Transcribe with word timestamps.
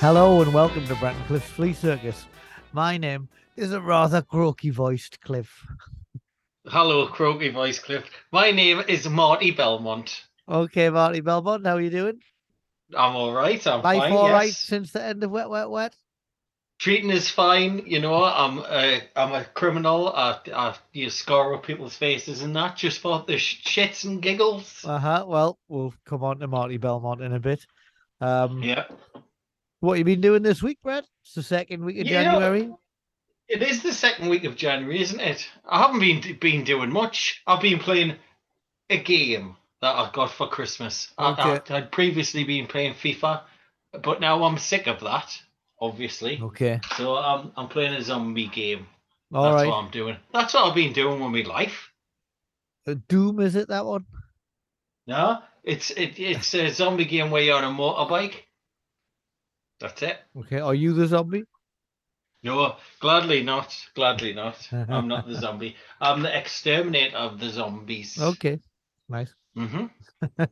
Hello 0.00 0.40
and 0.42 0.54
welcome 0.54 0.86
to 0.86 0.94
Brett 0.94 1.16
and 1.16 1.26
Cliff's 1.26 1.50
Flea 1.50 1.72
Circus. 1.72 2.26
My 2.72 2.96
name 2.96 3.28
is 3.56 3.72
a 3.72 3.80
rather 3.80 4.22
croaky 4.22 4.70
voiced 4.70 5.20
Cliff. 5.22 5.66
Hello, 6.66 7.08
croaky 7.08 7.48
voiced 7.48 7.82
Cliff. 7.82 8.04
My 8.30 8.52
name 8.52 8.80
is 8.86 9.08
Marty 9.08 9.50
Belmont. 9.50 10.22
Okay, 10.48 10.88
Marty 10.88 11.20
Belmont, 11.20 11.66
how 11.66 11.74
are 11.74 11.80
you 11.80 11.90
doing? 11.90 12.20
I'm 12.96 13.16
all 13.16 13.32
right. 13.32 13.66
I'm 13.66 13.82
Life 13.82 13.98
fine. 13.98 14.12
all 14.12 14.28
yes. 14.28 14.32
right 14.32 14.52
since 14.52 14.92
the 14.92 15.02
end 15.02 15.24
of 15.24 15.32
Wet 15.32 15.50
Wet 15.50 15.68
Wet? 15.68 15.96
Treating 16.78 17.10
is 17.10 17.28
fine. 17.28 17.82
You 17.84 17.98
know, 17.98 18.22
I'm 18.22 18.58
a 18.58 19.02
I'm 19.16 19.32
a 19.32 19.46
criminal. 19.46 20.10
I 20.10 20.38
I 20.54 20.76
you 20.92 21.10
scar 21.10 21.54
up 21.54 21.64
people's 21.64 21.96
faces 21.96 22.42
and 22.42 22.54
that 22.54 22.76
just 22.76 23.00
for 23.00 23.24
the 23.26 23.34
shits 23.34 24.04
and 24.04 24.22
giggles. 24.22 24.84
Uh 24.86 24.98
huh. 24.98 25.24
Well, 25.26 25.58
we'll 25.66 25.92
come 26.04 26.22
on 26.22 26.38
to 26.38 26.46
Marty 26.46 26.76
Belmont 26.76 27.20
in 27.20 27.32
a 27.32 27.40
bit. 27.40 27.66
Um, 28.20 28.62
yeah, 28.62 28.84
What 29.80 29.98
you 29.98 30.04
been 30.04 30.20
doing 30.20 30.42
this 30.42 30.62
week, 30.62 30.78
Brad? 30.82 31.04
It's 31.24 31.34
the 31.34 31.42
second 31.42 31.84
week 31.84 31.98
of 32.00 32.06
Yeah. 32.06 32.24
January. 32.24 32.72
it 33.48 33.62
is 33.62 33.82
the 33.82 33.92
second 33.92 34.28
week 34.28 34.44
of 34.44 34.56
January, 34.56 35.00
isn't 35.00 35.20
it? 35.20 35.48
I 35.64 35.80
haven't 35.82 36.00
been 36.00 36.38
been 36.38 36.64
doing 36.64 36.90
much. 36.92 37.42
I've 37.46 37.62
been 37.62 37.78
playing 37.78 38.16
a 38.90 38.98
game 38.98 39.56
that 39.80 39.94
I 39.94 40.10
got 40.12 40.30
for 40.32 40.48
Christmas. 40.48 41.12
Okay. 41.18 41.60
I, 41.72 41.76
I'd 41.76 41.92
previously 41.92 42.44
been 42.44 42.66
playing 42.66 42.94
FIFA, 42.94 43.42
but 44.02 44.20
now 44.20 44.42
I'm 44.44 44.58
sick 44.58 44.86
of 44.86 45.00
that. 45.00 45.40
Obviously. 45.80 46.40
Okay. 46.42 46.80
So 46.96 47.16
I'm 47.16 47.52
I'm 47.56 47.68
playing 47.68 47.94
a 47.94 48.02
zombie 48.02 48.48
game. 48.48 48.86
All 49.32 49.44
That's 49.44 49.62
right. 49.62 49.68
what 49.68 49.76
I'm 49.84 49.90
doing. 49.90 50.16
That's 50.32 50.54
what 50.54 50.64
I've 50.64 50.74
been 50.74 50.92
doing 50.92 51.20
with 51.20 51.46
my 51.46 51.52
life. 51.54 51.90
Uh, 52.86 52.94
Doom, 53.08 53.38
is 53.40 53.54
it 53.54 53.68
that 53.68 53.84
one? 53.86 54.06
No, 55.06 55.38
it's 55.62 55.90
it, 55.92 56.18
it's 56.18 56.52
a 56.54 56.68
zombie 56.70 57.04
game 57.04 57.30
where 57.30 57.42
you're 57.42 57.56
on 57.56 57.64
a 57.64 57.68
motorbike. 57.68 58.34
That's 59.80 60.02
it. 60.02 60.18
Okay. 60.36 60.60
Are 60.60 60.74
you 60.74 60.92
the 60.92 61.06
zombie? 61.06 61.44
No, 62.42 62.76
gladly 63.00 63.42
not. 63.42 63.76
Gladly 63.94 64.32
not. 64.32 64.56
I'm 64.72 65.08
not 65.08 65.26
the 65.26 65.34
zombie. 65.40 65.76
I'm 66.00 66.22
the 66.22 66.36
exterminator 66.36 67.16
of 67.16 67.38
the 67.40 67.50
zombies. 67.50 68.20
Okay. 68.20 68.60
Nice. 69.08 69.34
Mm-hmm. 69.56 69.86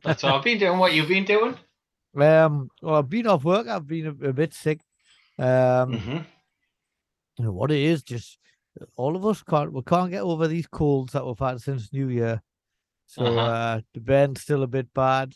That's 0.03 0.23
what 0.23 0.33
I've 0.33 0.43
been 0.43 0.59
doing. 0.59 0.77
What 0.79 0.93
you've 0.93 1.07
been 1.07 1.25
doing? 1.25 1.55
Um. 2.17 2.69
Well, 2.81 2.95
I've 2.95 3.09
been 3.09 3.27
off 3.27 3.43
work. 3.43 3.67
I've 3.67 3.87
been 3.87 4.07
a, 4.07 4.29
a 4.29 4.33
bit 4.33 4.53
sick. 4.53 4.79
Um. 5.39 5.93
hmm 5.99 6.17
you 7.39 7.45
know 7.45 7.51
what 7.51 7.69
it 7.71 7.77
is 7.79 8.01
just 8.01 8.39
all 8.95 9.15
of 9.15 9.23
us 9.23 9.43
can't 9.43 9.71
we 9.71 9.81
can't 9.83 10.09
get 10.09 10.23
over 10.23 10.47
these 10.47 10.65
colds 10.65 11.13
that 11.13 11.23
we've 11.23 11.37
had 11.37 11.61
since 11.61 11.93
new 11.93 12.09
year 12.09 12.41
so 13.05 13.23
Uh-huh. 13.23 13.39
uh 13.39 13.81
the 13.93 13.99
band's 13.99 14.41
still 14.41 14.63
a 14.63 14.67
bit 14.67 14.91
bad 14.93 15.35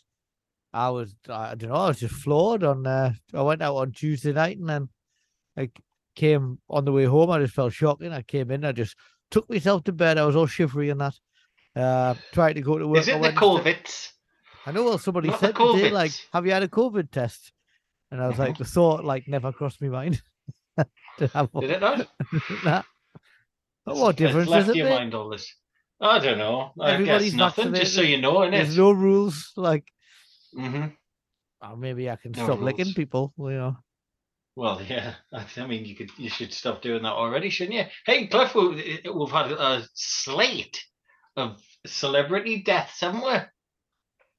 i 0.73 0.89
was 0.89 1.15
i 1.29 1.53
don't 1.55 1.69
know 1.69 1.75
i 1.75 1.87
was 1.87 1.99
just 1.99 2.15
floored 2.15 2.63
on 2.63 2.85
uh 2.87 3.11
i 3.33 3.41
went 3.41 3.61
out 3.61 3.75
on 3.75 3.91
tuesday 3.91 4.31
night 4.33 4.57
and 4.57 4.69
then 4.69 4.89
I 5.57 5.69
came 6.15 6.59
on 6.69 6.85
the 6.85 6.91
way 6.91 7.05
home 7.05 7.29
i 7.29 7.39
just 7.39 7.53
felt 7.53 7.73
shocking 7.73 8.11
i 8.13 8.21
came 8.21 8.51
in 8.51 8.63
i 8.65 8.71
just 8.71 8.95
took 9.29 9.49
myself 9.49 9.83
to 9.85 9.91
bed 9.91 10.17
i 10.17 10.25
was 10.25 10.35
all 10.35 10.47
shivery 10.47 10.89
and 10.89 11.01
that 11.01 11.13
uh 11.75 12.15
tried 12.33 12.53
to 12.53 12.61
go 12.61 12.77
to 12.77 12.87
work 12.87 12.99
Is 12.99 13.07
it 13.07 13.21
the 13.21 13.29
COVID? 13.29 14.11
i 14.65 14.71
know 14.71 14.83
well 14.83 14.97
somebody 14.97 15.29
Not 15.29 15.39
said 15.39 15.55
today 15.55 15.89
like 15.89 16.11
have 16.33 16.45
you 16.45 16.51
had 16.51 16.63
a 16.63 16.67
covid 16.67 17.11
test 17.11 17.51
and 18.11 18.21
i 18.21 18.27
was 18.27 18.37
like 18.39 18.57
the 18.57 18.65
thought 18.75 19.03
like 19.05 19.27
never 19.27 19.51
crossed 19.51 19.81
my 19.81 19.87
mind. 19.89 20.21
Did 21.19 21.29
it 21.29 21.81
not? 21.81 22.07
Nah. 22.65 22.83
But 23.85 23.95
what 23.97 24.15
difference 24.15 24.47
left 24.49 24.67
does 24.67 24.75
it 24.75 24.79
your 24.79 24.87
make? 24.89 24.99
mind 24.99 25.13
all 25.13 25.29
this. 25.29 25.53
I 25.99 26.19
don't 26.19 26.37
know. 26.37 26.71
I 26.79 26.91
Everybody's 26.93 27.31
guess 27.31 27.37
nothing. 27.37 27.73
Just 27.73 27.93
so 27.95 28.01
you 28.01 28.19
know, 28.21 28.35
innit? 28.39 28.51
There's 28.51 28.77
no 28.77 28.91
rules. 28.91 29.51
Like, 29.55 29.85
hmm 30.53 30.85
oh, 31.61 31.75
maybe 31.75 32.09
I 32.09 32.15
can 32.15 32.31
No 32.35 32.43
stop 32.45 32.61
licking 32.61 32.93
people. 32.93 33.33
You 33.37 33.49
know. 33.51 33.77
Well, 34.55 34.81
yeah. 34.89 35.15
I 35.31 35.65
mean, 35.65 35.85
you 35.85 35.95
could, 35.95 36.09
you 36.17 36.29
should 36.29 36.53
stop 36.53 36.81
doing 36.81 37.03
that 37.03 37.13
already, 37.13 37.49
shouldn't 37.49 37.77
you? 37.77 37.85
Hey, 38.05 38.27
Cliff, 38.27 38.53
we- 38.55 39.01
we've 39.13 39.31
had 39.31 39.51
a 39.51 39.83
slate 39.93 40.83
of 41.37 41.61
celebrity 41.85 42.61
deaths, 42.63 42.99
haven't 42.99 43.23
we? 43.23 43.37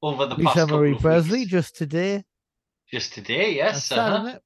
Over 0.01 0.25
the 0.27 0.35
past 0.35 0.57
Lisa 0.57 0.67
couple 0.67 0.99
Presley 0.99 1.45
just 1.45 1.75
today. 1.77 2.23
just 2.91 3.13
today, 3.13 3.57
That's 3.57 3.75
yes. 3.77 3.85
sad, 3.85 3.97
uh-huh. 3.99 4.23
isn't 4.27 4.35
it? 4.35 4.43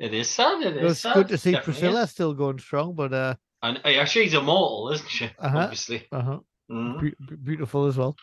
It 0.00 0.14
is 0.14 0.28
sad. 0.30 0.62
It 0.62 0.76
It 0.76 0.76
is 0.78 0.82
was 0.82 1.00
sad. 1.00 1.14
good 1.14 1.28
to 1.28 1.38
see 1.38 1.52
definitely 1.52 1.72
Priscilla 1.72 2.02
is. 2.02 2.10
still 2.10 2.34
going 2.34 2.58
strong, 2.58 2.94
but 2.94 3.12
uh, 3.12 3.34
And 3.62 3.80
uh, 3.84 3.88
yeah, 3.88 4.04
she's 4.04 4.34
immortal, 4.34 4.90
isn't 4.92 5.08
she? 5.08 5.26
Uh-huh. 5.38 5.58
Obviously. 5.58 6.08
uh-huh, 6.10 6.40
Mhm. 6.70 7.00
be- 7.00 7.14
be- 7.28 7.36
beautiful 7.36 7.86
as 7.86 7.96
well. 7.96 8.16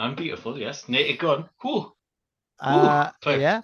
And 0.00 0.16
beautiful, 0.16 0.58
yes. 0.58 0.88
Naked 0.88 1.18
gun. 1.18 1.48
Cool. 1.60 1.94
Uh, 2.58 3.10
yeah. 3.26 3.60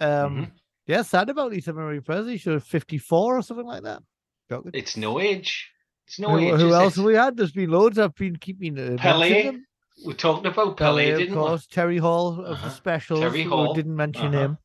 Um, 0.00 0.08
Mhm. 0.36 0.50
yeah, 0.86 1.02
sad 1.02 1.30
about 1.30 1.52
Lisa 1.52 1.72
Marie 1.72 2.00
Presley. 2.00 2.36
She 2.36 2.50
was 2.50 2.64
54 2.64 3.38
or 3.38 3.42
something 3.42 3.66
like 3.66 3.84
that. 3.84 4.02
Shocking. 4.50 4.72
It's 4.74 4.96
no 4.96 5.20
age. 5.20 5.70
It's 6.06 6.18
no 6.18 6.30
who 6.30 6.38
age. 6.38 6.60
Who 6.60 6.72
else 6.74 6.94
it? 6.94 6.96
have 6.96 7.04
we 7.06 7.14
had? 7.14 7.36
There's 7.36 7.52
been 7.52 7.70
loads. 7.70 7.98
I've 7.98 8.14
been 8.14 8.36
keeping 8.36 8.78
uh, 8.78 8.96
Pele. 8.98 9.58
We 10.04 10.14
talked 10.14 10.46
about 10.46 10.76
Pele, 10.76 11.04
Pele, 11.04 11.10
of 11.12 11.18
didn't 11.18 11.34
course. 11.34 11.66
Terry 11.66 11.98
Hall 11.98 12.28
of 12.28 12.38
Uh-huh. 12.40 12.68
the 12.68 12.74
specials. 12.74 13.20
Terry 13.20 13.44
who 13.44 13.50
Hall, 13.50 13.74
didn't 13.74 13.96
mention 13.96 14.28
uh-huh. 14.34 14.38
him. 14.44 14.58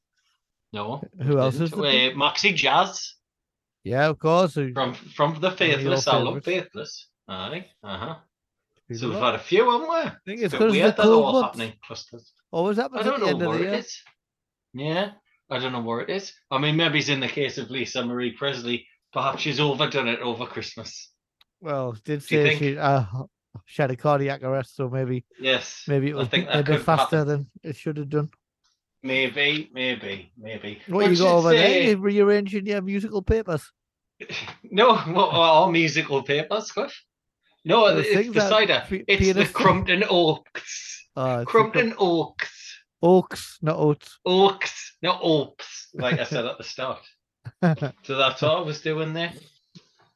No. 0.73 1.03
Who 1.21 1.37
else 1.39 1.59
is 1.59 1.71
there? 1.71 2.11
Uh, 2.11 2.15
Maxi 2.15 2.55
Jazz 2.55 3.15
Yeah, 3.83 4.07
of 4.09 4.19
course. 4.19 4.53
from 4.53 4.93
from 4.93 5.39
the 5.39 5.51
Faithless. 5.51 6.07
I 6.07 6.17
love. 6.17 6.43
Faithless. 6.43 7.07
Aye. 7.27 7.67
Uh 7.83 7.97
huh. 7.97 8.15
So 8.95 9.07
we've 9.09 9.15
that. 9.19 9.23
had 9.25 9.35
a 9.35 9.39
few, 9.39 9.69
haven't 9.71 9.89
we? 9.89 9.95
I 9.95 10.11
think 10.25 10.41
it's 10.41 10.51
Bit 10.51 10.51
because 10.51 10.65
of 10.65 10.71
weird 10.71 10.85
the 10.85 10.89
that 10.89 10.97
they're 10.97 11.05
all 11.11 11.21
cold 11.21 11.33
months. 11.43 11.57
happening 11.57 11.73
clusters. 11.85 12.33
Always 12.51 12.77
happens 12.77 12.97
I 12.97 12.99
at 13.01 13.05
don't 13.05 13.19
the 13.19 13.25
know 13.25 13.31
of 13.31 13.47
where 13.47 13.57
the 13.59 13.63
it 13.63 13.69
year. 13.69 13.79
is. 13.79 13.97
Yeah, 14.73 15.09
I 15.49 15.59
don't 15.59 15.71
know 15.71 15.81
where 15.81 16.01
it 16.01 16.09
is. 16.09 16.33
I 16.49 16.57
mean, 16.57 16.75
maybe 16.75 16.99
it's 16.99 17.09
in 17.09 17.19
the 17.19 17.27
case 17.27 17.57
of 17.57 17.69
Lisa 17.69 18.03
Marie 18.05 18.31
Presley. 18.31 18.85
Perhaps 19.13 19.41
she's 19.41 19.59
overdone 19.59 20.07
it 20.07 20.19
over 20.19 20.45
Christmas. 20.45 21.11
Well, 21.59 21.91
did 22.05 22.05
Do 22.05 22.13
you 22.13 22.19
say 22.43 22.47
think? 22.49 22.59
she 22.59 22.77
uh, 22.77 23.03
she 23.65 23.81
had 23.81 23.91
a 23.91 23.95
cardiac 23.95 24.43
arrest, 24.43 24.75
so 24.75 24.89
maybe 24.89 25.25
Yes. 25.39 25.83
maybe 25.87 26.09
it 26.09 26.13
I 26.13 26.17
was 26.17 26.27
think 26.29 26.47
a 26.49 26.57
bit 26.57 26.65
could 26.65 26.81
faster 26.81 27.17
happen. 27.17 27.27
than 27.27 27.51
it 27.71 27.75
should 27.75 27.97
have 27.97 28.09
done. 28.09 28.29
Maybe, 29.03 29.69
maybe, 29.73 30.31
maybe. 30.37 30.79
What 30.87 31.09
you 31.09 31.17
got 31.17 31.35
over 31.37 31.49
there? 31.49 31.67
say- 31.67 31.89
You 31.89 31.97
rearranging 31.97 32.65
your 32.67 32.81
musical 32.81 33.21
papers. 33.21 33.71
No, 34.63 34.91
are 34.95 35.33
all 35.33 35.71
musical 35.71 36.21
papers, 36.23 36.71
Cliff? 36.71 36.93
No, 37.63 37.85
it's 37.87 38.33
the 38.33 38.41
cider. 38.41 38.83
p- 38.87 39.03
It's 39.07 39.33
the 39.33 39.45
Crumpton 39.45 40.03
Oaks. 40.09 41.07
The 41.15 41.45
Crumpton 41.47 41.93
Oaks. 41.99 42.57
Oaks, 43.03 43.57
not 43.61 43.77
oats. 43.77 44.19
Oaks, 44.25 44.95
not 45.01 45.19
Oaks, 45.23 45.87
like 45.93 46.19
I 46.19 46.23
said 46.23 46.45
at 46.45 46.57
the 46.57 46.63
start. 46.63 46.99
So 48.03 48.15
that's 48.15 48.43
all 48.43 48.57
I 48.57 48.61
was 48.61 48.81
doing 48.81 49.13
there. 49.13 49.33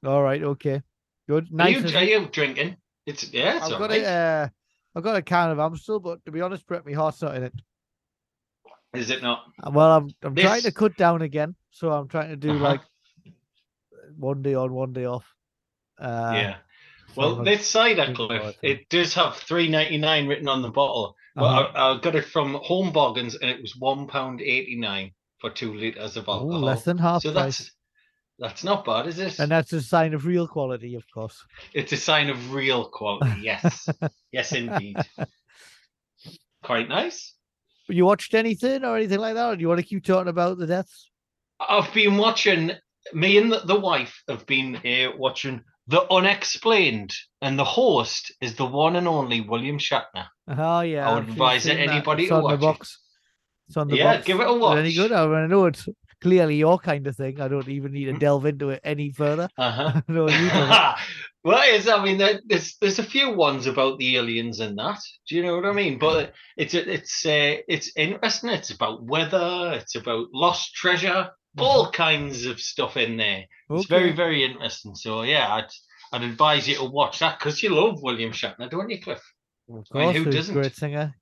All 0.05 0.21
right, 0.21 0.41
okay, 0.43 0.81
good. 1.27 1.45
Are 1.45 1.55
Nice. 1.55 1.91
you, 1.91 1.97
are 1.97 2.03
you 2.03 2.27
drinking? 2.31 2.77
It's 3.07 3.31
yeah, 3.33 3.57
it's 3.57 3.65
I've 3.65 3.79
got 3.79 3.89
right. 3.89 4.03
a, 4.03 4.07
uh, 4.07 4.47
I've 4.95 5.03
got 5.03 5.15
a 5.15 5.21
can 5.23 5.49
of 5.49 5.59
Amstel, 5.59 5.99
but 5.99 6.23
to 6.25 6.31
be 6.31 6.41
honest, 6.41 6.65
Brett, 6.67 6.85
my 6.85 6.93
heart's 6.93 7.21
not 7.23 7.35
in 7.35 7.43
it. 7.43 7.53
Is 8.93 9.09
it 9.09 9.23
not? 9.23 9.45
Uh, 9.65 9.71
Well, 9.71 9.91
I'm 9.91 10.09
I'm 10.21 10.35
trying 10.35 10.61
to 10.61 10.71
cut 10.71 10.95
down 10.95 11.23
again, 11.23 11.55
so 11.71 11.91
I'm 11.91 12.07
trying 12.07 12.29
to 12.29 12.35
do 12.35 12.51
Uh-huh. 12.51 12.63
like 12.63 12.81
one 14.17 14.41
day 14.43 14.53
on, 14.53 14.71
one 14.73 14.93
day 14.93 15.05
off. 15.05 15.25
Uh, 15.99 16.31
yeah. 16.35 16.55
Well, 17.17 17.43
this 17.43 17.69
cider, 17.69 18.13
Cliff, 18.13 18.55
it. 18.61 18.89
does 18.89 19.13
have 19.13 19.35
three 19.37 19.67
ninety 19.69 19.97
nine 19.97 20.27
written 20.27 20.47
on 20.47 20.61
the 20.61 20.69
bottle. 20.69 21.15
But 21.35 21.43
Uh-huh. 21.43 21.71
I, 21.75 21.91
I 21.97 21.99
got 21.99 22.15
it 22.15 22.25
from 22.25 22.53
Home 22.55 22.91
Bargains, 22.91 23.35
and 23.35 23.49
it 23.49 23.61
was 23.61 23.75
one 23.77 24.07
pound 24.07 24.41
eighty 24.41 24.75
nine 24.77 25.11
for 25.39 25.49
two 25.49 25.73
liters 25.73 26.15
of 26.17 26.27
Ooh, 26.27 26.31
alcohol. 26.31 26.61
less 26.61 26.83
than 26.83 26.97
half 26.97 27.21
so 27.23 27.31
price. 27.33 27.57
that's 27.57 27.71
that's 28.39 28.63
not 28.63 28.83
bad, 28.85 29.07
is 29.07 29.19
it? 29.19 29.39
And 29.39 29.49
that's 29.51 29.71
a 29.73 29.81
sign 29.81 30.13
of 30.13 30.25
real 30.25 30.47
quality, 30.47 30.95
of 30.95 31.03
course. 31.13 31.41
It's 31.73 31.91
a 31.93 31.97
sign 31.97 32.29
of 32.29 32.53
real 32.53 32.85
quality. 32.89 33.41
Yes, 33.41 33.87
yes, 34.31 34.51
indeed. 34.51 34.97
Quite 36.63 36.89
nice. 36.89 37.33
You 37.87 38.05
watched 38.05 38.33
anything 38.33 38.83
or 38.83 38.97
anything 38.97 39.19
like 39.19 39.35
that? 39.35 39.45
Or 39.49 39.55
do 39.55 39.61
you 39.61 39.67
want 39.67 39.79
to 39.79 39.85
keep 39.85 40.03
talking 40.03 40.27
about 40.29 40.57
the 40.57 40.65
deaths? 40.67 41.09
I've 41.59 41.93
been 41.93 42.17
watching. 42.17 42.71
Me 43.13 43.37
and 43.37 43.51
the, 43.51 43.59
the 43.59 43.79
wife 43.79 44.23
have 44.27 44.47
been 44.47 44.77
uh, 44.77 45.15
watching 45.15 45.61
The 45.87 46.11
Unexplained, 46.11 47.13
and 47.41 47.59
the 47.59 47.63
host 47.63 48.33
is 48.41 48.55
the 48.55 48.65
one 48.65 48.95
and 48.95 49.07
only 49.07 49.41
William 49.41 49.77
Shatner. 49.77 50.25
Oh 50.47 50.81
yeah. 50.81 51.09
I 51.09 51.15
would 51.15 51.29
advise 51.29 51.67
anybody 51.67 52.23
It's 52.23 52.29
to 52.29 52.35
on 52.35 52.43
watch 52.43 52.59
the 52.59 52.65
it. 52.65 52.69
box. 52.69 52.99
It's 53.67 53.77
on 53.77 53.87
the 53.87 53.97
Yeah, 53.97 54.15
box. 54.15 54.25
give 54.25 54.39
it 54.39 54.47
a 54.47 54.53
it 54.53 54.79
Any 54.79 54.93
good? 54.93 55.11
I, 55.11 55.25
mean, 55.27 55.35
I 55.35 55.47
know 55.47 55.65
it's 55.65 55.87
clearly 56.21 56.55
your 56.55 56.79
kind 56.79 57.05
of 57.05 57.15
thing. 57.15 57.39
I 57.39 57.47
don't 57.47 57.67
even 57.67 57.91
need 57.91 58.05
to 58.05 58.13
delve 58.13 58.45
into 58.45 58.71
it 58.71 58.81
any 58.83 59.11
further. 59.11 59.47
Uh-huh. 59.57 60.01
no, 60.07 60.27
you 60.27 60.49
don't. 60.49 60.69
well, 61.43 61.61
it's, 61.65 61.87
I 61.87 62.03
mean, 62.03 62.17
there's 62.17 62.77
there's 62.81 62.99
a 62.99 63.03
few 63.03 63.33
ones 63.35 63.67
about 63.67 63.99
the 63.99 64.17
aliens 64.17 64.59
and 64.59 64.77
that. 64.79 64.99
Do 65.29 65.35
you 65.35 65.43
know 65.43 65.55
what 65.55 65.65
I 65.67 65.73
mean? 65.73 65.99
But 65.99 66.33
it's 66.57 66.73
it's 66.73 67.25
uh, 67.25 67.57
it's 67.67 67.91
interesting. 67.95 68.49
It's 68.49 68.71
about 68.71 69.03
weather. 69.03 69.73
It's 69.79 69.95
about 69.95 70.27
lost 70.33 70.73
treasure. 70.73 71.29
All 71.57 71.91
kinds 71.91 72.45
of 72.45 72.59
stuff 72.59 72.97
in 72.97 73.17
there. 73.17 73.45
It's 73.69 73.87
very 73.87 74.11
very 74.11 74.43
interesting. 74.43 74.95
So 74.95 75.23
yeah, 75.23 75.53
I'd 75.53 75.69
I'd 76.11 76.23
advise 76.23 76.67
you 76.67 76.75
to 76.75 76.85
watch 76.85 77.19
that 77.19 77.39
because 77.39 77.63
you 77.63 77.69
love 77.69 78.01
William 78.01 78.31
Shatner, 78.31 78.69
don't 78.69 78.89
you, 78.89 79.01
Cliff? 79.01 79.21
Of 79.69 79.85
I 79.93 79.97
mean, 79.97 80.13
course, 80.13 80.17
who 80.17 80.25
doesn't? 80.25 80.53
Mm-hmm. 80.53 80.61
great 80.61 80.75
singer 80.75 81.15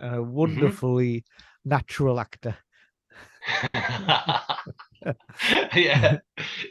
a 0.00 0.22
wonderfully 0.22 1.24
natural 1.64 2.20
actor. 2.20 2.56
yeah, 5.74 6.18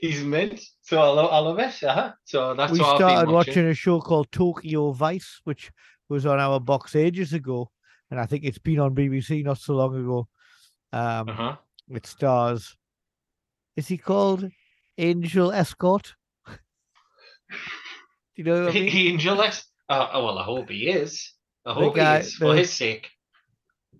he's 0.01 0.23
mint. 0.23 0.61
So 0.81 0.99
I 0.99 1.07
love, 1.07 1.31
I 1.31 1.39
love 1.39 1.59
it. 1.59 1.83
Uh-huh. 1.83 2.13
So 2.25 2.53
that's 2.53 2.71
we 2.71 2.79
started 2.79 3.31
watching. 3.31 3.33
watching. 3.33 3.67
a 3.67 3.73
show 3.73 3.99
called 3.99 4.31
Tokyo 4.31 4.91
Vice, 4.91 5.41
which 5.43 5.71
was 6.09 6.25
on 6.25 6.39
our 6.39 6.59
box 6.59 6.95
ages 6.95 7.33
ago, 7.33 7.69
and 8.11 8.19
I 8.19 8.25
think 8.25 8.43
it's 8.43 8.59
been 8.59 8.79
on 8.79 8.95
BBC 8.95 9.43
not 9.43 9.57
so 9.57 9.73
long 9.73 9.95
ago. 9.95 10.27
Um, 10.93 11.29
Uh-huh. 11.29 11.55
It 11.89 12.05
stars. 12.05 12.75
Is 13.77 13.87
he 13.87 13.97
called 13.97 14.49
Angel 14.97 15.51
Escort? 15.51 16.15
Do 16.47 16.55
you 18.35 18.43
know 18.43 18.65
what 18.65 18.71
I 18.75 18.79
mean? 18.79 18.89
Angel 19.13 19.41
X. 19.41 19.65
Uh, 19.87 20.09
oh, 20.13 20.25
well, 20.25 20.39
I 20.39 20.43
hope 20.43 20.69
he 20.69 20.89
is. 20.89 21.33
I 21.65 21.73
hope 21.73 21.95
guy- 21.95 22.19
he 22.21 22.27
is 22.27 22.35
for 22.35 22.55
his 22.55 22.73
sake. 22.73 23.07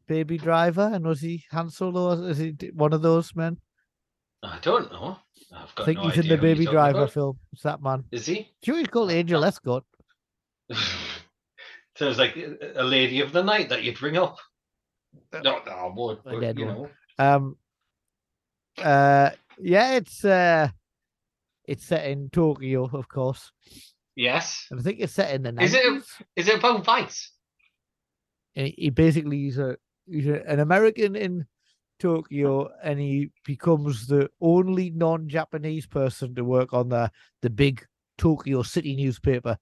Baby 0.08 0.38
Driver, 0.38 0.90
and 0.94 1.06
was 1.06 1.22
he 1.22 1.44
Han 1.52 1.70
Solo? 1.70 2.18
or 2.18 2.30
Is 2.30 2.38
he 2.38 2.56
one 2.74 2.94
of 2.94 3.02
those 3.02 3.36
men? 3.36 3.58
I 4.42 4.58
don't 4.62 4.92
know. 4.92 5.18
I've 5.54 5.76
got 5.76 5.84
I 5.84 5.86
think 5.86 6.00
no 6.00 6.10
he's 6.10 6.24
in 6.24 6.30
the 6.30 6.38
Baby 6.38 6.66
Driver 6.66 7.00
about. 7.00 7.12
film. 7.12 7.40
It's 7.54 7.64
that 7.64 7.82
man. 7.82 8.06
Is 8.12 8.26
he? 8.26 8.50
Sure, 8.64 8.78
he's 8.78 8.88
called 8.88 9.12
Angel 9.12 9.44
Escort. 9.44 9.84
Sounds 11.98 12.18
like 12.18 12.38
a 12.76 12.84
lady 12.84 13.22
of 13.22 13.32
the 13.34 13.44
night 13.44 13.70
that 13.70 13.84
you'd 13.84 14.02
ring 14.02 14.18
up. 14.18 14.38
No, 15.34 15.42
no, 15.42 15.72
I 15.72 15.92
would. 15.94 16.20
But, 16.24 16.58
you 16.58 16.66
know. 16.66 16.90
Um, 17.20 17.58
uh, 18.78 19.32
yeah, 19.60 19.94
it's 19.96 20.24
uh, 20.26 20.70
it's 21.66 21.86
set 21.86 22.06
in 22.10 22.30
Tokyo, 22.30 22.90
of 22.94 23.08
course, 23.10 23.52
Yes. 24.16 24.66
and 24.72 24.80
I 24.80 24.84
think 24.84 25.00
it's 25.00 25.14
set 25.14 25.34
in 25.36 25.44
the 25.44 25.62
Is 25.62 25.74
it-. 25.74 26.04
Is 26.36 26.48
it 26.48 26.60
about 26.60 26.84
Vice? 26.86 27.32
And 28.56 28.74
he 28.78 28.90
basically 28.90 29.38
he's 29.38 29.58
a 29.60 29.78
he's 30.10 30.28
a, 30.28 30.44
an 30.50 30.60
American 30.60 31.16
in 31.16 31.46
Tokyo, 32.00 32.70
and 32.84 33.00
he 33.00 33.32
becomes 33.46 34.08
the 34.08 34.30
only 34.42 34.90
non-Japanese 34.92 35.86
person 35.88 36.34
to 36.36 36.44
work 36.44 36.74
on 36.74 36.90
the 36.90 37.12
the 37.42 37.50
big 37.50 37.86
Tokyo 38.18 38.64
City 38.64 38.96
newspaper, 38.96 39.58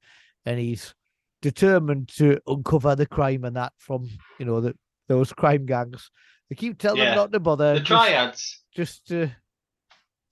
and 0.46 0.60
he's 0.60 0.94
determined 1.42 2.08
to 2.18 2.40
uncover 2.48 2.96
the 2.96 3.06
crime 3.06 3.44
and 3.44 3.56
that 3.56 3.74
from 3.78 4.08
you 4.40 4.46
know 4.46 4.62
the, 4.62 4.76
those 5.08 5.34
crime 5.34 5.66
gangs. 5.66 6.10
They 6.50 6.56
keep 6.56 6.78
telling 6.78 7.00
Yeah, 7.02 7.12
him 7.12 7.16
not 7.16 7.32
to 7.34 7.40
bother. 7.40 7.74
The 7.74 7.80
just- 7.80 7.88
triads. 7.90 8.64
just 8.76 9.08
to 9.08 9.30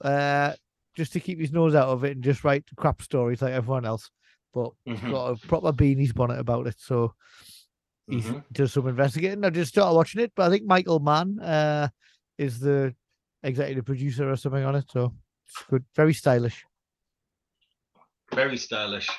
uh 0.03 0.53
just 0.95 1.11
to 1.13 1.19
keep 1.19 1.39
his 1.39 1.51
nose 1.51 1.73
out 1.73 1.87
of 1.89 2.03
it 2.03 2.11
and 2.11 2.23
just 2.23 2.43
write 2.43 2.63
crap 2.75 3.01
stories 3.01 3.41
like 3.41 3.53
everyone 3.53 3.85
else. 3.85 4.09
But 4.53 4.71
he's 4.85 4.99
Mhm, 4.99 5.11
got 5.11 5.25
a 5.31 5.47
proper 5.47 5.71
beanie's 5.73 6.13
bonnet 6.13 6.37
about 6.39 6.67
it, 6.67 6.75
so 6.77 7.15
he's 8.07 8.25
mhm. 8.25 8.43
does 8.51 8.73
some 8.73 8.87
investigating. 8.87 9.43
I 9.43 9.49
just 9.49 9.71
started 9.71 9.95
watching 9.95 10.21
it, 10.21 10.31
but 10.35 10.45
I 10.47 10.49
think 10.51 10.65
Michael 10.65 10.99
Mann 10.99 11.39
uh 11.39 11.87
is 12.37 12.59
the 12.59 12.93
executive 13.41 13.85
producer 13.85 14.29
or 14.29 14.35
something 14.35 14.63
on 14.63 14.75
it, 14.75 14.85
so 14.91 15.13
it's 15.47 15.63
good, 15.69 15.83
very 15.95 16.13
stylish. 16.13 16.63
Very 18.33 18.57
stylish. 18.57 19.09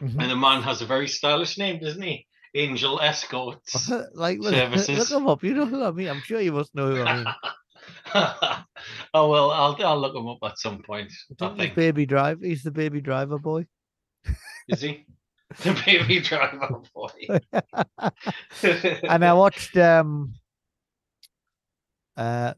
Mhm. 0.00 0.20
And 0.20 0.30
the 0.30 0.36
man 0.36 0.62
has 0.62 0.82
a 0.82 0.86
very 0.86 1.08
stylish 1.08 1.56
name, 1.58 1.80
doesn't 1.80 2.02
he? 2.02 2.26
Angel 2.54 3.00
Escorts. 3.00 3.88
like 4.14 4.38
look, 4.38 4.52
look 4.54 4.54
services. 4.72 5.12
him 5.12 5.26
up, 5.26 5.42
you 5.44 5.54
know 5.54 5.66
who 5.66 5.82
I 5.84 5.90
mean. 5.90 6.08
I'm 6.08 6.20
sure 6.20 6.40
you 6.40 6.52
must 6.52 6.74
know 6.74 6.88
who 6.94 7.02
I 7.02 7.16
mean. 7.16 7.26
oh 8.14 9.28
well, 9.28 9.50
I'll 9.50 9.76
I'll 9.84 10.00
look 10.00 10.14
him 10.14 10.26
up 10.28 10.38
at 10.44 10.58
some 10.58 10.82
point. 10.82 11.12
I 11.30 11.34
think 11.34 11.50
he's 11.52 11.58
think 11.66 11.74
baby 11.74 12.06
drive. 12.06 12.40
He's 12.40 12.62
the 12.62 12.70
baby 12.70 13.00
driver 13.00 13.38
boy. 13.38 13.66
is 14.68 14.82
he 14.82 15.06
the 15.62 15.80
baby 15.86 16.20
driver 16.30 16.80
boy? 16.94 17.10
and 19.08 19.24
I 19.24 19.32
watched 19.32 19.76
um 19.76 20.34
uh 22.16 22.54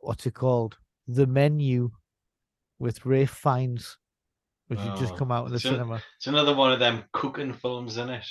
what's 0.00 0.26
it 0.26 0.34
called? 0.34 0.76
The 1.06 1.26
menu 1.26 1.90
with 2.78 3.04
Ralph 3.06 3.30
Fiennes, 3.30 3.96
which 4.68 4.78
had 4.80 4.96
just 4.98 5.14
Oh, 5.14 5.16
come 5.16 5.32
out 5.32 5.46
in 5.46 5.52
the 5.52 5.60
so- 5.60 5.70
cinema. 5.70 6.02
It's 6.16 6.26
another 6.26 6.54
one 6.54 6.72
of 6.72 6.78
them 6.78 7.04
cooking 7.12 7.52
films, 7.52 7.92
isn't 7.92 8.10
it? 8.10 8.26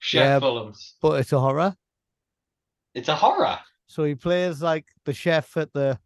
Chef 0.00 0.20
Yeah. 0.24 0.38
films. 0.40 0.96
But 1.00 1.20
it's 1.20 1.32
a 1.32 1.38
horror. 1.40 1.76
It's 2.94 3.08
a 3.08 3.14
horror. 3.14 3.58
So 3.86 4.04
he 4.04 4.14
plays 4.14 4.62
like 4.62 4.86
the 5.04 5.12
chef 5.12 5.56
at 5.56 5.72
the 5.72 5.98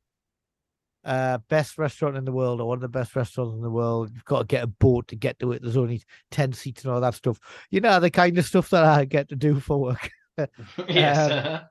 uh 1.05 1.39
best 1.49 1.79
restaurant 1.79 2.17
in 2.17 2.25
the 2.25 2.33
world 2.33 2.61
or 2.61 2.67
one 2.67 2.79
of 2.79 2.83
the 2.83 2.89
best 2.89 3.15
restaurants 3.15 3.55
in 3.55 3.63
the 3.63 3.71
world. 3.71 4.11
You've 4.13 4.25
got 4.25 4.41
to 4.41 4.45
get 4.47 4.65
a 4.65 4.67
boat 4.67 5.09
to 5.09 5.17
get 5.17 5.39
to 5.39 5.53
it. 5.53 5.63
There's 5.63 5.77
only 5.77 6.03
10 6.33 6.53
seats 6.53 6.85
and 6.85 6.93
all 6.93 7.01
that 7.01 7.15
stuff. 7.15 7.39
You 7.71 7.81
know 7.81 8.01
the 8.01 8.11
kind 8.11 8.37
of 8.39 8.45
stuff 8.45 8.71
that 8.71 8.85
I 8.85 9.05
get 9.05 9.29
to 9.29 9.37
do 9.37 9.61
for 9.61 9.79
work. 9.79 10.11
yes. 10.89 11.31
Um, 11.31 11.39
uh-huh. 11.39 11.63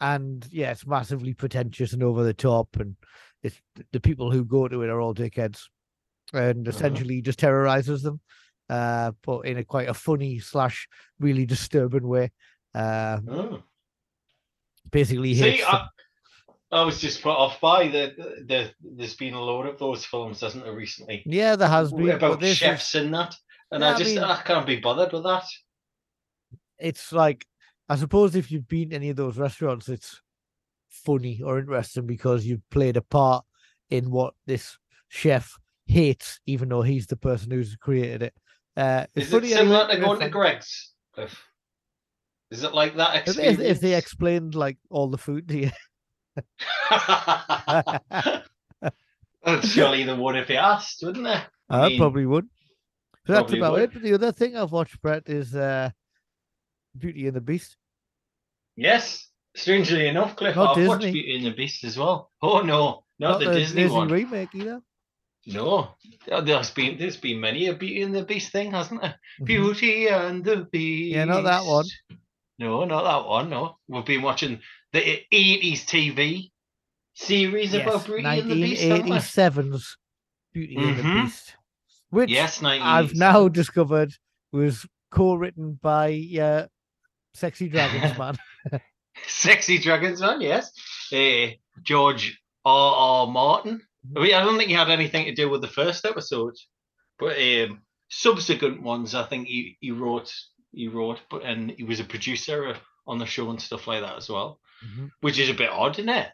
and 0.00 0.46
yeah, 0.50 0.72
it's 0.72 0.86
massively 0.86 1.32
pretentious 1.34 1.92
and 1.92 2.02
over 2.02 2.24
the 2.24 2.34
top, 2.34 2.68
and 2.78 2.96
it's 3.42 3.60
the 3.92 4.00
people 4.00 4.30
who 4.30 4.44
go 4.44 4.66
to 4.68 4.82
it 4.82 4.88
are 4.90 5.00
all 5.00 5.14
dickheads, 5.14 5.62
and 6.32 6.66
essentially 6.66 7.22
just 7.22 7.38
terrorizes 7.38 8.02
them, 8.02 8.20
uh, 8.68 9.12
but 9.22 9.40
in 9.40 9.58
a 9.58 9.64
quite 9.64 9.88
a 9.88 9.94
funny 9.94 10.40
slash 10.40 10.88
really 11.20 11.46
disturbing 11.46 12.06
way. 12.06 12.32
Uh, 12.74 13.20
Oh. 13.28 13.62
Basically, 14.92 15.34
See, 15.34 15.40
hates 15.52 15.64
I. 15.66 15.86
I 16.70 16.82
was 16.84 17.00
just 17.00 17.20
put 17.22 17.32
off 17.36 17.60
by 17.60 17.88
the, 17.88 18.14
the 18.46 18.70
there's 18.82 19.14
been 19.14 19.34
a 19.34 19.40
lot 19.42 19.66
of 19.66 19.78
those 19.78 20.04
films, 20.06 20.40
hasn't 20.40 20.64
there, 20.64 20.72
recently? 20.74 21.22
yeah, 21.26 21.54
there 21.56 21.68
has 21.68 21.92
been 21.92 22.10
About 22.10 22.40
this 22.40 22.52
is- 22.52 22.56
chefs 22.58 22.94
and 22.94 23.12
that. 23.12 23.34
And 23.70 23.82
Yeah, 23.82 23.90
I 23.90 23.94
I 23.94 23.98
just 23.98 24.14
mean- 24.14 24.24
I 24.24 24.40
can't 24.42 24.66
be 24.66 24.76
bothered 24.76 25.12
with 25.12 25.24
that. 25.24 25.44
it's 26.78 27.12
like 27.12 27.46
I 27.88 27.96
suppose 27.96 28.34
if 28.36 28.50
you've 28.50 28.68
been 28.68 28.90
to 28.90 28.96
any 28.96 29.10
of 29.10 29.16
those 29.16 29.36
restaurants, 29.38 29.88
it's 29.88 30.20
funny 30.88 31.40
or 31.44 31.58
interesting 31.58 32.06
because 32.06 32.46
you've 32.46 32.68
played 32.70 32.96
a 32.96 33.02
part 33.02 33.44
in 33.90 34.10
what 34.10 34.34
this 34.46 34.78
chef 35.08 35.58
hates, 35.86 36.40
even 36.46 36.68
though 36.70 36.82
he's 36.82 37.06
the 37.06 37.16
person 37.16 37.50
who's 37.50 37.76
created 37.76 38.22
it. 38.22 38.34
Uh, 38.76 39.04
it's 39.14 39.26
Is 39.26 39.34
it 39.34 39.46
similar 39.48 39.88
to 39.88 39.98
going 40.00 40.20
to 40.20 40.28
Greggs? 40.30 40.92
Cliff? 41.14 41.38
Is 42.52 42.64
it 42.64 42.74
like 42.74 42.96
that 42.96 43.16
If, 43.16 43.28
experience? 43.28 43.60
if, 43.60 43.66
if 43.66 43.80
they 43.80 43.94
explained 43.96 44.54
like 44.54 44.76
all 44.90 45.08
the 45.08 45.16
food 45.16 45.48
to 45.48 45.58
you, 45.58 45.70
surely 49.62 50.04
they 50.04 50.12
would 50.14 50.36
if 50.36 50.48
he 50.48 50.56
asked, 50.58 51.02
wouldn't 51.02 51.24
they? 51.24 51.40
I 51.70 51.88
mean, 51.88 51.98
probably 51.98 52.26
would. 52.26 52.46
So 53.26 53.32
that's 53.32 53.44
probably 53.44 53.58
about 53.58 53.72
would. 53.72 53.82
it. 53.84 53.92
But 53.94 54.02
the 54.02 54.12
other 54.14 54.32
thing 54.32 54.54
I've 54.54 54.70
watched, 54.70 55.00
Brett, 55.00 55.30
is 55.30 55.54
uh, 55.54 55.88
Beauty 56.98 57.26
and 57.26 57.34
the 57.34 57.40
Beast. 57.40 57.78
Yes. 58.76 59.30
Strangely 59.54 60.08
enough, 60.08 60.36
Cliff, 60.36 60.54
Not 60.56 60.76
I've 60.76 60.88
watched 60.88 61.04
Beauty 61.04 61.36
and 61.36 61.46
the 61.46 61.52
Beast 61.52 61.84
as 61.84 61.98
well. 61.98 62.30
Oh 62.42 62.60
no, 62.60 63.04
not, 63.18 63.40
the, 63.40 63.50
Disney, 63.52 63.86
one. 63.86 64.08
remake 64.08 64.54
either. 64.54 64.82
No, 65.46 65.94
there's 66.26 66.70
been 66.70 66.98
there's 66.98 67.16
been 67.16 67.40
many 67.40 67.68
a 67.68 67.74
Beauty 67.74 68.02
and 68.02 68.14
the 68.14 68.24
Beast 68.24 68.52
thing, 68.52 68.72
hasn't 68.72 69.00
there? 69.02 69.14
Mhm. 69.40 69.44
Beauty 69.44 70.08
and 70.08 70.44
the 70.44 70.68
Beast. 70.72 71.16
Yeah, 71.16 71.24
not 71.24 71.42
that 71.42 71.64
one. 71.64 71.86
No, 72.62 72.84
not 72.84 73.02
that 73.02 73.28
one. 73.28 73.50
No, 73.50 73.76
we've 73.88 74.04
been 74.04 74.22
watching 74.22 74.60
the 74.92 75.20
eighties 75.34 75.84
TV 75.84 76.50
series 77.14 77.74
about 77.74 77.94
Yes, 77.94 78.06
Beauty 78.06 78.24
and 78.24 78.50
the 78.50 78.54
Beast. 78.54 78.82
haven't 78.82 79.04
we? 79.04 79.10
1987's 79.10 79.96
Beauty 80.52 80.76
and 80.76 80.98
the. 80.98 81.02
Beast. 81.02 81.56
which 82.10 82.30
Yes, 82.30 82.62
I've 82.62 83.14
now 83.14 83.48
discovered 83.48 84.12
was 84.52 84.86
co-written 85.10 85.78
by 85.82 86.24
uh, 86.40 86.66
Sexy 87.34 87.68
Dragons 87.68 88.16
man. 88.18 88.38
Sexy 89.26 89.78
Dragons 89.78 90.20
Man, 90.20 90.40
yes. 90.40 90.70
Uh, 91.12 91.54
George 91.82 92.40
R. 92.64 92.94
R. 92.94 93.26
Martin. 93.26 93.80
I 94.16 94.20
mean, 94.22 94.34
I 94.34 94.44
don't 94.44 94.56
think 94.56 94.68
he 94.68 94.74
had 94.74 94.90
anything 94.90 95.24
to 95.26 95.34
do 95.34 95.50
with 95.50 95.62
the 95.62 95.68
first 95.68 96.04
episode, 96.04 96.54
but 97.18 97.36
um, 97.38 97.82
subsequent 98.08 98.82
ones, 98.82 99.14
I 99.14 99.24
think 99.24 99.48
he, 99.48 99.76
he 99.80 99.90
wrote. 99.90 100.32
He 100.72 100.88
wrote, 100.88 101.20
but 101.30 101.42
and 101.44 101.70
he 101.70 101.84
was 101.84 102.00
a 102.00 102.04
producer 102.04 102.74
on 103.06 103.18
the 103.18 103.26
show 103.26 103.50
and 103.50 103.60
stuff 103.60 103.86
like 103.86 104.00
that 104.02 104.16
as 104.16 104.28
well, 104.28 104.60
Mhm. 104.84 105.10
which 105.20 105.38
is 105.38 105.48
a 105.50 105.54
bit 105.54 105.68
odd, 105.70 105.98
isn't 105.98 106.08
it? 106.08 106.30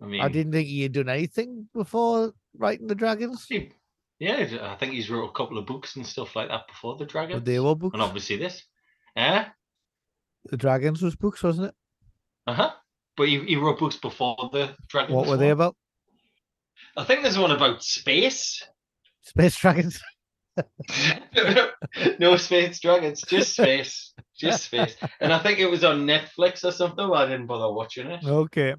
I 0.00 0.04
mean, 0.06 0.20
I 0.20 0.28
didn't 0.28 0.52
think 0.52 0.68
he 0.68 0.82
had 0.82 0.92
done 0.92 1.08
anything 1.08 1.68
before 1.72 2.34
writing 2.56 2.86
the 2.86 2.94
Dragons. 2.94 3.46
he- 3.48 3.72
yeah, 4.18 4.58
I 4.72 4.76
think 4.76 4.92
he's 4.92 5.08
wrote 5.10 5.28
a 5.30 5.32
couple 5.32 5.56
of 5.58 5.66
books 5.66 5.96
and 5.96 6.06
stuff 6.06 6.36
like 6.36 6.48
that 6.48 6.66
before 6.68 6.96
the 6.96 7.06
Dragons, 7.06 7.36
But 7.40 7.44
they 7.46 7.58
were 7.60 7.74
books. 7.74 7.94
and 7.94 8.02
obviously 8.02 8.36
this. 8.36 8.62
Yeah, 9.16 9.50
The 10.44 10.56
Dragons 10.58 11.00
was 11.02 11.16
books, 11.16 11.42
wasn't 11.42 11.68
it? 11.68 11.74
uh 12.46 12.54
huh. 12.54 12.74
But 13.16 13.28
he, 13.28 13.42
he 13.46 13.56
wrote 13.56 13.78
books 13.78 13.96
before 13.96 14.36
the 14.52 14.76
Dragons. 14.88 15.14
What 15.16 15.26
were 15.28 15.38
they 15.38 15.50
about? 15.50 15.74
I 16.96 17.04
think 17.04 17.22
there's 17.22 17.38
one 17.38 17.50
about 17.52 17.82
space. 17.82 18.62
Space 19.22 19.56
Dragons. 19.58 20.00
no 22.18 22.36
space 22.36 22.80
dragons, 22.80 23.22
just 23.22 23.52
space, 23.52 24.12
just 24.38 24.64
space. 24.64 24.96
And 25.20 25.32
I 25.32 25.38
think 25.38 25.58
it 25.58 25.66
was 25.70 25.84
on 25.84 26.06
Netflix 26.06 26.64
or 26.64 26.72
something. 26.72 27.08
But 27.08 27.12
I 27.14 27.26
didn't 27.26 27.46
bother 27.46 27.72
watching 27.72 28.06
it. 28.10 28.24
Okay. 28.24 28.74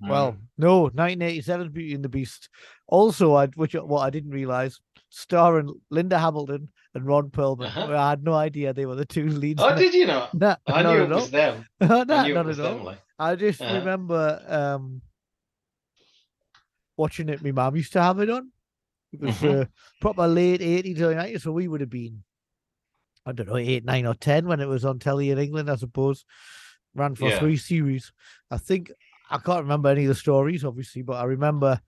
Well, 0.00 0.32
Mm. 0.32 0.38
no, 0.58 0.80
1987 0.82 1.70
Beauty 1.70 1.94
and 1.94 2.04
the 2.04 2.08
Beast. 2.10 2.48
Also, 2.86 3.34
I 3.34 3.46
which 3.48 3.72
what 3.74 4.00
I 4.02 4.10
didn't 4.10 4.30
realize, 4.30 4.78
starring 5.08 5.72
Linda 5.90 6.18
Hamilton 6.18 6.68
and 6.94 7.06
Ron 7.06 7.30
Perlman. 7.30 7.66
Uh-huh. 7.68 7.96
I 7.96 8.10
had 8.10 8.22
no 8.22 8.34
idea 8.34 8.72
they 8.74 8.84
were 8.86 8.94
the 8.94 9.06
two 9.06 9.26
leads. 9.28 9.62
oh, 9.62 9.74
did 9.74 9.94
you 9.94 10.06
know? 10.06 10.28
Nah, 10.34 10.56
I 10.66 10.82
not 10.82 10.92
knew 10.96 11.02
it 11.04 11.08
was 11.08 11.30
them. 11.30 11.64
Nah, 11.80 12.04
I 12.08 12.26
knew 12.26 12.34
not 12.34 12.44
it 12.44 12.48
was 12.48 12.58
at 12.58 12.66
all. 12.66 12.74
them. 12.76 12.84
Like, 12.84 13.00
I 13.18 13.34
just 13.36 13.60
Uh-huh. 13.62 13.74
remember 13.74 14.42
um 14.46 15.00
watching 16.96 17.28
it. 17.30 17.42
My 17.42 17.52
mum 17.52 17.76
used 17.76 17.92
to 17.94 18.02
have 18.02 18.18
it 18.20 18.28
on. 18.30 18.50
It 19.12 19.20
was 19.20 19.42
Mhm. 19.42 19.62
uh, 19.62 19.66
proper 20.00 20.26
late 20.26 20.60
80s, 20.62 21.00
early 21.00 21.14
90s. 21.14 21.42
So 21.44 21.52
we 21.52 21.68
would 21.68 21.80
have 21.80 21.90
been, 21.90 22.24
I 23.24 23.32
don't 23.32 23.48
know, 23.48 23.56
eight, 23.56 23.84
nine, 23.84 24.06
or 24.06 24.14
10 24.14 24.46
when 24.46 24.60
it 24.60 24.66
was 24.68 24.84
on 24.84 24.98
telly 24.98 25.30
in 25.30 25.38
England, 25.38 25.70
I 25.70 25.76
suppose. 25.76 26.24
Ran 26.94 27.14
for 27.14 27.30
Yeah. 27.30 27.38
three 27.38 27.56
series. 27.56 28.12
I 28.50 28.58
think, 28.58 28.90
I 29.30 29.38
can't 29.38 29.62
remember 29.62 29.88
any 29.88 30.04
of 30.04 30.08
the 30.08 30.14
stories, 30.14 30.64
obviously, 30.64 31.02
but 31.02 31.14
I 31.16 31.24
remember 31.24 31.80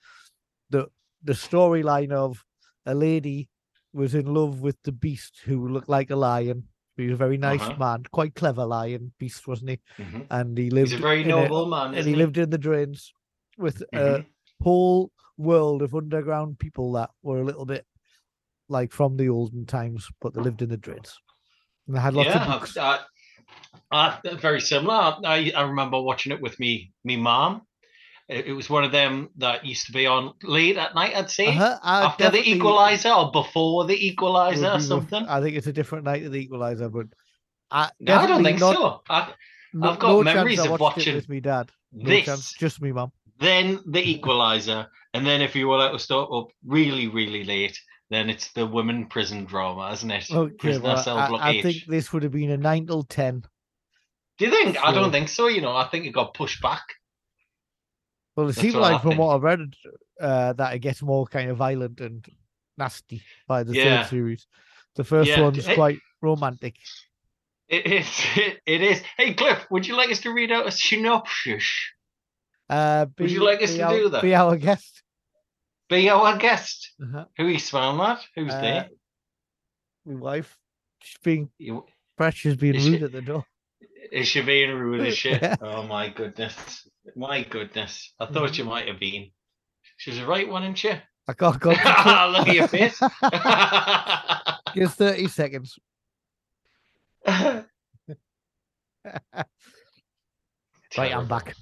the 0.71 0.89
the 1.23 1.33
storyline 1.33 2.13
of 2.13 2.45
a 2.87 2.95
lady 2.95 3.49
was 3.93 4.15
in 4.15 4.27
love 4.27 4.61
with 4.61 4.77
the 4.85 4.93
beast 4.93 5.41
who 5.45 5.69
looked 5.69 5.89
like 5.89 6.11
a 6.11 6.17
lion. 6.17 6.69
He 6.97 7.05
was 7.07 7.15
a 7.15 7.17
very 7.17 7.39
nice 7.39 7.63
Uh-huh. 7.63 7.79
man, 7.79 8.05
quite 8.13 8.35
clever 8.35 8.65
lion, 8.65 9.13
beast, 9.19 9.47
wasn't 9.49 9.71
he? 9.71 9.81
mhm. 9.99 10.27
And 10.31 10.57
he 10.59 10.71
lived 10.71 10.91
He's 10.91 11.01
a 11.01 11.03
very 11.03 11.23
in 11.23 11.29
noble 11.29 11.67
man, 11.67 11.89
and 11.89 11.99
isn't 11.99 12.13
he 12.13 12.17
lived 12.17 12.39
in 12.39 12.51
the 12.51 12.59
drains 12.59 13.13
with 13.57 13.83
a 13.95 14.19
Mhm. 14.19 14.27
Whole 14.61 15.11
world 15.37 15.83
of 15.83 15.95
underground 15.95 16.59
people 16.59 16.93
that 16.93 17.11
were 17.23 17.41
a 17.41 17.45
little 17.45 17.67
bit 17.67 17.87
like 18.69 18.93
from 18.93 19.17
the 19.17 19.29
olden 19.29 19.65
times, 19.67 20.09
but 20.21 20.35
they 20.35 20.41
lived 20.41 20.63
in 20.63 20.69
the 20.69 20.77
drains. 20.77 21.17
And 21.87 21.97
they 21.97 22.01
had 22.01 22.15
lots 22.15 22.29
yeah, 22.29 22.43
of 22.43 22.61
books. 22.61 22.77
I, 22.77 22.99
I, 23.91 24.19
I- 24.25 24.35
very 24.37 24.61
similar. 24.61 25.17
I, 25.25 25.53
I 25.57 25.63
remember 25.63 26.01
watching 26.01 26.33
it 26.33 26.41
with 26.41 26.59
me, 26.61 26.93
me 27.05 27.17
mom. 27.17 27.63
It, 28.29 28.49
it 28.49 28.53
was 28.53 28.69
one 28.69 28.85
of 28.85 28.93
them 28.93 29.31
that 29.39 29.65
used 29.65 29.87
to 29.87 29.93
be 29.93 30.07
on 30.07 30.35
late 30.43 30.77
at 30.77 30.95
night. 30.95 31.17
I'd 31.17 31.31
say 31.31 31.47
Uh-huh, 31.47 31.79
after 31.83 32.29
the 32.29 32.47
Equalizer 32.47 33.11
or 33.11 33.33
before 33.33 33.87
the 33.87 34.07
Equalizer 34.07 34.73
or 34.73 34.81
something. 34.81 35.25
I 35.27 35.41
think 35.41 35.57
it's 35.57 35.67
a 35.67 35.73
different 35.73 36.05
night 36.05 36.25
of 36.25 36.33
the 36.33 36.39
Equalizer, 36.41 36.91
but 36.91 37.07
I, 37.71 37.91
No, 38.01 38.17
I 38.17 38.27
don't 38.27 38.45
think 38.45 38.61
not, 38.61 38.75
so. 38.75 39.03
I, 39.09 39.33
no- 39.73 39.93
I've 39.93 39.99
got 39.99 40.09
no 40.09 40.23
memories 40.23 40.59
of 40.59 40.79
watching 40.79 41.15
with 41.15 41.29
me 41.29 41.41
dad. 41.41 41.71
No 41.91 42.11
this, 42.11 42.27
chance, 42.27 42.53
just 42.53 42.83
me 42.83 42.93
mum. 42.93 43.13
Then 43.41 43.81
the 43.87 44.01
Equalizer, 44.01 44.87
and 45.15 45.27
then 45.27 45.41
if 45.41 45.55
you 45.57 45.69
want 45.69 45.93
to 45.93 45.99
start 45.99 46.31
up 46.33 46.49
really, 46.65 47.09
really 47.09 47.45
late, 47.45 47.79
then 48.11 48.31
it's 48.31 48.53
the 48.53 48.67
women 48.67 49.07
prison 49.07 49.45
drama, 49.45 49.91
isn't 49.93 50.11
it? 50.11 50.31
Okay, 50.31 50.79
well, 50.79 50.97
Cell 50.97 51.19
I, 51.19 51.51
I 51.51 51.63
think 51.63 51.85
this 51.87 52.13
would 52.13 52.23
have 52.23 52.33
been 52.33 52.51
a 52.51 52.57
nine 52.57 52.87
till 52.87 53.03
ten. 53.03 53.45
Do 54.39 54.45
you 54.47 54.51
think? 54.51 54.77
I 54.83 54.93
don't 54.93 55.11
think 55.13 55.29
so. 55.29 55.49
You 55.49 55.61
know, 55.61 55.77
I 55.77 55.87
think 55.89 56.07
it 56.07 56.11
got 56.11 56.35
pushed 56.35 56.63
back. 56.63 56.83
Well, 58.37 58.47
it 58.47 58.51
That's 58.55 58.61
seems 58.61 58.75
what 58.75 58.85
I 58.85 58.93
like 58.93 59.03
from 59.03 59.11
think. 59.11 59.21
what 59.21 59.35
I've 59.35 59.43
read, 59.43 59.75
uh, 60.21 60.53
that 60.55 60.75
it 60.75 60.79
gets 60.79 61.03
more 61.03 61.27
kind 61.27 61.51
of 61.51 61.57
violent 61.57 62.01
and 62.01 62.25
nasty 62.77 63.23
by 63.49 63.65
the 63.65 63.75
Yeah. 63.75 64.03
third 64.03 64.11
series. 64.11 64.47
The 64.95 65.05
first 65.05 65.29
Yeah, 65.29 65.41
one's 65.43 65.67
it- 65.67 65.75
quite 65.75 65.99
romantic. 66.23 66.77
It 67.69 67.87
is. 67.87 68.09
It, 68.37 68.61
it 68.67 68.81
is. 68.81 69.03
Hey, 69.17 69.35
Cliff, 69.35 69.67
would 69.71 69.87
you 69.87 69.97
like 69.97 70.11
us 70.11 70.21
to 70.21 70.33
read 70.33 70.51
out 70.53 70.67
a 70.67 70.71
synopsis? 70.71 71.69
Uh, 72.69 73.07
be, 73.07 73.25
Would 73.25 73.31
you 73.33 73.45
like 73.45 73.63
us 73.63 73.75
to 73.75 73.83
our, 73.83 73.93
do 73.93 74.09
that? 74.11 74.23
Be 74.23 74.35
our 74.35 74.57
guest. 74.57 75.03
Be 75.89 76.11
our 76.11 76.37
guest. 76.37 76.93
Uh-huh. 77.03 77.25
Who 77.39 77.49
is 77.49 77.65
spelling 77.65 77.99
that? 77.99 78.21
Who's 78.35 78.53
Uh, 78.53 78.61
there? 78.61 78.89
My 80.05 80.15
wife. 80.21 80.57
She's 81.03 81.19
being 81.23 81.51
You, 81.59 81.85
fresh. 82.17 82.37
She's 82.37 82.57
being 82.57 82.75
rude 82.75 82.99
she- 82.99 83.05
at 83.05 83.13
the 83.13 83.23
door. 83.23 83.45
is 84.13 84.27
she 84.29 84.41
being 84.43 84.71
rude 84.75 85.07
as 85.07 85.17
shit? 85.17 85.41
Yeah. 85.43 85.57
Oh 85.63 85.83
my 85.85 86.09
goodness. 86.09 86.87
My 87.17 87.43
goodness. 87.43 88.13
I 88.21 88.25
Mm-hmm. 88.25 88.35
thought 88.35 88.59
you 88.59 88.65
might 88.65 88.89
have 88.89 88.99
been. 89.01 89.31
She's 89.97 90.19
the 90.19 90.27
right 90.27 90.49
one, 90.49 90.63
isn't 90.65 90.77
she? 90.79 90.91
I 91.27 91.33
can't 91.35 91.59
go. 91.61 91.71
Look 91.71 91.79
at 92.49 92.55
your 92.55 92.69
face. 92.69 92.99
Give 94.75 94.89
us 94.89 94.95
thirty 94.95 95.27
seconds. 95.29 95.79
Right, 100.97 101.15
I'm 101.15 101.29
back. 101.29 101.55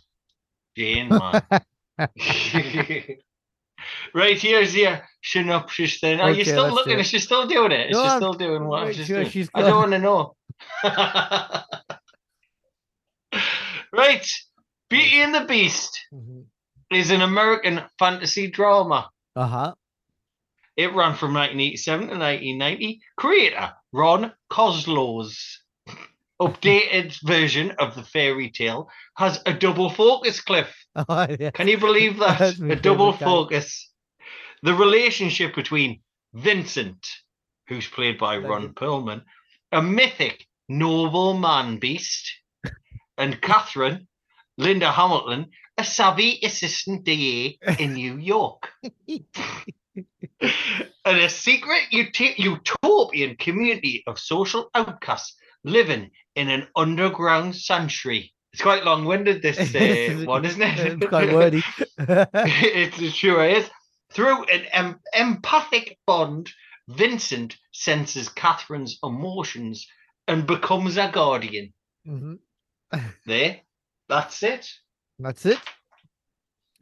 Jane, 0.76 1.08
man. 1.08 1.42
right, 4.14 4.38
here's 4.38 4.74
your 4.74 5.00
synopsis 5.22 6.00
then. 6.00 6.20
Are 6.20 6.30
you 6.30 6.44
still 6.44 6.70
looking? 6.70 6.98
Is 6.98 7.06
she 7.08 7.18
still 7.18 7.46
doing 7.46 7.72
it? 7.72 7.90
Is 7.90 7.96
No, 7.96 8.02
she 8.02 8.08
I'm 8.08 8.18
still 8.18 8.32
doing 8.34 8.66
what 8.66 8.94
she's 8.94 9.06
sure 9.06 9.16
doing? 9.18 9.30
she's 9.30 9.48
I 9.54 9.62
don't 9.62 9.76
want 9.76 9.92
to 9.92 9.98
know. 9.98 10.34
right, 13.92 14.26
Beauty 14.90 15.22
and 15.22 15.34
the 15.34 15.44
Beast 15.46 15.98
is 16.90 17.10
an 17.10 17.22
American 17.22 17.82
fantasy 17.98 18.50
drama. 18.50 19.10
Uh 19.34 19.46
huh. 19.46 19.74
It 20.76 20.94
ran 20.94 21.14
from 21.14 21.32
1987 21.32 22.08
to 22.08 22.18
1990. 22.18 23.00
Creator 23.16 23.72
Ron 23.92 24.32
Koslow's 24.50 25.62
updated 26.40 27.16
version 27.24 27.72
of 27.78 27.94
the 27.94 28.02
fairy 28.02 28.50
tale 28.50 28.88
has 29.16 29.40
a 29.46 29.52
double 29.54 29.90
focus, 29.90 30.40
Cliff. 30.40 30.74
Oh, 31.08 31.26
yeah. 31.38 31.50
Can 31.50 31.68
you 31.68 31.76
believe 31.78 32.18
that? 32.20 32.58
A 32.58 32.74
double 32.76 33.12
focus. 33.12 33.90
The 34.62 34.72
relationship 34.72 35.54
between 35.54 36.00
Vincent, 36.32 37.06
who's 37.68 37.86
played 37.86 38.16
by 38.18 38.36
Thank 38.36 38.48
Ron 38.48 38.62
you. 38.62 38.68
Perlman, 38.70 39.22
a 39.72 39.82
mythic 39.82 40.46
noble 40.70 41.34
man 41.34 41.78
beast, 41.78 42.32
and 43.18 43.40
Catherine, 43.42 44.08
Linda 44.56 44.90
Hamilton, 44.90 45.50
a 45.76 45.84
savvy 45.84 46.38
assistant 46.42 47.04
DA 47.04 47.58
in 47.78 47.92
New 48.00 48.16
York. 48.16 48.70
and 51.04 51.18
a 51.18 51.28
secret 51.28 51.82
ut- 51.92 52.38
utopian 52.38 53.36
community 53.36 54.02
of 54.06 54.18
social 54.18 54.70
outcasts 54.74 55.36
living 55.66 56.10
in 56.34 56.48
an 56.48 56.66
underground 56.74 57.54
sanctuary. 57.54 58.32
It's 58.52 58.62
quite 58.62 58.84
long-winded, 58.84 59.42
this 59.42 59.58
uh, 59.74 60.24
one, 60.24 60.46
isn't 60.46 60.62
it? 60.62 60.78
It's 60.78 61.06
quite 61.06 61.32
wordy. 61.32 61.62
it 61.98 63.12
sure 63.12 63.44
is. 63.44 63.68
Through 64.12 64.44
an 64.44 64.64
em- 64.72 65.00
empathic 65.12 65.98
bond, 66.06 66.50
Vincent 66.88 67.56
senses 67.72 68.28
Catherine's 68.30 68.98
emotions 69.02 69.86
and 70.28 70.46
becomes 70.46 70.96
a 70.96 71.10
guardian. 71.10 71.74
Mhm. 72.06 72.38
There, 73.26 73.60
that's 74.08 74.42
it. 74.42 74.70
That's 75.18 75.44
it. 75.44 75.58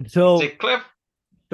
So, 0.06 0.38
That's 0.38 0.52
it, 0.52 0.58
Cliff. 0.58 0.82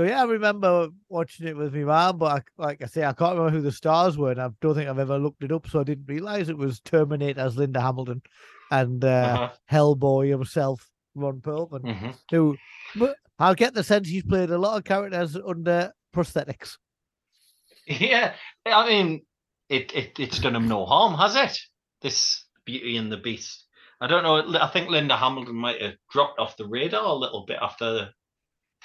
So 0.00 0.06
yeah, 0.06 0.22
I 0.22 0.24
remember 0.24 0.88
watching 1.10 1.46
it 1.46 1.56
with 1.56 1.74
my 1.74 1.84
mum, 1.84 2.16
but 2.18 2.26
I, 2.58 2.62
like 2.62 2.82
I 2.82 2.86
say, 2.86 3.04
I 3.04 3.12
can't 3.12 3.36
remember 3.36 3.50
who 3.50 3.60
the 3.62 3.70
stars 3.72 4.16
were, 4.16 4.30
and 4.30 4.40
I 4.40 4.48
don't 4.62 4.74
think 4.74 4.88
I've 4.88 4.98
ever 4.98 5.18
looked 5.18 5.44
it 5.44 5.52
up, 5.52 5.68
so 5.68 5.80
I 5.80 5.84
didn't 5.84 6.06
realize 6.06 6.48
it 6.48 6.56
was 6.56 6.80
Terminator 6.80 7.40
as 7.40 7.56
Linda 7.58 7.80
Hamilton 7.82 8.22
and 8.70 9.04
uh, 9.04 9.08
Uh-huh. 9.08 9.50
Hellboy 9.70 10.30
himself, 10.30 10.88
Ron 11.14 11.40
Perlman, 11.40 11.82
Mhm. 11.82 12.14
who 12.30 12.56
but 12.96 13.16
I 13.38 13.52
get 13.54 13.74
the 13.74 13.84
sense 13.84 14.08
he's 14.08 14.22
played 14.22 14.50
a 14.50 14.56
lot 14.58 14.78
of 14.78 14.84
characters 14.84 15.36
under 15.36 15.92
prosthetics. 16.14 16.78
Yeah, 17.86 18.34
I 18.64 18.88
mean, 18.88 19.22
it, 19.68 19.92
it 19.94 20.18
it's 20.18 20.38
done 20.38 20.56
him 20.56 20.68
no 20.68 20.86
harm, 20.86 21.14
has 21.14 21.36
it? 21.36 21.58
This 22.00 22.44
Beauty 22.64 22.96
and 22.96 23.10
the 23.12 23.16
Beast. 23.18 23.66
I 24.00 24.06
don't 24.06 24.22
know. 24.22 24.58
I 24.60 24.68
think 24.68 24.88
Linda 24.88 25.16
Hamilton 25.16 25.56
might 25.56 25.82
have 25.82 25.96
dropped 26.10 26.38
off 26.38 26.56
the 26.56 26.66
radar 26.66 27.04
a 27.04 27.12
little 27.12 27.44
bit 27.44 27.58
after 27.60 27.92
the, 27.92 28.08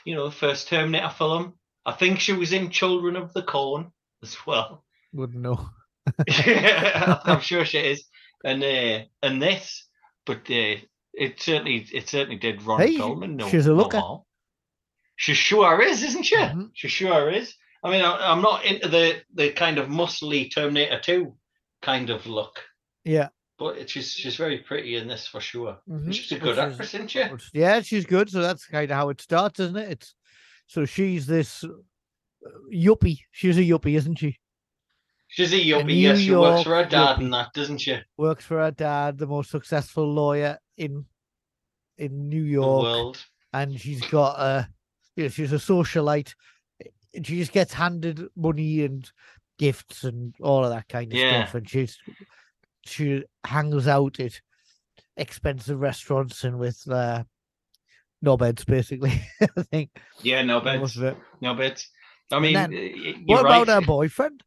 you 0.06 0.16
know, 0.16 0.26
the 0.30 0.36
first 0.36 0.70
Terminator 0.70 1.10
film. 1.10 1.54
I 1.86 1.92
think 1.92 2.20
she 2.20 2.34
was 2.34 2.54
in 2.54 2.70
Children 2.72 3.16
of 3.16 3.34
the 3.34 3.44
Corn 3.44 3.92
as 4.24 4.38
well. 4.48 4.84
Wouldn't 5.14 5.42
know. 5.42 5.70
I'm 6.30 7.40
sure 7.42 7.66
she 7.66 7.80
is. 7.80 8.06
And 8.44 8.64
uh, 8.64 9.06
and 9.24 9.42
this, 9.42 9.88
but 10.26 10.38
uh, 10.50 10.78
it 11.14 11.40
certainly 11.42 11.88
it 11.92 12.08
certainly 12.10 12.38
did 12.38 12.62
Ron 12.64 12.80
Hey, 12.82 12.98
Perlman. 12.98 13.36
No, 13.36 13.50
she's 13.50 13.66
a 13.68 13.74
looker. 13.74 14.00
harm. 14.00 14.22
She 15.16 15.34
sure 15.34 15.82
is, 15.82 16.04
isn't 16.04 16.24
she? 16.24 16.36
Mhm. 16.36 16.70
She 16.74 16.88
sure 16.88 17.32
is. 17.32 17.56
I 17.84 17.90
mean, 17.92 18.02
I, 18.04 18.32
I'm 18.32 18.42
not 18.42 18.66
into 18.66 18.88
the 18.88 19.22
the 19.34 19.52
kind 19.52 19.78
of 19.78 19.88
muscly 19.90 20.54
Terminator 20.54 21.00
2 21.00 21.36
kind 21.82 22.10
of 22.10 22.26
look, 22.28 22.62
Yeah. 23.04 23.30
But 23.58 23.90
she's 23.90 24.12
she's 24.12 24.36
very 24.36 24.60
pretty 24.60 24.96
in 24.98 25.08
this 25.08 25.28
for 25.28 25.40
sure. 25.40 25.78
Mhm. 25.90 26.14
She's 26.14 26.32
a 26.32 26.40
good 26.40 26.56
she's- 26.56 26.72
actress, 26.72 26.94
isn't 26.94 27.08
she? 27.10 27.24
Yeah, 27.54 27.82
she's 27.82 28.06
good. 28.06 28.30
So 28.30 28.42
that's 28.42 28.66
kind 28.68 28.90
of 28.92 28.96
how 28.98 29.10
it 29.10 29.22
starts, 29.22 29.60
isn't 29.60 29.78
it? 29.78 29.92
It's 29.92 30.16
so 30.68 30.86
she's 30.86 31.26
this 31.28 31.64
uh, 31.64 31.70
yuppie. 32.74 33.20
She's 33.32 33.58
a 33.58 33.62
yuppie, 33.62 33.96
isn't 33.98 34.18
she? 34.20 34.38
She's 35.28 35.54
a 35.54 35.58
yuppie. 35.60 35.86
New 35.86 35.94
Yes, 35.94 36.20
she 36.20 36.34
works 36.36 36.64
for 36.64 36.76
her 36.76 36.86
dad 36.86 37.18
yuppie. 37.18 37.24
and 37.24 37.34
that, 37.34 37.54
doesn't 37.54 37.80
she? 37.80 37.98
Works 38.18 38.46
for 38.46 38.60
her 38.60 38.72
dad, 38.72 39.18
the 39.18 39.28
most 39.28 39.50
successful 39.52 40.12
lawyer 40.14 40.58
in 40.78 41.06
in 41.98 42.28
New 42.30 42.44
York. 42.44 43.18
and 43.54 43.80
she's 43.80 44.02
got 44.08 44.38
a 44.40 44.70
you 45.16 45.24
know, 45.24 45.30
she's 45.30 45.54
a 45.54 45.56
socialite 45.56 46.34
she 47.24 47.38
just 47.38 47.54
gets 47.54 47.72
handed 47.74 48.22
money 48.36 48.84
and 48.84 49.10
gifts 49.58 50.04
and 50.04 50.36
all 50.42 50.66
of 50.66 50.70
that 50.72 50.90
kind 50.90 51.14
of 51.14 51.18
Yeah. 51.18 51.44
stuff 51.46 51.56
and 51.56 51.70
she's 51.70 51.98
she 52.86 53.24
hangs 53.46 53.88
out 53.88 54.20
at 54.20 54.40
expensive 55.18 55.80
restaurants 55.80 56.44
and 56.44 56.60
with 56.60 56.82
uh 56.90 57.24
knobheads 58.24 58.66
basically 58.66 59.22
i 59.58 59.64
think 59.64 59.90
Yeah, 60.24 60.42
no 60.42 60.60
beds. 60.62 60.98
No 61.42 61.54
beds. 61.54 61.90
I 62.32 62.40
mean, 62.40 62.54
then, 62.54 62.72
what 62.72 63.18
you're 63.28 63.40
about 63.42 63.68
right. 63.68 63.76
her 63.76 63.82
boyfriend 63.82 64.44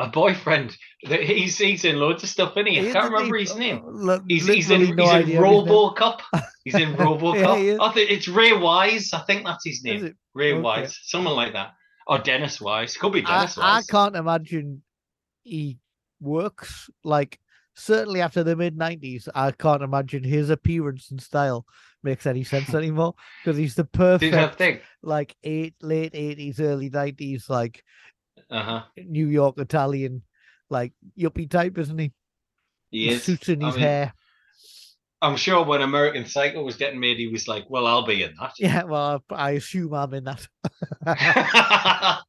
a 0.00 0.08
boyfriend? 0.08 0.76
that 1.08 1.22
He's 1.22 1.58
he's 1.58 1.84
in 1.84 1.96
loads 1.96 2.22
of 2.22 2.28
stuff, 2.28 2.52
isn't 2.56 2.66
he? 2.66 2.80
I 2.80 2.92
can't 2.92 3.04
he? 3.08 3.14
remember 3.14 3.36
his 3.36 3.54
name. 3.56 3.82
He's, 4.28 4.46
he's 4.46 4.70
in 4.70 4.96
no 4.96 5.04
he's 5.04 5.12
in 5.12 5.20
of 5.22 5.26
his 5.28 5.34
name. 5.34 5.42
RoboCop. 5.42 6.20
He's 6.64 6.74
in 6.74 6.94
RoboCop. 6.94 7.62
is. 7.62 7.78
I 7.80 7.90
think 7.92 8.10
it's 8.10 8.28
Ray 8.28 8.52
Wise. 8.52 9.14
I 9.14 9.20
think 9.20 9.44
that's 9.46 9.64
his 9.64 9.82
name. 9.82 10.14
Ray 10.34 10.52
Okay. 10.52 10.60
Wise, 10.60 10.98
someone 11.04 11.34
like 11.34 11.54
that, 11.54 11.72
or 12.06 12.18
Dennis 12.18 12.60
Wise. 12.60 12.96
Could 12.98 13.12
be 13.14 13.24
I, 13.24 13.38
Dennis 13.38 13.56
I 13.56 13.76
Wise. 13.76 13.86
can't 13.86 14.14
imagine 14.16 14.82
he 15.42 15.78
works 16.20 16.90
like 17.04 17.38
certainly 17.74 18.20
after 18.20 18.44
the 18.44 18.56
mid 18.56 18.76
nineties. 18.76 19.28
I 19.34 19.52
can't 19.52 19.82
imagine 19.82 20.24
his 20.24 20.50
appearance 20.50 21.10
and 21.10 21.20
style 21.20 21.66
makes 22.02 22.26
any 22.26 22.44
sense 22.44 22.74
anymore 22.74 23.14
because 23.42 23.56
he's 23.56 23.74
the 23.74 23.84
perfect 23.84 24.56
thing. 24.56 24.80
like 25.02 25.36
eight 25.42 25.74
late 25.82 26.12
eighties, 26.14 26.60
early 26.60 26.90
nineties, 26.90 27.48
like 27.48 27.84
Uh 28.50 28.62
huh. 28.62 28.82
New 28.96 29.26
York 29.28 29.58
Italian, 29.58 30.22
like 30.68 30.92
yuppie 31.18 31.50
type, 31.50 31.78
isn't 31.78 31.98
he? 31.98 32.12
He 32.90 33.08
is. 33.10 33.22
suits 33.22 33.48
in 33.48 33.60
I 33.60 33.66
his 33.66 33.76
mean, 33.76 33.82
hair. 33.82 34.14
I'm 35.22 35.36
sure 35.36 35.64
when 35.64 35.80
American 35.82 36.26
Psycho 36.26 36.62
was 36.62 36.76
getting 36.76 37.00
made, 37.00 37.18
he 37.18 37.28
was 37.28 37.46
like, 37.48 37.68
"Well, 37.70 37.86
I'll 37.86 38.06
be 38.06 38.22
in 38.22 38.34
that." 38.40 38.54
Yeah, 38.58 38.84
well, 38.84 39.22
I 39.30 39.34
I 39.34 39.50
assume 39.52 39.94
I'm 39.94 40.12
in 40.14 40.24
that. 40.24 40.46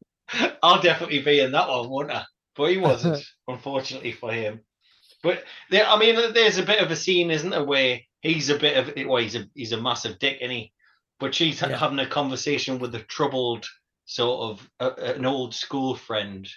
I'll 0.63 0.81
definitely 0.81 1.21
be 1.21 1.39
in 1.39 1.51
that 1.51 1.67
one, 1.69 1.89
won't 1.89 2.12
I? 2.12 2.24
But 2.55 2.72
he 2.72 2.77
wasn't, 2.77 3.24
unfortunately 3.48 4.12
for 4.12 4.31
him. 4.31 4.62
But 5.24 5.43
there, 5.70 5.86
I 5.88 5.98
mean, 6.00 6.15
there's 6.34 6.58
a 6.58 6.63
bit 6.63 6.79
of 6.81 6.89
a 6.91 6.96
scene, 6.96 7.29
isn't 7.31 7.50
there, 7.51 7.63
where 7.63 8.00
he's 8.22 8.50
a 8.50 8.58
bit 8.58 8.77
of 8.77 9.08
well, 9.08 9.22
he's 9.22 9.36
a 9.36 9.46
he's 9.53 9.72
a 9.72 9.81
massive 9.81 10.20
dick, 10.20 10.38
is 10.41 10.50
he? 10.50 10.74
But 11.20 11.36
she's 11.36 11.62
Yeah. 11.62 11.77
having 11.77 12.00
a 12.00 12.08
conversation 12.08 12.79
with 12.79 12.96
a 12.96 13.00
troubled 13.03 13.67
sort 14.05 14.51
of 14.60 14.70
uh, 14.79 14.96
an 15.01 15.25
old 15.25 15.53
school 15.53 15.96
friend, 15.96 16.48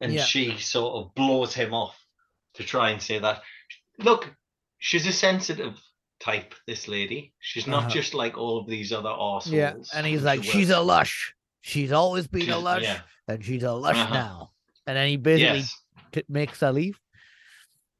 and 0.00 0.12
Yeah. 0.12 0.22
she 0.24 0.56
sort 0.58 0.94
of 0.94 1.14
blows 1.14 1.54
him 1.54 1.74
off 1.74 1.98
to 2.54 2.62
try 2.62 2.90
and 2.90 3.02
say 3.02 3.18
that. 3.18 3.42
Look, 3.98 4.32
she's 4.78 5.06
a 5.06 5.12
sensitive 5.12 5.74
type. 6.20 6.54
This 6.68 6.86
lady, 6.88 7.34
she's 7.40 7.66
not 7.66 7.84
Uh-huh. 7.84 7.90
just 7.90 8.14
like 8.14 8.38
all 8.38 8.58
of 8.58 8.68
these 8.68 8.92
other 8.92 9.10
arseholes. 9.10 9.50
Yeah, 9.52 9.74
and 9.92 10.06
he's 10.06 10.22
like, 10.22 10.44
she 10.44 10.50
she's 10.50 10.68
works 10.68 10.78
a 10.78 10.82
lush. 10.82 11.34
She's 11.62 11.90
always 11.92 12.28
been 12.28 12.48
a 12.50 12.58
lush, 12.58 12.82
yeah. 12.84 13.00
and 13.26 13.44
she's 13.44 13.64
a 13.64 13.72
lush 13.72 13.96
Uh-huh. 13.96 14.14
now. 14.14 14.50
And 14.86 14.96
then 14.96 15.08
he 15.08 15.16
basically 15.16 15.60
Yes, 16.14 16.24
makes 16.28 16.60
her 16.60 16.72
leave. 16.72 16.98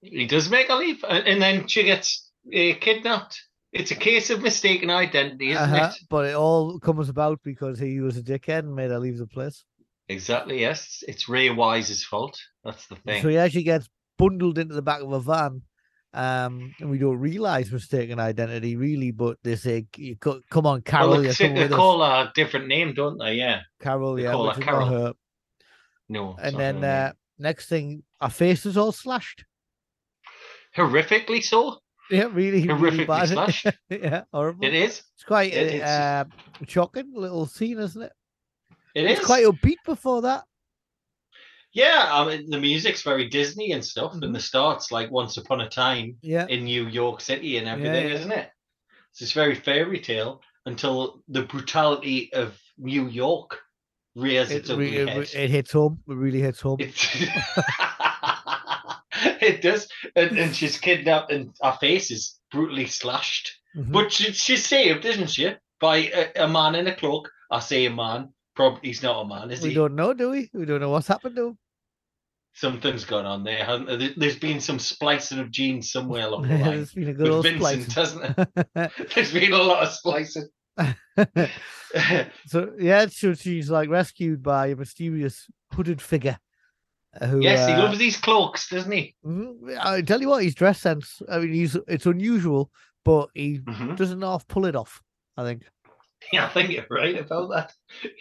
he 0.02 0.26
does 0.26 0.50
make 0.50 0.68
a 0.68 0.74
leap, 0.74 1.02
and, 1.08 1.40
then 1.40 1.66
she 1.66 1.82
gets 1.84 2.30
uh, 2.48 2.74
kidnapped. 2.80 3.40
It's 3.72 3.90
a 3.90 3.96
case 3.96 4.30
of 4.30 4.40
mistaken 4.42 4.90
identity, 4.90 5.50
isn't 5.50 5.62
Uh-huh, 5.62 5.90
it? 5.92 5.98
But 6.08 6.26
it 6.26 6.34
all 6.36 6.78
comes 6.78 7.08
about 7.08 7.40
because 7.42 7.78
he 7.78 8.00
was 8.00 8.16
a 8.16 8.22
dickhead 8.22 8.60
and 8.60 8.74
made 8.74 8.90
her 8.90 8.98
leave 9.00 9.18
the 9.18 9.26
place. 9.26 9.64
Exactly. 10.08 10.60
Yes, 10.60 11.02
it's 11.08 11.28
Ray 11.28 11.50
Wise's 11.50 12.04
fault. 12.04 12.38
That's 12.62 12.86
the 12.86 12.96
thing. 12.96 13.22
So 13.22 13.28
he 13.28 13.38
actually 13.38 13.62
gets 13.64 13.88
bundled 14.18 14.58
into 14.58 14.74
the 14.74 14.82
back 14.82 15.00
of 15.00 15.10
a 15.12 15.20
van. 15.20 15.62
Um, 16.12 16.72
and 16.78 16.90
we 16.90 16.98
don't 16.98 17.18
realize 17.18 17.72
mistaken 17.72 18.20
identity 18.20 18.76
really, 18.76 19.10
but 19.10 19.38
they 19.42 19.56
say, 19.56 19.86
"Come 20.20 20.66
on, 20.66 20.82
Carol, 20.82 21.10
well, 21.10 21.24
you're 21.24 21.32
they, 21.32 21.48
they 21.48 21.62
with 21.62 21.72
us." 21.72 21.76
call 21.76 21.98
her 22.04 22.28
a 22.28 22.32
different 22.36 22.68
name, 22.68 22.94
don't 22.94 23.18
they? 23.18 23.34
Yeah. 23.34 23.62
Carol, 23.80 24.14
they 24.14 24.22
yeah, 24.22 24.30
call 24.30 24.50
her 24.50 24.60
Carol. 24.62 24.86
her. 24.86 25.12
No. 26.08 26.36
And 26.40 26.56
then 26.56 26.84
uh, 26.84 27.12
next 27.38 27.68
thing, 27.68 28.02
our 28.20 28.30
face 28.30 28.66
is 28.66 28.76
all 28.76 28.92
slashed. 28.92 29.44
horrifically 30.76 31.42
so. 31.42 31.78
Yeah, 32.10 32.24
really, 32.32 32.66
really 32.68 33.04
Horrifically 33.04 33.06
bad. 33.06 33.28
slashed. 33.30 33.66
yeah, 33.88 34.24
horrible. 34.32 34.64
It 34.64 34.74
is. 34.74 35.02
It's 35.14 35.24
quite 35.24 35.54
It- 35.54 35.80
a 35.80 35.84
uh, 35.86 36.24
shocking 36.68 37.12
little 37.14 37.46
scene, 37.46 37.78
isn't 37.78 38.02
it? 38.02 38.12
It 38.94 39.06
it's 39.06 39.20
is. 39.20 39.26
quite 39.26 39.44
upbeat 39.46 39.78
before 39.86 40.22
that. 40.22 40.44
Yeah, 41.72 42.06
I 42.08 42.24
mean 42.26 42.50
the 42.50 42.60
music's 42.60 43.02
very 43.02 43.28
Disney 43.28 43.72
and 43.72 43.84
stuff, 43.84 44.12
Mhm. 44.12 44.22
and 44.22 44.34
the 44.34 44.38
starts 44.40 44.92
like 44.92 45.10
Once 45.10 45.36
Upon 45.38 45.60
a 45.62 45.68
Time 45.68 46.16
Yeah, 46.22 46.46
in 46.48 46.64
New 46.64 46.86
York 46.86 47.20
City 47.20 47.56
and 47.56 47.66
everything, 47.66 48.08
yeah. 48.08 48.14
isn't 48.14 48.30
it? 48.32 48.50
It's 49.18 49.32
very 49.32 49.54
fairy 49.56 49.98
tale 50.00 50.40
until 50.66 51.22
the 51.28 51.42
brutality 51.42 52.32
of 52.32 52.56
New 52.78 53.08
York 53.08 53.60
re- 54.14 54.37
it, 54.37 55.35
it 55.35 55.50
hits 55.50 55.72
home. 55.72 56.00
It 56.09 56.14
really 56.14 56.40
hits 56.40 56.61
home. 56.61 56.79
It 59.40 59.62
does, 59.62 59.88
and, 60.16 60.37
and 60.38 60.57
she's 60.57 60.79
kidnapped, 60.79 61.31
and 61.31 61.50
her 61.62 61.77
face 61.81 62.11
is 62.11 62.38
brutally 62.50 62.87
slashed. 62.87 63.53
Mhm. 63.77 63.92
But 63.92 64.11
she, 64.12 64.33
she's 64.33 64.64
saved, 64.66 65.05
isn't 65.05 65.31
she, 65.31 65.53
by 65.81 65.96
a, 65.98 66.44
a 66.44 66.48
man 66.48 66.74
in 66.74 66.87
a 66.88 66.94
cloak? 66.94 67.31
I 67.50 67.61
say 67.61 67.85
a 67.87 67.90
man. 67.90 68.31
Probably 68.57 68.81
he's 68.88 69.03
not 69.03 69.20
a 69.20 69.29
man, 69.29 69.50
is 69.50 69.61
we 69.61 69.68
he? 69.68 69.74
We 69.74 69.74
don't 69.83 69.94
know, 69.94 70.14
do 70.14 70.31
we? 70.31 70.50
We 70.53 70.64
don't 70.64 70.81
know 70.81 70.90
what's 70.90 71.09
happened 71.09 71.37
to 71.37 71.48
him. 71.48 71.59
Something's 72.55 73.05
gone 73.05 73.27
on 73.27 73.44
there, 73.44 73.64
hasn't 73.64 73.87
there? 73.88 73.96
There- 73.98 74.14
There's 74.16 74.38
been 74.38 74.61
some 74.61 74.79
splicing 74.79 75.38
of 75.38 75.50
genes 75.50 75.92
somewhere 75.92 76.27
along 76.27 76.42
the 76.48 76.48
line 76.59 76.62
There's 76.77 76.92
been 76.94 77.09
a 77.09 77.14
good 77.14 77.29
old 77.31 77.44
with 77.44 77.55
Vincent, 77.59 77.90
splice. 77.92 77.94
hasn't 77.94 78.37
there? 78.74 78.90
There's 79.14 79.33
been 79.33 79.53
a 79.53 79.62
lot 79.62 79.83
of 79.85 79.90
splicing. 79.90 80.48
so 82.46 82.72
yeah, 82.78 83.07
so 83.07 83.35
she's 83.35 83.70
like 83.70 83.88
rescued 83.88 84.42
by 84.42 84.68
a 84.68 84.76
mysterious 84.76 85.46
hooded 85.72 86.00
figure. 86.00 86.38
Who, 87.28 87.42
yes, 87.42 87.66
he 87.66 87.74
uh, 87.74 87.83
loves 87.85 87.98
these 87.98 88.16
cloaks, 88.16 88.68
doesn't 88.68 88.90
he? 88.90 89.14
mhm, 89.24 89.78
I 89.78 90.02
tell 90.02 90.20
you 90.20 90.28
what, 90.28 90.42
his 90.42 90.54
dress 90.54 90.80
sense. 90.80 91.22
I 91.30 91.38
mean, 91.38 91.52
he's 91.52 91.76
it's 91.87 92.07
unusual, 92.07 92.70
but 93.04 93.28
he 93.35 93.61
Mhm. 93.61 93.96
doesn't 93.96 94.22
half 94.22 94.46
pull 94.48 94.66
it 94.66 94.74
off. 94.74 95.00
I 95.37 95.44
think 95.44 95.62
Yeah, 96.33 96.46
I 96.46 96.48
think 96.48 96.70
you're 96.70 96.87
right 96.90 97.18
about 97.18 97.50
that. 97.50 97.72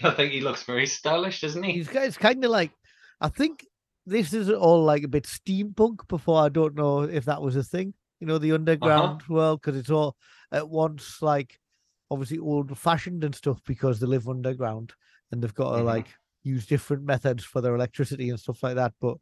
I 0.04 0.12
think 0.12 0.32
he 0.32 0.42
looks 0.42 0.64
very 0.64 0.86
stylish, 0.86 1.42
doesn't 1.42 1.64
he? 1.64 1.74
he's 1.74 1.90
it's 1.90 2.18
kind 2.18 2.44
of 2.44 2.52
like 2.52 2.72
I 3.20 3.30
think 3.30 3.66
this 4.06 4.34
is 4.34 4.50
all 4.50 4.84
like 4.84 5.04
a 5.04 5.08
bit 5.08 5.24
steampunk. 5.24 6.08
Before 6.08 6.42
I 6.44 6.50
don't 6.50 6.76
know 6.76 7.02
if 7.02 7.26
that 7.26 7.42
was 7.42 7.56
a 7.56 7.64
thing, 7.64 7.94
you 8.20 8.28
know, 8.28 8.38
the 8.38 8.52
underground 8.52 9.24
world 9.28 9.62
because 9.62 9.80
it's 9.80 9.90
all 9.90 10.16
at 10.52 10.70
once 10.70 11.22
like 11.22 11.58
obviously 12.13 12.39
old 12.39 12.78
fashioned 12.78 13.23
and 13.23 13.36
stuff 13.36 13.60
because 13.65 13.99
they 13.99 14.08
live 14.08 14.30
underground 14.30 14.93
and 15.32 15.41
they've 15.41 15.54
got 15.54 15.71
to 15.76 15.82
Mhm. 15.84 15.86
like 15.86 16.08
use 16.43 16.65
different 16.65 17.04
methods 17.04 17.43
for 17.43 17.62
their 17.62 17.76
electricity 17.76 18.30
and 18.30 18.39
stuff 18.39 18.62
like 18.63 18.76
that. 18.76 18.93
But 19.02 19.17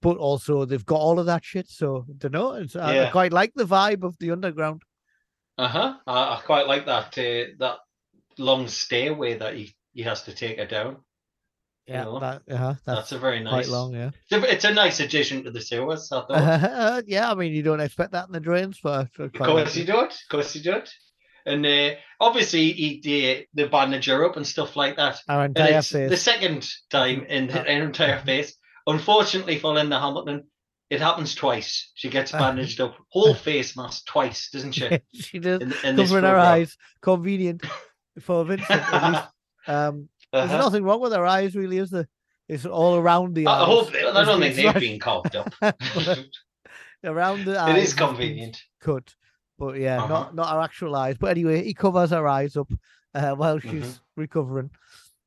but 0.00 0.16
also 0.16 0.64
they've 0.64 0.86
got 0.86 1.00
all 1.00 1.18
of 1.18 1.26
that 1.26 1.44
shit. 1.44 1.68
So 1.68 2.06
I 2.08 2.12
don't 2.18 2.32
know. 2.32 2.52
It's, 2.54 2.74
I, 2.76 3.06
I 3.06 3.10
quite 3.10 3.32
like 3.32 3.52
the 3.54 3.64
vibe 3.64 4.02
of 4.02 4.16
the 4.18 4.30
underground. 4.30 4.82
Uh 5.58 5.68
huh. 5.68 5.94
I, 6.06 6.36
I 6.36 6.40
quite 6.44 6.66
like 6.66 6.86
that 6.86 7.16
uh, 7.18 7.52
that 7.58 7.76
long 8.38 8.66
stairway 8.66 9.36
that 9.38 9.54
he, 9.54 9.74
he 9.92 10.02
has 10.02 10.22
to 10.22 10.34
take 10.34 10.58
her 10.58 10.66
down. 10.66 10.96
Yeah, 11.86 12.04
know, 12.04 12.20
that, 12.20 12.42
uh 12.48 12.56
that's, 12.68 12.80
That's, 12.86 13.12
a 13.12 13.18
very 13.18 13.40
nice. 13.42 13.66
quite 13.66 13.68
long. 13.68 13.92
Yeah. 13.92 14.10
It's 14.30 14.32
a, 14.44 14.52
it's 14.54 14.64
a 14.64 14.72
nice 14.72 15.00
addition 15.00 15.42
to 15.44 15.50
the 15.50 15.60
sewers. 15.60 16.10
I 16.12 16.20
thought. 16.26 17.04
yeah, 17.08 17.30
I 17.30 17.34
mean 17.34 17.52
you 17.52 17.62
don't 17.62 17.80
expect 17.80 18.12
that 18.12 18.26
in 18.28 18.32
the 18.32 18.40
drains, 18.40 18.78
but 18.82 19.08
Of 19.18 19.32
course 19.32 19.48
like 19.48 19.76
you 19.76 19.82
it. 19.82 19.86
don't. 19.86 20.12
Of 20.12 20.28
course 20.30 20.54
you 20.54 20.62
don't. 20.62 20.88
And 21.46 21.64
uh, 21.66 21.90
obviously 22.20 22.72
he 22.72 23.46
they 23.54 23.64
bandage 23.64 24.06
her 24.06 24.24
up 24.24 24.36
and 24.36 24.46
stuff 24.46 24.76
like 24.76 24.96
that. 24.96 25.20
Our 25.28 25.44
And 25.44 25.56
entire 25.56 25.78
it's 25.78 25.90
the 25.90 26.16
second 26.16 26.68
time 26.90 27.24
in 27.24 27.50
Uh, 27.50 27.58
her 27.64 27.66
entire 27.84 28.18
face. 28.20 28.54
Unfortunately 28.86 29.58
for 29.58 29.74
Linda 29.74 29.98
Hamilton, 30.00 30.44
it 30.90 31.00
happens 31.00 31.34
twice. 31.34 31.90
She 31.94 32.08
gets 32.10 32.32
Uh. 32.34 32.38
bandaged 32.38 32.80
up, 32.80 32.96
whole 33.08 33.34
face 33.48 33.76
mask 33.76 34.06
twice, 34.06 34.50
doesn't 34.50 34.72
she? 34.72 35.00
she 35.14 35.38
does 35.38 35.60
In, 35.62 35.72
in 35.84 35.96
covering 35.96 36.24
her 36.24 36.36
eyes. 36.38 36.76
Convenient 37.00 37.64
for 38.20 38.44
Vincent. 38.44 38.82
Um, 39.68 40.08
there's 40.32 40.50
Uh-huh. 40.50 40.58
nothing 40.58 40.82
wrong 40.82 41.00
with 41.00 41.12
her 41.12 41.24
eyes, 41.24 41.54
really, 41.54 41.78
is 41.78 41.90
there? 41.90 42.08
It's 42.48 42.66
all 42.66 42.96
around 42.96 43.36
the 43.36 43.46
I 43.46 43.60
eyes. 43.60 43.66
hope 43.66 43.92
they, 43.92 44.02
I 44.04 44.24
don't 44.24 44.40
think 44.40 44.56
they've 44.56 44.74
been 44.74 44.98
carved 44.98 45.36
up. 45.36 45.54
around 47.04 47.44
the 47.44 47.58
eyes. 47.60 47.88
is 47.88 47.94
convenient. 47.94 48.60
Cut, 48.80 49.14
but 49.62 49.78
yeah, 49.78 49.98
Uh-huh. 49.98 50.08
not 50.08 50.34
not 50.34 50.48
her 50.54 50.60
actual 50.60 50.96
eyes. 50.96 51.16
But 51.18 51.30
anyway, 51.30 51.62
he 51.62 51.72
covers 51.74 52.10
her 52.10 52.26
eyes 52.26 52.56
up 52.56 52.70
uh, 53.14 53.32
while 53.34 53.58
she's 53.60 54.00
recovering, 54.16 54.70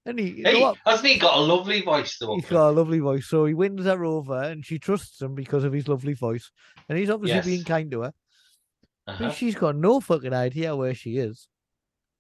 and 0.06 0.20
he. 0.20 0.30
You 0.32 0.44
know 0.44 0.52
Mm-hmm. 0.52 0.62
What? 0.62 0.78
hasn't 0.86 1.08
he 1.14 1.18
got 1.20 1.38
a 1.38 1.42
lovely 1.42 1.82
voice 1.82 2.18
though? 2.20 2.36
He's 2.36 2.46
got 2.50 2.70
a 2.70 2.72
lovely 2.72 3.00
voice, 3.00 3.28
so 3.28 3.46
he 3.46 3.54
wins 3.54 3.86
her 3.86 4.04
over, 4.04 4.42
and 4.44 4.66
she 4.66 4.78
trusts 4.80 5.22
him 5.22 5.36
because 5.36 5.64
of 5.64 5.72
his 5.74 5.88
lovely 5.88 6.14
voice, 6.14 6.52
and 6.90 6.98
he's 6.98 7.10
obviously 7.10 7.38
Yes. 7.38 7.46
being 7.46 7.64
kind 7.64 7.90
to 7.92 8.02
her. 8.02 8.14
Uh-huh. 9.08 9.30
She's 9.32 9.56
got 9.56 9.76
no 9.76 10.00
fucking 10.02 10.34
idea 10.34 10.76
where 10.76 10.96
she 10.96 11.18
is. 11.18 11.48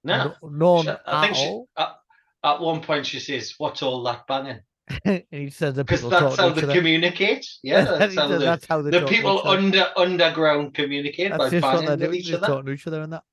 No, 0.03 0.35
no, 0.43 0.83
She- 0.83 0.89
I 1.07 1.21
think 1.21 1.31
at 1.31 1.37
she, 1.37 1.63
at, 1.77 1.95
at 2.43 2.61
one 2.61 2.81
point 2.81 3.05
she 3.07 3.19
says, 3.19 3.55
"What's 3.57 3.81
all 3.81 4.03
that 4.03 4.27
banging?" 4.27 4.59
and 5.05 5.23
he 5.31 5.49
says 5.49 5.75
people 5.87 6.09
that's 6.09 6.35
how 6.37 6.49
they 6.49 6.73
communicate. 6.73 7.47
Yeah, 7.63 7.85
that's 7.85 8.15
how 8.15 8.27
the, 8.27 8.37
that's 8.37 8.65
how 8.65 8.81
the 8.81 9.05
people 9.07 9.47
under 9.47 9.91
underground 9.97 10.73
communicate 10.75 11.31
That's 11.31 11.45
by 11.45 11.49
just 11.49 11.63
what 11.63 11.85
they're 11.85 11.97
with 11.97 11.99
doing, 12.01 12.13
each 12.19 12.31
other. 12.33 12.47
talking 12.47 12.65
to 12.67 12.71
each 12.71 12.87
other 12.87 13.01
and 13.01 13.13
that. 13.13 13.23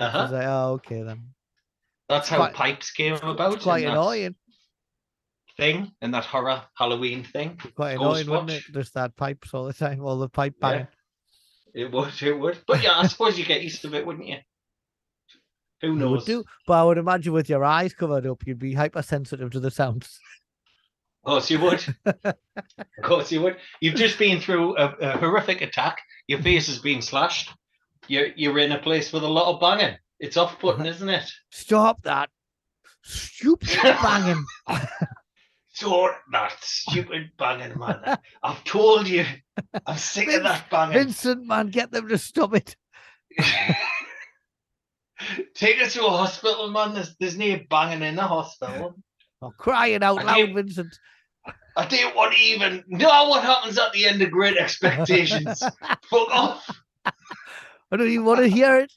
Uh-huh. 0.00 0.28
Like, 0.32 0.46
oh, 0.46 0.72
okay 0.74 1.02
then. 1.02 1.28
That's 2.08 2.28
how 2.28 2.38
quite- 2.38 2.54
pipes 2.54 2.90
came 2.90 3.14
about. 3.14 3.60
Quite 3.60 3.86
annoying. 3.86 4.34
Thing 5.56 5.92
and 6.00 6.14
that 6.14 6.24
horror 6.24 6.62
Halloween 6.74 7.22
thing. 7.22 7.60
Quite 7.76 7.92
annoying, 7.92 8.28
wouldn't 8.28 8.50
it? 8.50 8.62
Just 8.72 8.94
that 8.94 9.14
pipes 9.14 9.52
all 9.52 9.66
the 9.66 9.74
time, 9.74 10.02
all 10.02 10.18
the 10.18 10.28
pipe 10.28 10.54
Yeah. 10.60 10.70
banging. 10.70 10.86
It 11.74 11.92
would, 11.92 12.20
it 12.22 12.32
would. 12.32 12.58
But 12.66 12.82
yeah, 12.82 12.98
I 12.98 13.06
suppose 13.06 13.38
you 13.38 13.44
get 13.44 13.62
used 13.62 13.82
to 13.82 13.94
it, 13.94 14.04
wouldn't 14.04 14.26
you? 14.26 14.38
Who 15.82 15.94
knows? 15.94 16.24
do, 16.24 16.44
but 16.66 16.74
I 16.74 16.84
would 16.84 16.98
imagine 16.98 17.32
with 17.32 17.48
your 17.48 17.64
eyes 17.64 17.94
covered 17.94 18.26
up, 18.26 18.46
you'd 18.46 18.58
be 18.58 18.74
hypersensitive 18.74 19.50
to 19.52 19.60
the 19.60 19.70
sounds. 19.70 20.18
Of 21.24 21.30
course 21.30 21.50
you 21.50 21.60
would. 21.60 21.84
of 22.24 22.34
course 23.02 23.30
you 23.30 23.42
would. 23.42 23.56
You've 23.80 23.96
just 23.96 24.18
been 24.18 24.40
through 24.40 24.76
a, 24.76 24.86
a 25.00 25.18
horrific 25.18 25.60
attack. 25.60 25.98
Your 26.26 26.38
mm-hmm. 26.38 26.44
face 26.44 26.66
has 26.68 26.78
been 26.78 27.02
slashed. 27.02 27.52
You're 28.08 28.28
you're 28.36 28.58
in 28.58 28.72
a 28.72 28.78
place 28.78 29.12
with 29.12 29.22
a 29.22 29.28
lot 29.28 29.52
of 29.52 29.60
banging. 29.60 29.96
It's 30.18 30.36
off 30.36 30.58
putting, 30.58 30.82
uh-huh. 30.82 30.90
isn't 30.90 31.08
it? 31.08 31.30
Stop 31.50 32.02
that 32.02 32.30
stupid 33.02 33.68
banging. 34.02 34.44
Sort 35.72 36.14
that 36.32 36.56
stupid 36.60 37.30
banging, 37.38 37.78
man. 37.78 38.18
I've 38.42 38.64
told 38.64 39.06
you. 39.08 39.24
I'm 39.86 39.96
sick 39.98 40.28
of 40.28 40.42
that 40.42 40.68
banging. 40.70 40.94
Vincent, 40.94 41.46
man, 41.46 41.68
get 41.68 41.90
them 41.90 42.08
to 42.08 42.18
stop 42.18 42.54
it. 42.54 42.76
Take 45.54 45.76
her 45.78 45.88
to 45.88 46.06
a 46.06 46.10
hospital, 46.10 46.70
man. 46.70 46.94
There's, 46.94 47.14
there's 47.20 47.36
no 47.36 47.60
banging 47.68 48.02
in 48.02 48.16
the 48.16 48.22
hospital. 48.22 48.96
I'm 49.42 49.52
crying 49.58 50.02
out 50.02 50.24
loud, 50.24 50.52
Vincent. 50.54 50.98
I 51.76 51.86
didn't 51.86 52.14
want 52.14 52.34
to 52.34 52.38
even 52.38 52.84
know 52.88 53.28
what 53.28 53.42
happens 53.42 53.78
at 53.78 53.92
the 53.92 54.06
end 54.06 54.20
of 54.20 54.30
Great 54.30 54.56
Expectations. 54.56 55.60
Fuck 56.10 56.28
off. 56.30 56.82
I 57.04 57.96
don't 57.96 58.08
even 58.08 58.24
want 58.24 58.40
to 58.40 58.48
hear 58.48 58.76
it. 58.76 58.92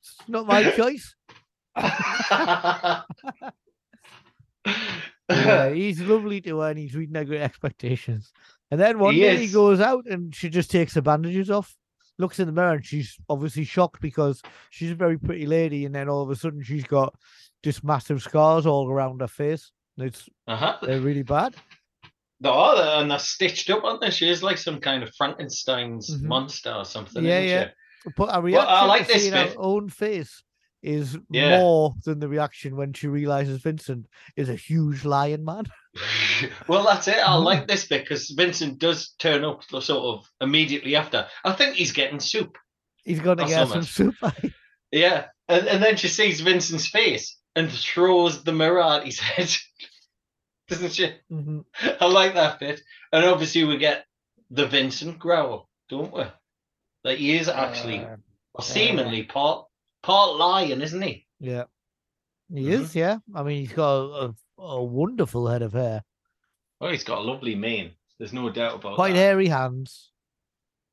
It's 0.00 0.28
not 0.28 0.46
my 0.46 0.70
choice. 0.76 1.14
Yeah, 1.76 3.02
he's 5.74 6.00
lovely 6.00 6.40
to 6.42 6.60
her 6.60 6.70
and 6.70 6.78
he's 6.78 6.94
reading 6.94 7.16
her 7.16 7.24
great 7.24 7.40
expectations. 7.40 8.32
And 8.70 8.80
then 8.80 8.98
one 8.98 9.14
He 9.14 9.20
day 9.20 9.36
he 9.36 9.52
goes 9.52 9.80
out 9.80 10.06
and 10.06 10.34
she 10.34 10.48
just 10.48 10.70
takes 10.70 10.94
the 10.94 11.02
bandages 11.02 11.50
off, 11.50 11.74
looks 12.18 12.38
in 12.38 12.46
the 12.46 12.52
mirror, 12.52 12.74
and 12.74 12.86
she's 12.86 13.16
obviously 13.28 13.64
shocked 13.64 14.00
because 14.00 14.42
she's 14.70 14.92
a 14.92 14.94
very 14.94 15.18
pretty 15.18 15.46
lady. 15.46 15.84
And 15.84 15.94
then 15.94 16.08
all 16.08 16.22
of 16.22 16.30
a 16.30 16.36
sudden 16.36 16.62
she's 16.62 16.84
got 16.84 17.14
just 17.62 17.82
massive 17.82 18.22
scars 18.22 18.66
all 18.66 18.88
around 18.88 19.20
her 19.20 19.26
face. 19.26 19.72
It's 20.02 20.28
uh-huh. 20.46 20.78
they're 20.82 21.00
really 21.00 21.22
bad. 21.22 21.54
No, 22.42 22.74
they're- 22.74 23.02
and 23.02 23.10
they're 23.10 23.18
stitched 23.18 23.68
up, 23.68 23.84
aren't 23.84 24.00
they? 24.00 24.08
She 24.08 24.26
is 24.26 24.42
like 24.42 24.56
some 24.56 24.80
kind 24.80 25.02
of 25.02 25.10
Frankenstein's 25.18 26.08
Mhm. 26.08 26.22
monster 26.22 26.72
or 26.72 26.86
something. 26.86 27.22
Yeah, 27.22 27.38
isn't 27.40 27.50
yeah. 27.50 27.68
She? 28.04 28.10
But 28.16 28.30
our 28.30 28.40
Well, 28.40 28.66
I 28.66 28.86
reaction 28.86 28.88
like 28.88 29.06
to 29.08 29.12
this 29.12 29.22
seeing 29.22 29.34
her 29.34 29.54
own 29.58 29.90
face 29.90 30.42
is 30.82 31.18
Yeah. 31.30 31.58
more 31.58 31.92
than 32.06 32.18
the 32.18 32.28
reaction 32.28 32.76
when 32.76 32.94
she 32.94 33.08
realizes 33.08 33.60
Vincent 33.60 34.06
is 34.36 34.48
a 34.48 34.54
huge 34.56 35.04
lion 35.04 35.44
man. 35.44 35.64
well, 36.66 36.84
that's 36.84 37.08
it. 37.08 37.18
I 37.18 37.34
like 37.34 37.68
this 37.68 37.86
bit 37.86 38.04
because 38.04 38.30
Vincent 38.30 38.78
does 38.78 39.10
turn 39.18 39.44
up 39.44 39.62
sort 39.64 39.90
of 39.90 40.26
immediately 40.40 40.96
after. 40.96 41.26
I 41.44 41.52
think 41.52 41.74
he's 41.76 41.92
getting 41.92 42.20
soup. 42.20 42.56
He's 43.04 43.20
gonna 43.20 43.42
Not 43.42 43.48
get 43.50 43.68
so 43.68 43.74
some 43.74 43.82
soup. 43.82 44.14
Yeah, 44.92 45.26
and, 45.46 45.66
and 45.68 45.82
then 45.82 45.96
she 45.96 46.08
sees 46.08 46.40
Vincent's 46.40 46.86
face 46.88 47.36
and 47.54 47.70
throws 47.70 48.42
the 48.44 48.52
mirror 48.54 48.82
at 48.82 49.04
his 49.04 49.18
head. 49.18 49.54
Doesn't 50.70 50.92
she? 50.92 51.12
Mhm. 51.30 51.64
I 52.00 52.06
like 52.06 52.34
that 52.34 52.58
bit. 52.60 52.80
And 53.12 53.24
obviously, 53.24 53.64
we 53.64 53.76
get 53.76 54.06
the 54.50 54.66
Vincent 54.66 55.18
growl, 55.18 55.68
don't 55.90 56.12
we? 56.12 56.24
That 57.04 57.18
he 57.18 57.36
is 57.36 57.48
actually 57.48 57.98
Uh, 58.00 58.16
seemingly 58.62 59.24
part 59.24 59.66
part 60.02 60.36
lion, 60.36 60.80
isn't 60.80 61.02
he? 61.02 61.26
Yeah. 61.40 61.64
He 62.52 62.62
Mhm. 62.64 62.70
is, 62.80 62.94
yeah. 62.96 63.18
I 63.34 63.42
mean, 63.42 63.60
he's 63.66 63.72
got 63.72 63.84
a, 64.24 64.34
a 64.58 64.82
wonderful 64.82 65.46
head 65.46 65.62
of 65.62 65.72
hair, 65.74 66.02
Oh, 66.80 66.88
he's 66.88 67.04
got 67.04 67.18
a 67.18 67.20
lovely 67.22 67.54
mane. 67.54 67.92
There's 68.18 68.32
no 68.32 68.48
doubt 68.50 68.76
about 68.76 68.92
it. 68.92 68.94
quite 68.96 69.12
that. 69.12 69.18
hairy 69.18 69.48
hands, 69.48 70.10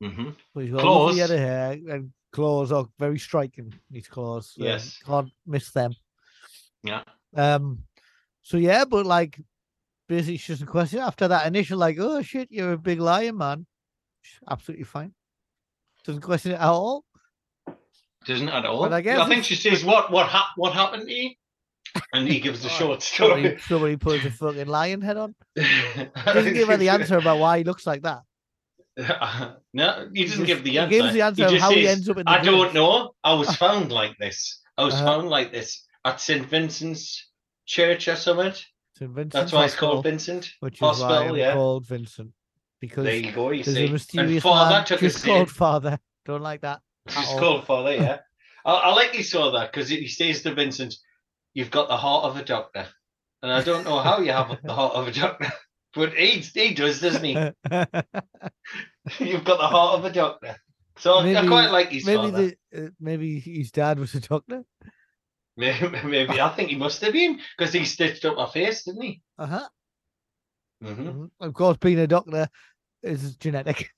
Mm-hmm. 0.03 0.29
but 0.53 0.63
he's 0.63 0.73
got 0.73 0.83
a 0.83 0.89
lovely 0.89 1.19
head 1.19 1.31
of 1.31 1.39
hair, 1.39 1.71
and 1.71 2.11
claws 2.31 2.71
are 2.71 2.87
very 2.99 3.17
striking. 3.19 3.73
These 3.89 4.07
claws, 4.09 4.53
Yes. 4.57 4.97
can't 5.05 5.31
miss 5.45 5.71
them. 5.71 5.93
Yeah. 6.83 7.03
Um. 7.35 7.83
So 8.43 8.57
yeah, 8.57 8.85
but 8.85 9.05
like, 9.05 9.39
basically, 10.07 10.35
it's 10.35 10.45
just 10.45 10.61
a 10.61 10.65
question 10.65 10.99
after 10.99 11.27
that 11.27 11.45
initial 11.47 11.77
like, 11.77 11.97
oh 11.99 12.21
shit, 12.21 12.47
you're 12.51 12.73
a 12.73 12.77
big 12.77 12.99
lion, 12.99 13.37
man. 13.37 13.65
She's 14.21 14.39
Absolutely 14.49 14.85
fine. 14.85 15.13
Doesn't 16.05 16.21
question 16.21 16.51
it 16.53 16.55
at 16.55 16.61
all. 16.61 17.03
Doesn't 18.25 18.49
at 18.49 18.65
all. 18.65 18.81
But 18.83 18.93
I 18.93 19.01
guess 19.01 19.19
I 19.19 19.27
think 19.27 19.43
she 19.45 19.55
says, 19.55 19.83
"What 19.85 20.11
what 20.11 20.27
hap- 20.27 20.55
what 20.57 20.73
happened 20.73 21.07
to 21.07 21.13
you?" 21.13 21.31
And 22.13 22.27
he 22.27 22.39
gives 22.39 22.63
a 22.65 22.69
short 22.79 23.01
story. 23.01 23.57
somebody 23.67 23.95
puts 23.97 24.25
a 24.25 24.31
fucking 24.31 24.67
lion 24.67 25.01
head 25.01 25.17
on. 25.17 25.35
doesn't 25.55 26.13
Doesn't 26.25 26.53
give 26.53 26.67
her 26.67 26.77
the 26.77 26.89
answer 26.97 27.17
about 27.17 27.39
why 27.39 27.59
he 27.59 27.63
looks 27.63 27.85
like 27.87 28.01
that. 28.03 28.21
no, 29.73 30.09
he 30.13 30.23
doesn't 30.25 30.45
just- 30.45 30.47
give 30.47 30.63
the 30.63 30.79
answer. 30.79 30.95
he 30.95 31.01
gives 31.01 31.13
the 31.13 31.21
answer 31.21 31.45
of 31.45 31.51
just 31.51 31.61
how 31.63 31.71
he 31.71 31.87
ends 31.87 32.09
up 32.09 32.17
in 32.17 32.25
the 32.25 32.31
I 32.31 32.41
don't 32.41 32.73
know. 32.73 33.11
I 33.23 33.33
was 33.33 33.55
found 33.55 33.91
like 33.91 34.17
this. 34.17 34.61
I 34.77 34.83
was 34.83 34.93
Uh-huh. 34.95 35.05
found 35.05 35.29
like 35.29 35.51
this 35.51 35.83
at 36.05 36.19
St 36.19 36.45
Vincent's 36.47 37.29
Church 37.65 38.07
or 38.07 38.15
something. 38.15 38.53
So 38.97 39.07
Vincent's 39.07 39.33
That's 39.33 39.51
why 39.53 39.65
it's 39.65 39.73
Hospital, 39.73 39.93
called 39.95 40.03
Vincent. 40.05 40.51
which 40.61 40.75
is 40.75 40.81
why 40.81 40.87
Hospital, 40.89 41.17
I'm 41.17 41.35
yeah. 41.35 41.53
called 41.53 41.85
Vincent 41.85 42.31
because 42.81 43.03
There 43.05 43.15
you 43.15 43.31
go. 43.31 43.51
You 43.51 43.63
there's 43.63 43.75
see. 43.77 43.85
a 43.87 43.91
mysterious 43.91 44.33
and 44.33 44.41
father 44.43 44.85
took 44.85 44.99
just 44.99 45.23
called 45.23 45.47
seat. 45.49 45.55
Father. 45.55 45.99
Don't 46.25 46.41
like 46.41 46.61
that. 46.61 46.81
at 47.07 47.13
She's 47.13 47.27
all. 47.29 47.39
called 47.39 47.65
father, 47.67 47.95
yeah. 47.95 48.17
I, 48.65 48.71
I 48.73 48.93
like 48.93 49.11
he 49.11 49.23
saw 49.23 49.51
that 49.51 49.71
because 49.71 49.89
he 49.89 50.07
says 50.07 50.41
to 50.43 50.53
Vincent, 50.53 50.95
"You've 51.53 51.71
got 51.71 51.87
the 51.89 51.97
heart 51.97 52.25
of 52.25 52.37
a 52.37 52.43
doctor," 52.43 52.85
and 53.41 53.51
I 53.51 53.63
don't 53.63 53.83
know 53.85 53.99
how 53.99 54.19
you 54.19 54.31
have 54.31 54.57
the 54.63 54.73
heart 54.73 54.93
of 54.95 55.07
a 55.07 55.11
doctor, 55.11 55.51
but 55.93 56.13
he 56.13 56.39
he 56.39 56.73
does, 56.73 56.99
doesn't 56.99 57.23
he? 57.23 57.33
You've 59.19 59.43
got 59.45 59.57
the 59.59 59.67
heart 59.67 59.99
of 59.99 60.05
a 60.05 60.11
doctor. 60.11 60.55
So 60.97 61.13
I- 61.15 61.19
I 61.21 61.23
Maybe- 61.33 61.47
quite 61.47 61.71
like 61.71 61.89
his 61.91 62.05
maybe 62.05 62.31
father. 62.31 62.51
the 62.71 62.85
uh, 62.87 62.89
maybe 62.99 63.39
his 63.39 63.71
dad 63.71 63.99
was 63.99 64.13
a 64.15 64.19
doctor. 64.19 64.63
Maybe, 65.57 65.89
maybe 66.05 66.39
I 66.39 66.49
think 66.49 66.69
he 66.69 66.75
must 66.75 67.01
have 67.01 67.13
been 67.13 67.39
because 67.57 67.73
he 67.73 67.83
stitched 67.83 68.23
up 68.25 68.37
my 68.37 68.47
face, 68.47 68.83
didn't 68.83 69.01
he? 69.01 69.21
Uh 69.39 69.45
huh. 69.47 69.67
hmm 70.83 71.25
Of 71.39 71.53
course, 71.53 71.77
being 71.77 71.99
a 71.99 72.07
doctor 72.07 72.47
is 73.01 73.35
genetic. 73.37 73.89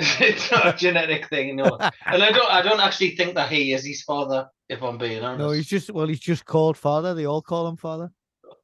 it's 0.00 0.50
not 0.50 0.74
a 0.74 0.76
genetic 0.76 1.28
thing, 1.28 1.56
no. 1.56 1.78
And 2.06 2.22
I 2.22 2.32
don't, 2.32 2.50
I 2.50 2.62
don't 2.62 2.80
actually 2.80 3.16
think 3.16 3.34
that 3.36 3.52
he 3.52 3.72
is 3.72 3.84
his 3.84 4.02
father. 4.02 4.48
If 4.68 4.82
I'm 4.82 4.98
being 4.98 5.22
honest. 5.22 5.38
No, 5.38 5.50
he's 5.50 5.66
just 5.66 5.90
well, 5.90 6.06
he's 6.06 6.20
just 6.20 6.44
called 6.44 6.76
Father. 6.76 7.12
They 7.12 7.26
all 7.26 7.42
call 7.42 7.66
him 7.66 7.76
Father. 7.76 8.10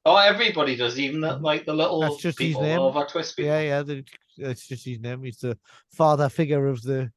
Oh, 0.04 0.16
everybody 0.16 0.76
does, 0.76 1.00
even 1.00 1.20
the, 1.20 1.36
like 1.36 1.66
the 1.66 1.74
little 1.74 2.00
That's 2.00 2.22
just 2.22 2.38
his 2.38 2.50
people, 2.50 2.62
name. 2.62 2.78
over 2.78 3.04
twist 3.10 3.36
people. 3.36 3.50
Yeah, 3.50 3.60
yeah. 3.60 3.82
The, 3.82 4.04
it's 4.36 4.68
just 4.68 4.84
his 4.84 5.00
name. 5.00 5.24
He's 5.24 5.38
the 5.38 5.58
father 5.92 6.28
figure 6.28 6.66
of 6.68 6.80
the 6.82 7.10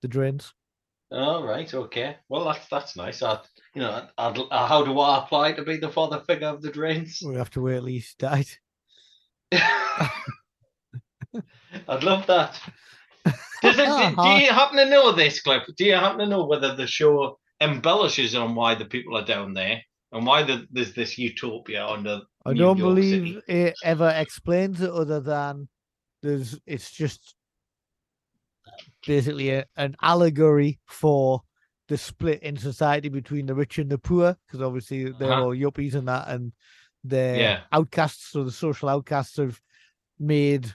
the 0.00 0.08
drains. 0.08 0.54
Oh 1.12 1.44
right, 1.44 1.72
okay. 1.72 2.16
Well, 2.28 2.44
that's 2.44 2.66
that's 2.68 2.96
nice. 2.96 3.22
I, 3.22 3.38
you 3.74 3.82
know, 3.82 4.06
I'd, 4.16 4.38
uh, 4.38 4.66
how 4.66 4.84
do 4.84 4.98
I 4.98 5.22
apply 5.22 5.52
to 5.52 5.62
be 5.62 5.76
the 5.76 5.90
father 5.90 6.22
figure 6.26 6.48
of 6.48 6.62
the 6.62 6.70
drains? 6.70 7.22
We 7.24 7.34
have 7.34 7.50
to 7.50 7.60
wait 7.60 7.76
at 7.76 7.84
least 7.84 8.18
died. 8.18 8.46
I'd 11.88 12.02
love 12.02 12.26
that. 12.26 12.60
Does 13.62 13.78
it, 13.78 13.86
do, 13.86 14.22
do 14.22 14.28
you 14.28 14.50
happen 14.50 14.76
to 14.78 14.88
know 14.88 15.12
this, 15.12 15.40
Cliff? 15.40 15.62
Do 15.76 15.84
you 15.84 15.94
happen 15.94 16.18
to 16.18 16.26
know 16.26 16.46
whether 16.46 16.74
the 16.74 16.86
show 16.86 17.38
embellishes 17.60 18.34
on 18.34 18.54
why 18.54 18.74
the 18.74 18.86
people 18.86 19.16
are 19.16 19.24
down 19.24 19.54
there 19.54 19.80
and 20.12 20.26
why 20.26 20.42
the, 20.42 20.66
there's 20.72 20.94
this 20.94 21.18
utopia 21.18 21.86
under? 21.86 22.20
I 22.44 22.52
New 22.52 22.58
don't 22.58 22.78
York 22.78 22.96
believe 22.96 23.26
City? 23.26 23.40
it 23.48 23.74
ever 23.84 24.12
explains 24.16 24.80
it 24.80 24.90
other 24.90 25.20
than 25.20 25.68
there's 26.22 26.58
it's 26.66 26.90
just 26.90 27.36
basically 29.06 29.50
a, 29.50 29.64
an 29.76 29.96
allegory 30.02 30.78
for 30.86 31.42
the 31.88 31.98
split 31.98 32.42
in 32.42 32.56
society 32.56 33.08
between 33.08 33.46
the 33.46 33.54
rich 33.54 33.78
and 33.78 33.90
the 33.90 33.98
poor 33.98 34.36
because 34.46 34.62
obviously 34.62 35.10
they're 35.12 35.32
Uh-huh. 35.32 35.42
all 35.42 35.54
yuppies 35.54 35.94
and 35.94 36.08
that 36.08 36.28
and 36.28 36.52
the 37.04 37.38
Yeah. 37.40 37.60
outcasts, 37.72 38.28
so 38.30 38.44
the 38.44 38.52
social 38.52 38.88
outcasts 38.88 39.36
have 39.36 39.60
made 40.18 40.72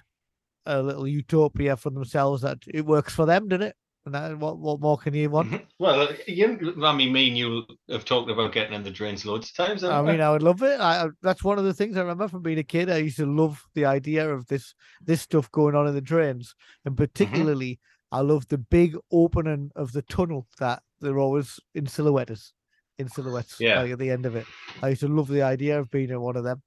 a 0.66 0.82
little 0.84 1.08
utopia 1.08 1.78
for 1.78 1.90
themselves 1.90 2.42
that 2.42 2.60
it 2.68 2.86
works 2.86 3.16
for 3.16 3.26
them, 3.26 3.48
didn't 3.48 3.70
it? 3.70 3.76
And 4.08 4.16
that, 4.16 4.38
what 4.40 4.58
what 4.58 4.80
more 4.80 4.98
can 4.98 5.14
you 5.14 5.30
want? 5.30 5.52
Mhm. 5.52 5.66
Well, 5.80 6.08
you, 6.28 6.82
I 6.82 6.96
mean, 6.96 7.12
me 7.12 7.28
and 7.28 7.38
you 7.38 7.66
have 7.90 8.06
talked 8.06 8.32
about 8.32 8.54
getting 8.54 8.72
in 8.72 8.82
the 8.84 8.90
drains 8.90 9.26
loads 9.26 9.50
of 9.50 9.56
times. 9.68 9.84
I 9.84 10.02
mean, 10.02 10.22
I 10.22 10.32
would 10.32 10.42
love 10.44 10.64
it. 10.64 10.80
I, 10.80 11.10
that's 11.22 11.44
one 11.44 11.60
of 11.60 11.66
the 11.66 11.74
things 11.74 11.98
I 11.98 12.00
remember 12.02 12.30
from 12.30 12.42
being 12.42 12.58
a 12.58 12.64
kid. 12.64 12.90
I 12.90 13.00
used 13.00 13.18
to 13.18 13.26
love 13.26 13.62
the 13.76 13.84
idea 13.84 14.30
of 14.34 14.48
this 14.48 14.74
this 15.04 15.22
stuff 15.24 15.52
going 15.52 15.76
on 15.76 15.88
in 15.88 15.94
the 15.94 16.00
drains, 16.00 16.56
and 16.86 16.96
Mm-hmm. 16.96 17.04
particularly, 17.04 17.80
I 18.14 18.22
love 18.22 18.48
the 18.48 18.58
big 18.60 18.96
opening 19.12 19.72
of 19.76 19.92
the 19.92 20.04
tunnel 20.04 20.48
that 20.60 20.84
they're 21.02 21.20
always 21.20 21.60
in 21.76 21.86
silhouettes, 21.86 22.54
in 22.98 23.10
silhouettes, 23.10 23.58
Yeah. 23.60 23.82
like 23.82 23.92
at 23.92 24.00
the 24.00 24.10
end 24.10 24.26
of 24.26 24.38
it. 24.38 24.46
I 24.82 24.90
used 24.90 25.02
to 25.02 25.10
love 25.10 25.28
the 25.28 25.42
idea 25.42 25.78
of 25.82 25.92
being 25.92 26.12
in 26.12 26.22
one 26.22 26.38
of 26.38 26.46
them. 26.46 26.62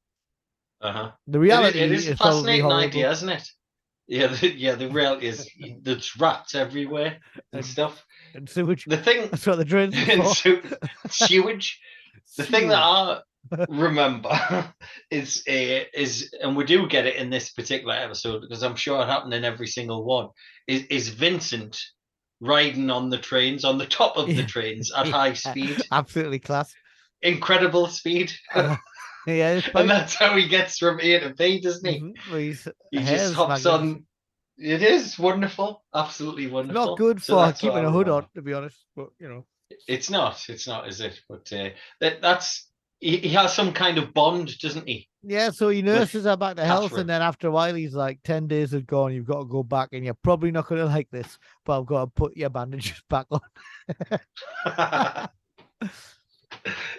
uh-huh. 0.83 1.13
The 1.27 1.39
It- 1.39 1.41
reality 1.41 1.79
it 1.81 1.91
is 1.91 2.07
a 2.07 2.11
is 2.13 2.19
probably 2.19 2.61
fascinating 2.61 2.73
idea, 2.73 3.11
isn't 3.11 3.29
it? 3.31 3.49
Yeah, 4.11 4.27
the, 4.27 4.51
yeah. 4.51 4.75
The 4.75 4.89
reality 4.91 5.29
is 5.29 5.49
there's 5.83 6.17
rats 6.19 6.55
everywhere 6.55 7.19
and 7.53 7.61
And- 7.61 7.65
stuff. 7.65 8.05
And 8.35 8.49
sewage. 8.49 8.85
The 8.85 8.97
thing, 8.97 9.29
That's 9.31 9.47
what 9.47 9.57
the 9.57 9.65
drains 9.65 9.95
for. 10.43 10.61
sewage. 11.09 11.81
The 12.37 12.45
thing 12.45 12.69
that 12.69 12.79
I 12.81 13.21
remember 13.69 14.31
is 15.11 15.43
uh, 15.49 15.85
is, 15.93 16.33
and 16.41 16.57
we 16.57 16.65
do 16.65 16.87
get 16.87 17.07
it 17.07 17.17
in 17.17 17.29
this 17.29 17.51
particular 17.51 17.95
episode 17.95 18.43
because 18.43 18.63
I'm 18.63 18.77
sure 18.77 19.03
it 19.03 19.07
happened 19.09 19.35
in 19.35 19.45
every 19.45 19.67
single 19.67 20.05
one. 20.05 20.29
Is 20.69 20.85
is 20.85 21.09
Vincent 21.09 21.77
riding 22.41 22.89
on 22.91 23.11
the 23.11 23.19
trains 23.19 23.65
on 23.65 23.79
the 23.79 23.87
top 23.87 24.17
of 24.17 24.29
the 24.29 24.45
trains 24.45 24.93
at 24.97 25.09
high 25.09 25.33
speed, 25.33 25.77
Absolutely 25.91 26.39
class. 26.39 26.73
incredible 27.23 27.89
speed, 27.89 28.33
Uh, 28.55 28.77
yeah, 29.39 29.61
and 29.75 29.89
that's 29.91 30.15
how 30.15 30.37
he 30.37 30.49
gets 30.49 30.79
from 30.79 31.01
A 31.01 31.21
to 31.21 31.35
B, 31.35 31.61
doesn't 31.61 31.87
he? 31.89 32.01
Mhm, 32.01 32.13
well, 32.31 32.75
He 32.91 32.99
just 33.05 33.35
hops 33.35 33.67
on. 33.67 34.05
It 34.59 34.83
is 34.83 35.19
wonderful, 35.19 35.83
absolutely 35.95 36.47
wonderful. 36.47 36.87
Not 36.89 36.99
good 36.99 37.23
So 37.23 37.35
for 37.47 37.53
keeping 37.53 37.85
a 37.85 37.91
hood 37.91 38.09
on, 38.11 38.27
to 38.35 38.43
be 38.43 38.53
honest. 38.53 38.77
But 38.95 39.09
you 39.19 39.29
know, 39.29 39.47
It's 39.89 40.11
not. 40.11 40.45
It's 40.49 40.67
not, 40.69 40.87
is 40.89 41.01
it? 41.01 41.19
But 41.29 41.51
uh, 41.53 41.71
that, 42.01 42.21
that's 42.21 42.69
he, 42.99 43.17
he 43.17 43.29
has 43.31 43.55
some 43.55 43.73
kind 43.73 43.97
of 43.97 44.13
bond, 44.13 44.59
doesn't 44.59 44.87
he? 44.87 45.09
yeah. 45.23 45.49
So 45.51 45.71
he 45.71 45.81
nurses 45.81 46.25
her 46.25 46.37
back 46.37 46.57
to 46.57 46.65
health, 46.67 46.91
Catherine. 46.91 47.01
and 47.01 47.09
then 47.09 47.23
after 47.23 47.49
a 47.49 47.51
while, 47.51 47.75
he's 47.75 47.95
like, 47.95 48.21
10 48.25 48.47
days 48.49 48.73
have 48.73 48.87
gone. 48.87 49.15
You've 49.15 49.25
got 49.27 49.41
to 49.41 49.47
go 49.47 49.63
back, 49.63 49.89
and 49.93 50.05
you're 50.05 50.13
probably 50.23 50.51
not 50.51 50.67
going 50.69 50.83
to 50.83 50.87
like 50.87 51.09
this, 51.11 51.39
but 51.65 51.81
I've 51.81 51.87
got 51.87 52.05
to 52.05 52.11
put 52.11 52.37
your 52.37 52.51
bandages 52.51 53.03
back 53.09 53.27
on. 53.31 53.41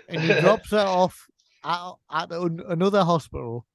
And 0.09 0.19
he 0.21 0.33
drops 0.41 0.71
her 0.71 0.79
off 0.79 1.27
at, 1.63 1.93
at 2.11 2.31
another 2.31 3.03
hospital 3.03 3.65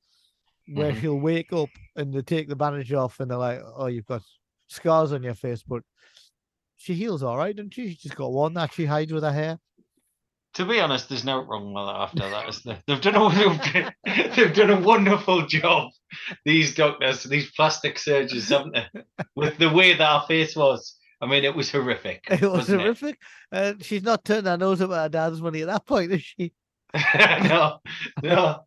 where 0.68 0.92
Mhm. 0.92 1.00
she'll 1.00 1.20
wake 1.20 1.52
up 1.52 1.68
and 1.94 2.12
they 2.12 2.22
take 2.22 2.48
the 2.48 2.56
bandage 2.56 2.92
off, 2.92 3.20
and 3.20 3.30
they're 3.30 3.38
like, 3.38 3.60
"Oh, 3.76 3.86
you've 3.86 4.06
got 4.06 4.22
scars 4.68 5.12
on 5.12 5.22
your 5.22 5.34
face," 5.34 5.62
but 5.62 5.82
she 6.76 6.94
heals 6.94 7.22
all 7.22 7.36
right, 7.36 7.54
doesn't 7.54 7.74
she? 7.74 7.90
She 7.90 7.96
just 7.96 8.16
got 8.16 8.32
one 8.32 8.54
that 8.54 8.72
she 8.72 8.84
hides 8.86 9.12
with 9.12 9.22
her 9.22 9.32
hair. 9.32 9.58
to 10.54 10.64
be 10.64 10.80
honest, 10.80 11.10
there's 11.10 11.22
no 11.24 11.44
wrong 11.44 11.74
with 11.74 11.84
that 11.84 11.96
after 11.96 12.30
that, 12.30 12.48
is 12.48 12.62
there? 12.62 12.82
They've 12.86 13.00
done 13.00 13.14
a 13.16 13.94
they've 14.36 14.54
done 14.54 14.70
a 14.70 14.80
wonderful 14.80 15.46
job. 15.46 15.90
These 16.46 16.74
doctors, 16.74 17.24
these 17.24 17.50
plastic 17.52 17.98
surgeons, 17.98 18.48
haven't 18.48 18.72
they? 18.72 19.02
With 19.34 19.58
the 19.58 19.68
way 19.68 19.92
that 19.92 20.20
her 20.22 20.26
face 20.26 20.56
was. 20.56 20.96
I 21.20 21.26
mean, 21.26 21.44
it 21.44 21.54
was 21.54 21.70
horrific. 21.70 22.24
It 22.30 22.40
was 22.50 22.68
horrific. 22.68 23.18
Uh, 23.52 23.74
she's 23.82 24.02
not 24.02 24.24
turned 24.24 24.46
her 24.46 24.56
nose 24.56 24.80
up 24.80 24.90
at 24.92 25.02
her 25.02 25.08
dad's 25.10 25.42
money 25.42 25.60
at 25.60 25.66
that 25.68 25.84
point, 25.86 26.12
is 26.12 26.22
she? 26.22 26.52
no, 27.48 27.78
no. 28.22 28.64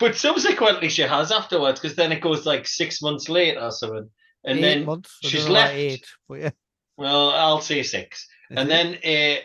But 0.00 0.16
subsequently, 0.16 0.88
she 0.88 1.02
has 1.02 1.30
afterwards, 1.30 1.80
because 1.80 1.96
then 1.96 2.12
it 2.12 2.20
goes 2.20 2.44
like 2.46 2.66
six 2.66 3.00
months 3.02 3.28
later 3.28 3.60
or 3.60 3.70
something, 3.70 4.10
and 4.44 4.58
eight 4.58 4.62
then 4.62 4.84
months. 4.84 5.16
She's 5.22 5.44
don't 5.44 5.48
know 5.48 5.54
why 5.54 5.60
left. 5.60 5.74
eight, 5.74 6.06
but 6.28 6.40
yeah. 6.40 6.50
well, 6.96 7.30
I'll 7.30 7.60
say 7.60 7.82
six. 7.82 8.26
Is 8.50 8.56
and 8.58 8.70
it? 8.70 8.72
then 8.72 8.86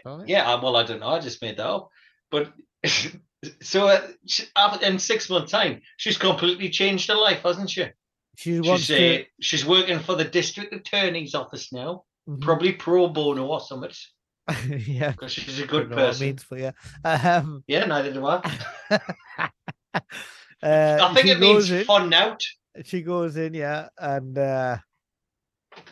uh, 0.06 0.10
Alright. 0.10 0.30
yeah 0.30 0.62
well 0.62 0.78
i 0.78 0.84
don't 0.84 1.02
know 1.02 1.10
i 1.10 1.20
just 1.20 1.42
made 1.42 1.58
that 1.58 1.68
up 1.68 1.90
but 2.32 2.54
so 3.62 3.88
uh, 3.90 4.00
she, 4.26 4.46
after, 4.56 4.86
in 4.86 4.98
six 4.98 5.30
months 5.30 5.52
time 5.52 5.82
she's 5.98 6.18
completely 6.18 6.70
changed 6.70 7.10
her 7.10 7.16
life 7.16 7.42
hasn't 7.44 7.70
she 7.70 7.86
she 8.38 8.62
wants 8.62 8.84
she's, 8.86 8.96
to 8.98 9.20
uh, 9.20 9.24
she's 9.42 9.66
working 9.66 10.00
for 10.00 10.16
the 10.16 10.24
district 10.24 10.74
attorney's 10.74 11.36
office 11.36 11.74
now 11.74 12.04
Mhm. 12.30 12.40
probably 12.40 12.72
pro 12.72 13.10
bono 13.10 13.46
or 13.48 13.60
something 13.60 13.92
yeah. 14.68 15.12
because 15.12 15.32
she's 15.32 15.60
a 15.60 15.66
good 15.66 15.90
know 15.90 15.96
what 15.96 16.04
it 16.06 16.08
person 16.08 16.26
means, 16.28 16.46
but 16.50 16.60
yeah. 16.60 16.72
Um, 17.40 17.64
yeah 17.68 17.86
neither 17.86 18.12
do 18.14 18.26
i 18.26 18.36
uh, 18.92 19.50
i 20.64 21.14
think 21.14 21.28
it 21.28 21.40
means 21.40 21.72
in- 21.72 21.86
fun 21.86 22.14
out 22.14 22.44
she 22.86 23.04
goes 23.04 23.38
in, 23.38 23.54
yeah, 23.54 23.90
and 24.00 24.36
uh, 24.36 24.78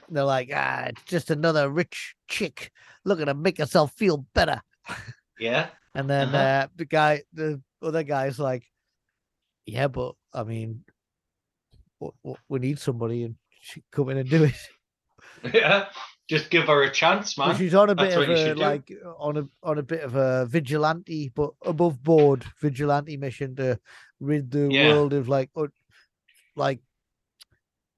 they're 0.10 0.24
like, 0.24 0.50
ah, 0.52 0.86
it's 0.88 1.04
just 1.04 1.30
another 1.30 1.70
rich 1.70 2.16
chick 2.28 2.72
looking 3.06 3.28
to 3.28 3.36
make 3.36 3.60
herself 3.60 3.94
feel 3.94 4.26
better. 4.34 4.60
yeah 5.40 5.70
And 5.94 6.10
then 6.10 6.30
Uh-huh. 6.30 6.38
uh, 6.38 6.68
the 6.76 6.86
guy, 6.86 7.22
the 7.34 7.62
other 7.84 8.02
guy's 8.02 8.40
like, 8.40 8.64
yeah, 9.68 9.88
but 9.90 10.16
I 10.34 10.42
mean, 10.44 10.84
w- 12.00 12.18
w- 12.24 12.42
we 12.50 12.58
need 12.58 12.80
somebody, 12.80 13.26
and 13.26 13.36
she 13.62 13.84
come 13.92 14.10
in 14.10 14.18
and 14.18 14.30
do 14.30 14.44
it. 14.46 15.54
yeah 15.54 15.86
just 16.32 16.50
give 16.50 16.66
her 16.68 16.84
a 16.84 16.90
chance 16.92 17.38
man 17.38 17.56
she's 17.58 17.76
on 17.76 17.90
a 17.90 17.96
bit 17.96 18.16
what 18.18 18.30
of 18.30 18.38
a 18.38 18.56
do. 18.56 18.62
like 18.62 18.92
on 19.20 19.36
a 19.38 19.44
on 19.64 19.78
a 19.78 19.84
bit 19.84 20.02
of 20.02 20.16
a 20.16 20.46
vigilante, 20.46 21.30
but 21.36 21.52
above 21.66 22.02
board 22.02 22.46
vigilante 22.62 23.18
mission 23.18 23.56
to 23.58 23.78
rid 24.22 24.50
the 24.50 24.70
Yeah. 24.72 24.88
world 24.88 25.12
of 25.14 25.28
like 25.28 25.50
un- 25.58 25.74
like 26.56 26.80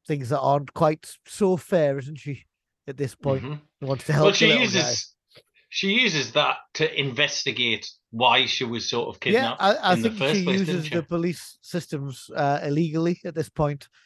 things 0.08 0.30
that 0.30 0.39
aren't 0.39 0.74
quite 0.74 1.08
so 1.28 1.58
fair, 1.58 1.98
isn't 2.00 2.17
she? 2.19 2.46
At 2.88 2.98
this 2.98 3.15
point, 3.15 3.43
Mhm. 3.43 3.62
She 3.80 3.86
wants 3.86 4.06
to 4.08 4.13
help. 4.13 4.26
well 4.26 4.34
she 4.34 4.52
uses 4.60 4.84
guy. 4.84 5.41
she 5.69 5.89
uses 6.06 6.32
that 6.34 6.58
to 6.74 7.00
investigate 7.00 7.86
why 8.12 8.46
she 8.46 8.63
was 8.65 8.89
sort 8.89 9.08
of 9.10 9.15
Yeah, 9.26 9.32
kidnapped 9.56 9.62
I, 9.62 9.72
I 9.76 9.93
in 9.93 10.02
the 10.02 10.10
think 10.10 10.36
she 10.36 10.43
place, 10.43 10.60
uses 10.60 10.86
she? 10.88 10.96
the 10.96 11.04
police 11.04 11.58
systems 11.62 12.30
uh, 12.36 12.60
illegally 12.63 13.22
at 13.26 13.36
this 13.36 13.50
point. 13.50 13.88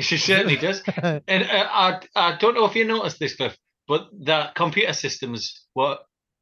She 0.00 0.16
certainly 0.16 0.56
does. 0.56 0.82
And 1.28 1.44
uh, 1.44 1.68
I, 1.70 2.00
I 2.16 2.36
don't 2.40 2.54
know 2.56 2.64
if 2.66 2.74
you 2.74 2.84
noticed 2.84 3.20
this, 3.20 3.36
Cliff, 3.36 3.56
but 3.86 4.08
the 4.12 4.50
computer 4.54 4.92
systems 4.92 5.66
were 5.74 5.98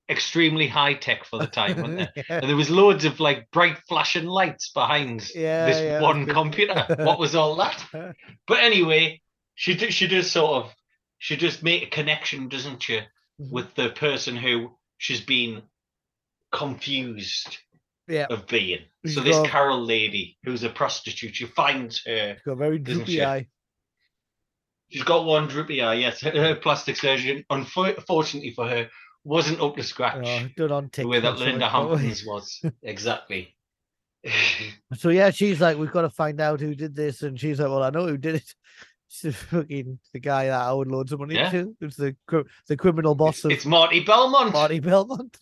extremely 0.09 0.67
high 0.67 0.95
tech 0.95 1.25
for 1.25 1.39
the 1.39 1.47
time, 1.47 1.77
weren't 1.77 1.97
they? 1.99 2.09
yeah, 2.29 2.39
And 2.41 2.49
there 2.49 2.57
was 2.57 2.69
loads 2.71 3.05
of 3.05 3.21
like 3.21 3.51
bright 3.51 3.79
flashing 3.89 4.27
lights 4.27 4.71
behind 4.73 5.29
Yeah, 5.35 5.67
this 5.67 5.81
yeah, 5.81 6.01
one 6.01 6.27
computer. 6.27 6.85
what 6.99 7.19
was 7.19 7.35
all 7.35 7.57
that? 7.57 7.83
But 8.47 8.59
anyway, 8.61 9.21
she 9.55 9.75
do, 9.75 9.91
she 9.91 10.07
does 10.09 10.31
sort 10.31 10.65
of 10.65 10.73
she 11.19 11.37
just 11.37 11.63
make 11.63 11.83
a 11.85 11.91
connection, 11.91 12.49
doesn't 12.49 12.83
she, 12.83 13.01
Mhm. 13.41 13.51
with 13.51 13.75
the 13.77 13.91
person 13.91 14.37
who 14.37 14.77
she's 14.99 15.21
been 15.21 15.63
confused 16.53 17.59
yeah. 18.09 18.27
of 18.29 18.47
being. 18.47 18.81
She's 19.05 19.15
So 19.15 19.21
this 19.23 19.37
got- 19.37 19.49
Carol 19.49 19.85
lady, 19.85 20.37
who's 20.45 20.63
a 20.65 20.69
prostitute, 20.69 21.35
she 21.37 21.47
finds 21.47 22.03
her 22.07 22.35
She's 22.35 22.43
got 22.43 22.53
a 22.53 22.57
very 22.57 22.79
droopy 22.79 23.25
eye. 23.25 23.47
She's 24.93 25.03
got 25.03 25.25
one 25.25 25.49
droopy 25.49 25.81
eye, 25.83 25.95
yes. 25.95 26.21
Her, 26.21 26.31
her 26.35 26.55
plastic 26.55 26.97
surgeon, 26.97 27.45
unfortunately 27.51 28.53
for 28.55 28.69
her, 28.69 28.89
wasn't 29.25 29.61
up 29.61 29.77
to 29.77 29.83
scratch 29.83 30.27
Oh, 30.27 30.49
done 30.57 30.73
on 30.73 30.91
the 30.93 31.07
way 31.07 31.21
that 31.21 31.39
Linda. 31.39 31.69
Hampton's 31.69 32.25
was. 32.27 32.61
exactly. 32.83 33.57
So 34.95 35.09
yeah, 35.09 35.31
she's 35.31 35.61
like, 35.61 35.79
we've 35.79 35.91
got 35.91 36.03
to 36.03 36.11
find 36.11 36.41
out 36.41 36.61
who 36.61 36.75
did 36.75 36.95
this, 36.95 37.23
and 37.23 37.41
she's 37.41 37.59
like, 37.59 37.69
well, 37.71 37.83
I 37.83 37.91
know 37.91 38.07
who 38.07 38.17
did 38.19 38.37
it. 38.37 38.55
It's 39.09 39.21
the 39.23 39.33
fucking 39.33 39.99
the 40.13 40.21
guy 40.21 40.47
that 40.47 40.61
I 40.61 40.69
owed 40.71 40.89
loads 40.89 41.13
of 41.13 41.21
money 41.21 41.35
Yeah. 41.35 41.51
to. 41.51 41.77
It's 41.81 41.97
the 41.97 42.17
the 42.69 42.77
criminal 42.77 43.15
boss 43.15 43.37
it's, 43.37 43.45
of 43.45 43.51
it's 43.53 43.67
Marty 43.67 44.01
Belmont. 44.01 44.53
Marty 44.53 44.81
Belmont. 44.81 45.37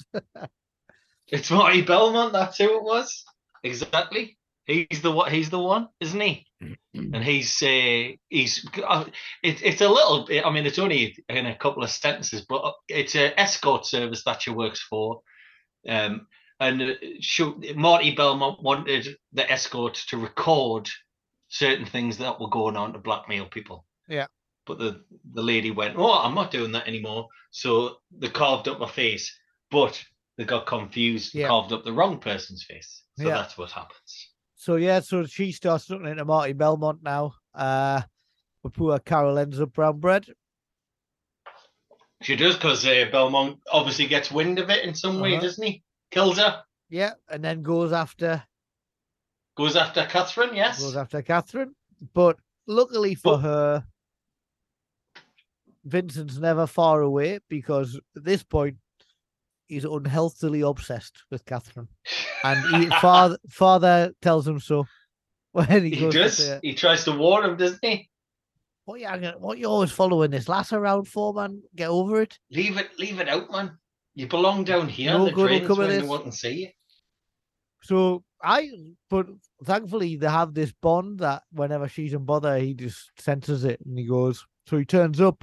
It's 1.28 1.50
Marty 1.50 1.82
Belmont. 1.82 2.32
That's 2.32 2.58
who 2.58 2.76
it 2.78 2.82
was. 2.82 3.24
Exactly. 3.62 4.38
He's 4.70 5.02
the 5.02 5.10
what? 5.10 5.32
He's 5.32 5.50
the 5.50 5.58
one, 5.58 5.88
isn't 6.00 6.20
he? 6.20 6.46
and 6.94 7.24
he's 7.24 7.62
uh, 7.62 8.12
he's 8.28 8.66
uh, 8.86 9.04
it, 9.42 9.62
it's 9.62 9.80
a 9.80 9.88
little 9.88 10.26
bit. 10.26 10.44
I 10.44 10.50
mean, 10.50 10.66
it's 10.66 10.78
only 10.78 11.16
in 11.28 11.46
a 11.46 11.56
couple 11.56 11.82
of 11.82 11.90
sentences, 11.90 12.44
but 12.48 12.58
uh, 12.62 12.72
it's 12.88 13.14
an 13.14 13.32
escort 13.36 13.86
service 13.86 14.22
that 14.24 14.42
she 14.42 14.50
works 14.50 14.80
for. 14.80 15.22
Um, 15.88 16.26
and 16.60 16.82
uh, 16.82 16.94
she, 17.20 17.74
Marty 17.74 18.14
Belmont 18.14 18.62
wanted 18.62 19.16
the 19.32 19.50
escort 19.50 19.94
to 20.08 20.18
record 20.18 20.88
certain 21.48 21.86
things 21.86 22.18
that 22.18 22.38
were 22.40 22.50
going 22.50 22.76
on 22.76 22.92
to 22.92 22.98
blackmail 22.98 23.46
people. 23.46 23.86
Yeah. 24.08 24.26
But 24.66 24.78
the 24.78 25.02
the 25.32 25.42
lady 25.42 25.70
went, 25.70 25.96
"Oh, 25.96 26.12
I'm 26.12 26.34
not 26.34 26.50
doing 26.50 26.72
that 26.72 26.86
anymore." 26.86 27.28
So 27.50 27.96
they 28.16 28.28
carved 28.28 28.68
up 28.68 28.78
my 28.78 28.88
face, 28.88 29.36
but 29.70 30.00
they 30.36 30.44
got 30.44 30.66
confused, 30.66 31.34
and 31.34 31.40
Yeah. 31.42 31.48
carved 31.48 31.72
up 31.72 31.84
the 31.84 31.92
wrong 31.92 32.18
person's 32.20 32.64
face. 32.64 33.02
So 33.18 33.24
Yeah. 33.26 33.34
that's 33.34 33.58
what 33.58 33.70
happens. 33.72 34.29
So 34.60 34.76
yeah, 34.76 35.00
so 35.00 35.24
she 35.24 35.52
starts 35.52 35.88
looking 35.88 36.08
into 36.08 36.26
Marty 36.26 36.52
Belmont 36.52 37.02
now. 37.02 37.32
Uh, 37.54 38.02
but 38.62 38.74
poor 38.74 38.98
Carol 38.98 39.38
ends 39.38 39.58
up 39.58 39.72
brown 39.72 39.98
bread. 40.00 40.26
She 42.20 42.36
does 42.36 42.56
because 42.56 42.84
uh, 42.86 43.06
Belmont 43.10 43.58
obviously 43.72 44.06
gets 44.06 44.30
wind 44.30 44.58
of 44.58 44.68
it 44.68 44.84
in 44.84 44.94
some 44.94 45.18
way, 45.18 45.32
Uh-huh. 45.32 45.40
doesn't 45.46 45.64
he? 45.66 45.82
Kills 46.10 46.36
her, 46.36 46.62
Yeah, 46.90 47.12
and 47.30 47.42
then 47.42 47.62
goes 47.62 47.90
after 47.94 48.42
Goes 49.56 49.76
after 49.76 50.04
Catherine, 50.04 50.54
yes. 50.54 50.78
goes 50.78 50.94
after 50.94 51.22
Catherine. 51.22 51.74
But 52.12 52.36
luckily 52.66 53.14
for 53.14 53.36
But- 53.38 53.40
her, 53.40 53.84
Vincent's 55.84 56.36
never 56.36 56.66
far 56.66 57.00
away 57.00 57.38
because 57.48 57.98
at 58.14 58.24
this 58.24 58.42
point 58.42 58.76
he's 59.70 59.84
unhealthily 59.84 60.60
obsessed 60.60 61.22
with 61.30 61.44
Catherine, 61.46 61.88
and 62.44 62.84
he, 62.84 62.90
father 63.00 63.38
father 63.48 64.12
tells 64.20 64.46
him 64.46 64.60
so 64.60 64.86
when 65.52 65.84
he, 65.84 65.90
he 65.90 66.10
does. 66.10 66.50
He 66.62 66.74
tries 66.74 67.04
to 67.04 67.12
warn 67.12 67.44
him, 67.44 67.56
doesn't 67.56 67.78
he? 67.82 68.10
"What 68.84 69.00
you 69.00 69.08
what 69.38 69.58
you 69.58 69.66
always 69.66 69.92
following 69.92 70.32
this 70.32 70.48
lass 70.48 70.72
around 70.72 71.06
for, 71.06 71.32
man? 71.32 71.62
Get 71.74 71.88
over 71.88 72.20
it." 72.20 72.38
Leave 72.50 72.76
it, 72.76 72.90
leave 72.98 73.20
it 73.20 73.28
out, 73.28 73.50
man. 73.50 73.78
You 74.14 74.26
belong 74.26 74.64
down 74.64 74.88
here. 74.88 75.12
No 75.12 75.26
the 75.26 75.32
good 75.32 75.50
will 75.50 75.66
come 75.66 75.80
of 75.80 75.88
they 75.88 76.00
this. 76.00 76.08
want 76.08 76.26
to 76.26 76.32
see 76.32 76.52
you. 76.52 76.68
So 77.82 78.24
I, 78.42 78.70
but 79.08 79.26
thankfully 79.64 80.16
they 80.16 80.28
have 80.28 80.54
this 80.54 80.72
bond 80.72 81.20
that 81.20 81.42
whenever 81.52 81.88
she's 81.88 82.12
in 82.12 82.24
bother, 82.24 82.58
he 82.58 82.74
just 82.74 83.10
senses 83.18 83.64
it 83.64 83.80
and 83.84 83.98
he 83.98 84.04
goes. 84.06 84.44
So 84.66 84.76
he 84.76 84.84
turns 84.84 85.20
up, 85.20 85.42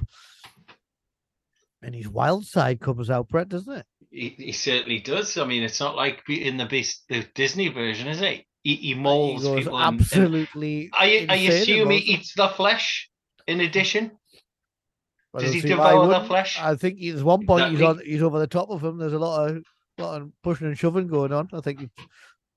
and 1.82 1.94
his 1.94 2.08
wild 2.08 2.46
side 2.46 2.80
comes 2.80 3.10
out, 3.10 3.28
Brett, 3.28 3.48
doesn't 3.48 3.72
it? 3.72 3.86
He, 4.10 4.30
he 4.30 4.52
certainly 4.52 5.00
does. 5.00 5.36
I 5.36 5.44
mean, 5.44 5.62
it's 5.62 5.80
not 5.80 5.94
like 5.96 6.22
in 6.28 6.56
the 6.56 6.64
Beast, 6.66 7.04
the 7.08 7.26
Disney 7.34 7.68
version, 7.68 8.08
is 8.08 8.20
it? 8.22 8.44
He, 8.62 8.74
he 8.76 8.94
mauls 8.94 9.42
he 9.44 9.56
people. 9.56 9.78
and- 9.78 9.94
and 9.94 10.00
absolutely. 10.00 10.90
I, 10.92 11.26
I 11.28 11.36
assume 11.36 11.90
he 11.90 11.98
eats 11.98 12.34
the 12.34 12.48
flesh. 12.48 13.10
In 13.46 13.60
addition, 13.60 14.12
I 15.34 15.40
does 15.40 15.52
he 15.54 15.60
devour 15.60 16.06
the 16.06 16.26
flesh? 16.26 16.58
I 16.60 16.74
think 16.74 16.98
there's 17.00 17.24
one 17.24 17.46
point 17.46 17.70
he's 17.70 17.82
on. 17.82 18.00
He's 18.04 18.22
over 18.22 18.38
the 18.38 18.46
top 18.46 18.70
of 18.70 18.82
him. 18.84 18.98
There's 18.98 19.12
a 19.14 19.18
lot 19.18 19.50
of 19.50 19.64
lot 19.96 20.20
of 20.22 20.30
pushing 20.42 20.66
and 20.66 20.78
shoving 20.78 21.06
going 21.06 21.32
on. 21.32 21.48
I 21.52 21.60
think 21.60 21.82
it 21.82 21.90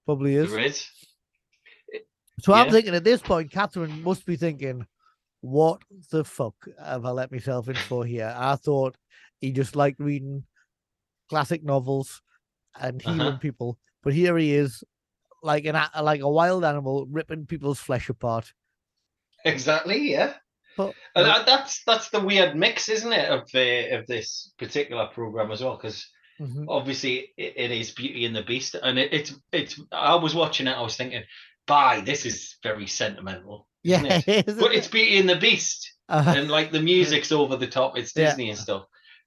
probably 0.06 0.36
is. 0.36 0.52
there 0.52 0.60
is. 0.60 0.86
So 2.40 2.54
I'm 2.54 2.70
thinking 2.72 2.96
at 2.96 3.04
this 3.04 3.22
point, 3.22 3.52
Catherine 3.52 4.04
must 4.04 4.26
be 4.26 4.36
thinking, 4.36 4.86
"What 5.42 5.82
the 6.12 6.24
fuck 6.24 6.56
have 6.84 7.06
I 7.06 7.12
let 7.12 7.32
myself 7.32 7.68
in 7.70 7.76
for 7.76 8.06
here?" 8.06 8.34
I 8.38 8.56
thought 8.56 8.96
he 9.40 9.52
just 9.52 9.76
liked 9.76 10.00
reading 10.00 10.44
classic 11.32 11.64
novels 11.64 12.22
and 12.80 13.02
healing 13.02 13.22
Uh-huh. 13.22 13.38
people, 13.48 13.78
but 14.04 14.14
here 14.14 14.38
he 14.38 14.54
is, 14.54 14.84
like 15.44 15.66
an 15.66 15.76
a- 15.76 16.04
like 16.04 16.22
a 16.22 16.30
wild 16.40 16.64
animal, 16.66 17.06
ripping 17.10 17.46
people's 17.46 17.80
flesh 17.80 18.10
apart. 18.10 18.54
Exactly. 19.46 20.12
Yeah. 20.12 20.34
But, 20.78 20.94
And 21.16 21.26
but- 21.26 21.46
that's 21.46 21.84
that's 21.86 22.10
the 22.10 22.20
weird 22.20 22.56
mix, 22.56 22.90
isn't 22.90 23.14
it, 23.14 23.30
of 23.30 23.42
uh, 23.56 23.98
of 23.98 24.08
this 24.08 24.54
particular 24.58 25.08
program 25.08 25.52
as 25.52 25.62
well? 25.64 25.78
Because 25.78 26.06
Mhm. 26.40 26.66
obviously 26.70 27.14
it, 27.38 27.54
it 27.64 27.72
is 27.72 27.92
Beauty 27.92 28.26
and 28.26 28.36
the 28.36 28.44
Beast, 28.44 28.76
and 28.76 28.98
it, 29.00 29.14
it's 29.14 29.34
it's. 29.52 29.74
I 29.92 30.16
was 30.16 30.34
watching 30.36 30.68
it, 30.68 30.78
I 30.78 30.82
was 30.82 30.96
thinking, 30.96 31.24
"Bye, 31.68 32.02
this 32.02 32.26
is 32.26 32.58
very 32.64 32.88
sentimental." 32.88 33.68
yeah, 33.84 34.02
it? 34.28 34.46
but 34.60 34.74
it's 34.74 34.88
Beauty 34.88 35.18
and 35.20 35.30
the 35.30 35.36
Beast, 35.48 35.80
Uh, 36.10 36.34
and 36.38 36.50
like 36.50 36.72
the 36.72 36.82
music's 36.94 37.32
over 37.32 37.56
the 37.58 37.68
top. 37.80 37.98
It's 37.98 38.14
Yeah. 38.16 38.26
Disney 38.28 38.50
and 38.50 38.60
stuff. 38.60 38.84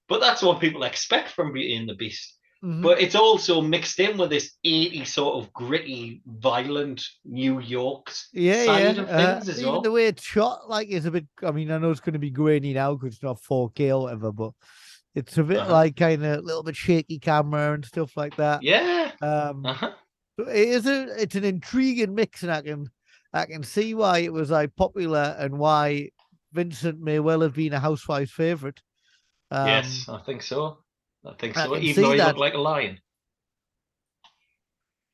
But 0.07 0.19
that's 0.21 0.41
what 0.41 0.59
people 0.59 0.83
expect 0.83 1.29
from 1.29 1.53
Beauty 1.53 1.75
and 1.75 1.89
the 1.89 1.95
Beast. 1.95 2.37
mhm. 2.63 2.81
But 2.81 2.99
it's 3.01 3.15
also 3.15 3.61
mixed 3.61 3.99
in 3.99 4.17
with 4.17 4.29
this 4.29 4.53
80 4.63 5.05
sort 5.05 5.35
of 5.43 5.51
gritty, 5.53 6.21
violent 6.25 7.03
New 7.23 7.59
York 7.59 8.11
yeah, 8.33 8.65
side 8.65 8.95
yeah. 8.97 9.01
of 9.03 9.09
uh, 9.09 9.37
as 9.41 9.49
even 9.59 9.71
well. 9.71 9.81
the 9.81 9.91
way 9.91 10.05
it's 10.07 10.23
shot, 10.23 10.69
like, 10.69 10.87
is 10.89 11.05
a 11.05 11.11
bit. 11.11 11.25
I 11.43 11.51
mean, 11.51 11.71
I 11.71 11.77
know 11.79 11.91
it's 11.91 11.99
going 11.99 12.13
to 12.13 12.19
be 12.19 12.29
grainy 12.31 12.73
now 12.73 12.93
because 12.95 13.15
it's 13.15 13.23
not 13.23 13.41
4K 13.41 13.89
or 13.95 14.03
whatever, 14.03 14.31
but 14.31 14.51
it's 15.15 15.37
a 15.37 15.43
bit 15.43 15.57
Uh-huh. 15.59 15.71
like 15.73 15.95
kind 15.95 16.23
of 16.25 16.39
a 16.39 16.41
little 16.41 16.63
bit 16.63 16.75
shaky 16.75 17.19
camera 17.19 17.73
and 17.73 17.85
stuff 17.85 18.15
like 18.17 18.35
that. 18.37 18.61
Yeah. 18.63 19.11
Um, 19.21 19.65
Uh-huh. 19.65 19.91
So 20.39 20.47
it 20.49 20.67
is 20.69 20.85
a 20.85 21.21
it's 21.21 21.35
an 21.35 21.45
intriguing 21.45 22.13
mix, 22.13 22.43
and 22.43 22.51
I 22.51 22.61
can 22.61 22.89
I 23.33 23.45
can 23.45 23.63
see 23.63 23.93
why 23.93 24.19
it 24.19 24.33
was 24.33 24.49
like 24.51 24.75
popular 24.75 25.35
and 25.39 25.57
why 25.57 26.09
Vincent 26.51 26.99
may 26.99 27.19
well 27.19 27.39
have 27.41 27.53
been 27.55 27.71
a 27.73 27.79
housewife's 27.79 28.31
favorite. 28.31 28.81
Um, 29.55 29.67
yes, 29.67 30.07
I 30.09 30.19
think 30.19 30.41
so. 30.41 30.79
I 31.25 31.33
think 31.39 31.55
I 31.57 31.65
so. 31.65 31.73
can 31.73 31.81
Even 31.83 31.95
see 31.95 32.01
though 32.01 32.11
he 32.11 32.17
that. 32.17 32.27
looked 32.27 32.39
like 32.39 32.53
a 32.55 32.57
lion. 32.59 32.99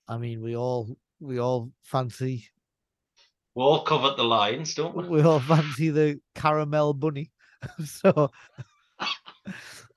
I 0.08 0.18
mean, 0.18 0.42
we 0.42 0.56
all 0.56 0.90
we 1.20 1.40
all 1.40 1.72
fancy 1.84 2.48
We 3.56 3.64
all 3.64 3.84
covered 3.84 4.18
the 4.18 4.24
lions, 4.24 4.74
don't 4.74 4.96
we? 4.96 5.08
we 5.08 5.22
all 5.22 5.40
fancy 5.40 5.90
the 5.90 6.20
caramel 6.36 6.94
bunny. 6.94 7.32
so 7.86 8.32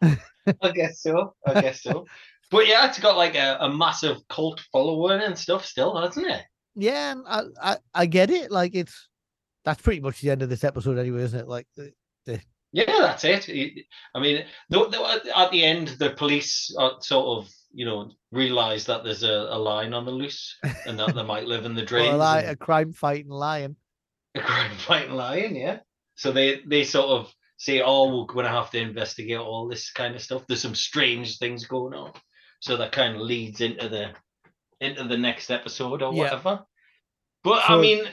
I 0.02 0.70
guess 0.74 1.00
so. 1.02 1.35
I 1.46 1.61
guess 1.61 1.83
so. 1.83 2.07
But 2.50 2.68
yeah, 2.68 2.87
it's 2.87 3.00
got 3.00 3.16
like 3.16 3.35
a, 3.35 3.57
a 3.61 3.68
massive 3.72 4.18
cult 4.28 4.61
following 4.70 5.20
and 5.22 5.37
stuff 5.37 5.64
still, 5.64 5.96
hasn't 6.00 6.26
it? 6.28 6.42
yeah, 6.76 7.12
and 7.12 7.24
I, 7.26 7.42
I 7.61 7.76
I 7.94 8.07
get 8.07 8.30
it. 8.30 8.50
Like 8.52 8.76
it's 8.76 9.09
that's 9.64 9.80
pretty 9.83 10.00
much 10.00 10.20
the 10.20 10.30
end 10.30 10.42
of 10.42 10.50
this 10.50 10.62
episode, 10.62 10.98
anyway, 10.98 11.22
isn't 11.22 11.40
it? 11.40 11.48
Like 11.48 11.66
the- 11.74 11.92
Yeah, 12.74 12.84
that's 13.00 13.22
it. 13.24 13.48
It- 13.48 13.87
I 14.16 14.20
mean, 14.20 14.44
the, 14.68 14.88
the, 14.88 15.32
at 15.38 15.50
the 15.52 15.62
end, 15.64 15.88
the 16.00 16.10
police 16.10 16.74
are 16.76 16.94
sort 17.00 17.38
of, 17.38 17.48
you 17.72 17.84
know, 17.87 18.10
realize 18.32 18.84
that 18.87 19.04
there's 19.04 19.22
a, 19.22 19.30
a 19.50 19.58
lion 19.58 19.94
on 19.94 20.04
the 20.04 20.10
loose 20.10 20.56
and 20.87 20.98
that 20.98 21.14
they 21.14 21.22
might 21.22 21.46
live 21.46 21.64
in 21.66 21.74
the 21.74 21.82
drains. 21.90 22.16
like 22.18 22.44
and- 22.44 22.52
a 22.52 22.56
crime 22.56 22.92
fighting 22.92 23.30
lion. 23.30 23.76
a 24.34 24.40
crime 24.40 24.76
fighting 24.76 25.12
lion, 25.14 25.54
yeah. 25.54 25.78
So 26.16 26.32
they 26.32 26.60
they 26.66 26.82
sort 26.84 27.06
of 27.10 27.32
say, 27.56 27.80
"Oh, 27.80 28.18
we're 28.18 28.26
going 28.26 28.44
to 28.46 28.50
have 28.50 28.70
to 28.72 28.78
investigate 28.80 29.38
all 29.38 29.68
this 29.68 29.90
kind 29.92 30.14
of 30.16 30.22
stuff. 30.22 30.44
There's 30.46 30.62
some 30.62 30.74
strange 30.74 31.38
things 31.38 31.66
going 31.66 31.94
on." 31.94 32.12
So 32.60 32.76
that 32.76 32.92
kind 32.92 33.14
of 33.16 33.22
leads 33.22 33.60
into 33.60 33.88
the 33.88 34.10
into 34.80 35.04
the 35.04 35.16
next 35.18 35.50
episode 35.50 36.02
or 36.02 36.12
Yeah. 36.12 36.22
whatever. 36.24 36.64
But 37.44 37.68
I 37.68 37.80
mean, 37.80 38.04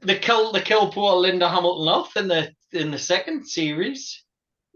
the 0.00 0.16
kill 0.16 0.50
the 0.52 0.60
kill 0.60 0.90
poor 0.92 1.14
Linda 1.16 1.48
Hamilton 1.48 1.88
off 1.88 2.16
in 2.16 2.26
the 2.28 2.50
in 2.72 2.90
the 2.90 2.98
second 2.98 3.46
series. 3.46 4.24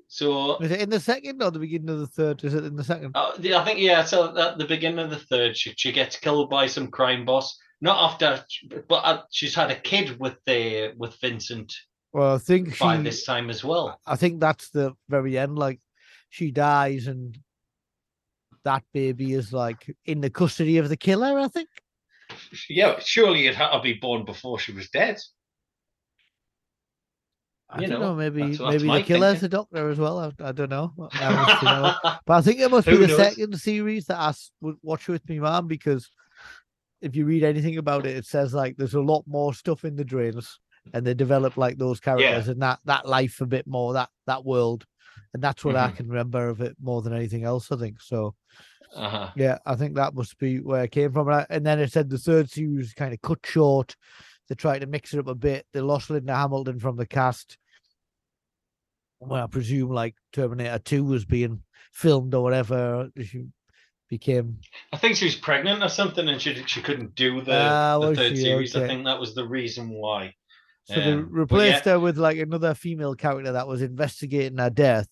So 0.09 0.59
Is 0.59 0.71
it 0.71 0.81
in 0.83 0.91
the 0.91 1.01
second 1.01 1.43
or 1.43 1.51
the 1.51 1.59
beginning 1.59 1.89
of 1.89 2.01
the 2.01 2.07
third? 2.07 2.45
Is 2.45 2.53
it 2.53 2.65
in 2.65 2.77
the 2.77 2.85
second? 2.85 3.13
uh, 3.17 3.33
I 3.39 3.65
think 3.65 3.81
yeah. 3.81 4.05
So 4.05 4.37
at 4.37 4.59
the 4.59 4.67
beginning 4.67 4.99
of 4.99 5.11
the 5.11 5.19
third, 5.19 5.57
she, 5.57 5.73
she 5.77 5.91
gets 5.91 6.17
killed 6.17 6.51
by 6.51 6.67
some 6.67 6.89
crime 6.89 7.25
boss. 7.25 7.57
Not 7.81 8.13
after, 8.13 8.45
but 8.89 9.05
uh, 9.05 9.23
she's 9.31 9.55
had 9.55 9.71
a 9.71 9.81
kid 9.81 10.21
with 10.21 10.37
the 10.47 10.93
with 10.99 11.19
Vincent 11.21 11.75
Well, 12.13 12.35
I 12.35 12.39
think 12.39 12.79
by 12.79 12.99
she. 12.99 13.03
this 13.03 13.25
time 13.25 13.49
as 13.51 13.65
well. 13.65 13.99
I 14.07 14.17
think 14.17 14.39
that's 14.39 14.69
the 14.71 14.93
very 15.09 15.39
end. 15.39 15.59
Like 15.59 15.81
she 16.29 16.51
dies 16.51 17.07
and 17.07 17.37
that 18.65 18.85
baby 18.93 19.33
is 19.33 19.53
like 19.53 19.97
in 20.05 20.21
the 20.21 20.31
custody 20.31 20.79
of 20.79 20.91
the 20.91 20.97
killer. 20.97 21.39
I 21.41 21.49
think. 21.49 21.69
Yeah, 22.69 22.99
surely 23.01 23.47
it 23.47 23.55
had 23.55 23.71
to 23.73 23.81
be 23.81 23.95
born 23.95 24.25
before 24.25 24.59
she 24.59 24.73
was 24.73 24.89
dead. 24.91 25.19
I 27.73 27.81
You 27.81 27.87
don't 27.89 28.01
know, 28.01 28.09
know. 28.11 28.15
Maybe 28.17 28.41
that's- 28.41 28.59
that's 28.59 28.71
maybe 28.73 28.87
my 28.87 28.99
the 28.99 29.05
killer's 29.05 29.33
thinking. 29.41 29.47
a 29.47 29.49
doctor 29.49 29.89
as 29.91 29.99
well. 29.99 30.19
I, 30.19 30.33
I 30.45 30.53
don't 30.53 30.71
know. 30.71 30.93
I 31.15 31.91
it. 32.05 32.19
But 32.27 32.35
I 32.35 32.41
think 32.43 32.61
it 32.61 32.71
must 32.71 32.87
be 32.87 32.97
the 32.97 33.07
knows? 33.09 33.17
second 33.17 33.59
series 33.59 34.07
that 34.07 34.19
I 34.19 34.33
would 34.61 34.77
watch 34.83 35.09
with 35.09 35.27
me 35.29 35.41
mom 35.41 35.67
because 35.67 36.11
if 37.01 37.17
you 37.17 37.25
read 37.25 37.43
anything 37.45 37.79
about 37.79 38.07
it, 38.07 38.17
it 38.17 38.27
says 38.27 38.53
like 38.55 38.77
there's 38.77 38.95
a 38.95 39.01
lot 39.01 39.25
more 39.27 39.55
stuff 39.55 39.85
in 39.85 39.97
the 39.97 40.05
drains 40.05 40.59
and 40.93 41.07
they 41.07 41.15
develop 41.15 41.57
like 41.57 41.79
those 41.79 41.99
characters 42.01 42.49
and 42.49 42.61
that 42.63 42.79
that 42.85 43.09
life 43.09 43.41
a 43.41 43.47
bit 43.47 43.67
more 43.67 43.93
that 43.95 44.11
that 44.27 44.45
world, 44.45 44.85
and 45.33 45.43
that's 45.43 45.65
what 45.65 45.77
I 45.77 45.89
Mhm. 45.91 45.97
can 45.97 46.09
remember 46.09 46.49
of 46.49 46.61
it 46.61 46.77
more 46.81 47.01
than 47.03 47.13
anything 47.15 47.45
else. 47.45 47.73
I 47.73 47.77
think 47.77 48.01
so. 48.01 48.35
uh-huh. 48.95 49.31
Yeah, 49.37 49.59
I 49.65 49.75
think 49.77 49.95
that 49.95 50.15
must 50.15 50.37
be 50.39 50.61
where 50.61 50.85
it 50.85 50.91
came 50.93 51.13
from. 51.13 51.29
And, 51.29 51.47
and 51.49 51.65
then 51.67 51.79
it 51.81 51.91
said 51.91 52.11
the 52.11 52.19
third 52.19 52.51
series 52.51 52.93
kind 52.93 53.15
of 53.15 53.23
cut 53.23 53.39
short. 53.45 53.97
They 54.49 54.55
tried 54.55 54.81
to 54.81 54.87
mix 54.87 55.15
it 55.15 55.19
up 55.21 55.29
a 55.29 55.35
bit. 55.35 55.65
They 55.73 55.81
lost 55.81 56.11
Linda 56.11 56.35
Hamilton 56.37 56.79
from 56.79 56.97
the 56.97 57.07
cast. 57.07 57.57
Well, 59.29 59.45
I 59.45 59.47
presume 59.47 59.91
like 59.91 60.15
Terminator 60.33 60.79
2 60.79 61.05
was 61.05 61.25
being 61.25 61.63
filmed 61.93 62.35
or 62.35 62.43
whatever. 62.43 63.09
She 63.23 63.45
became. 64.09 64.59
I 64.93 64.97
think 64.97 65.17
she 65.17 65.27
was 65.27 65.37
pregnant 65.37 65.83
or 65.83 65.89
something, 65.89 66.29
and 66.29 66.41
she 66.41 66.55
she 66.67 66.83
couldn't 66.83 67.15
do 67.15 67.41
the, 67.41 67.53
Ah, 67.53 67.99
the 68.01 68.17
third 68.17 68.37
she? 68.37 68.43
series. 68.43 68.75
I 68.77 68.87
think 68.87 69.05
that 69.05 69.21
was 69.21 69.35
the 69.35 69.47
reason 69.47 69.91
why. 69.91 70.35
So 70.85 70.95
they 71.01 71.13
Um, 71.13 71.27
but 71.27 71.33
replaced 71.33 71.87
yeah. 71.87 71.93
her 71.93 72.01
with 72.01 72.19
like 72.19 72.39
another 72.39 72.75
female 72.75 73.15
character 73.15 73.53
that 73.53 73.69
was 73.69 73.83
investigating 73.83 74.59
her 74.59 74.71
death. 74.71 75.07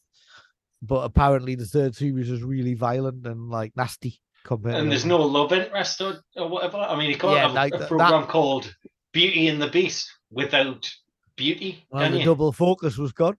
But 0.82 1.04
apparently 1.04 1.54
the 1.54 1.66
third 1.66 1.94
series 1.94 2.30
was 2.30 2.42
really 2.42 2.74
violent 2.74 3.26
and 3.26 3.48
like 3.50 3.76
nasty 3.76 4.20
compared 4.44 4.76
And 4.76 4.90
there's 4.90 5.02
the- 5.02 5.10
no 5.10 5.18
love 5.18 5.52
interest 5.52 6.00
or, 6.00 6.20
or 6.36 6.48
whatever. 6.48 6.78
I 6.78 6.96
mean, 6.98 7.10
you 7.10 7.16
can't 7.16 7.34
Yeah, 7.34 7.42
have 7.42 7.52
like 7.52 7.74
a 7.74 7.86
program 7.86 8.26
called 8.26 8.74
Beauty 9.12 9.46
and 9.48 9.60
the 9.62 9.68
Beast 9.68 10.10
without 10.30 10.90
beauty, 11.36 11.86
And 11.92 12.14
the 12.14 12.18
you? 12.18 12.24
double 12.24 12.50
focus 12.50 12.98
was 12.98 13.12
gone. 13.12 13.36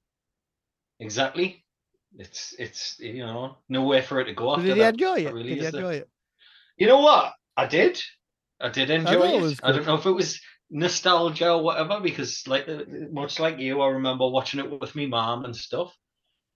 Exactly. 1.01 1.65
It's 2.17 2.53
it's 2.59 2.99
you 2.99 3.25
know 3.25 3.57
nowhere 3.69 4.03
for 4.03 4.19
it 4.19 4.25
to 4.25 4.33
go 4.33 4.51
after 4.51 4.63
did 4.63 4.77
you 4.77 4.83
that. 4.83 4.93
enjoy 4.93 5.19
it? 5.19 5.33
really 5.33 5.55
Did 5.55 5.61
you 5.61 5.67
enjoy 5.67 5.93
it? 5.95 6.09
You 6.77 6.87
know 6.87 6.99
what? 6.99 7.33
I 7.57 7.65
did. 7.67 8.01
I 8.59 8.69
did 8.69 8.89
enjoy 8.89 9.27
it 9.27 9.51
it. 9.53 9.59
I 9.63 9.71
don't 9.71 9.85
know 9.85 9.95
if 9.95 10.05
it 10.05 10.11
was 10.11 10.39
nostalgia 10.69 11.53
or 11.53 11.63
whatever, 11.63 11.99
because 11.99 12.47
like 12.47 12.67
much 13.11 13.39
like 13.39 13.57
you, 13.59 13.81
I 13.81 13.87
remember 13.87 14.27
watching 14.27 14.59
it 14.59 14.79
with 14.79 14.95
my 14.95 15.05
mom 15.07 15.45
and 15.45 15.55
stuff. 15.55 15.95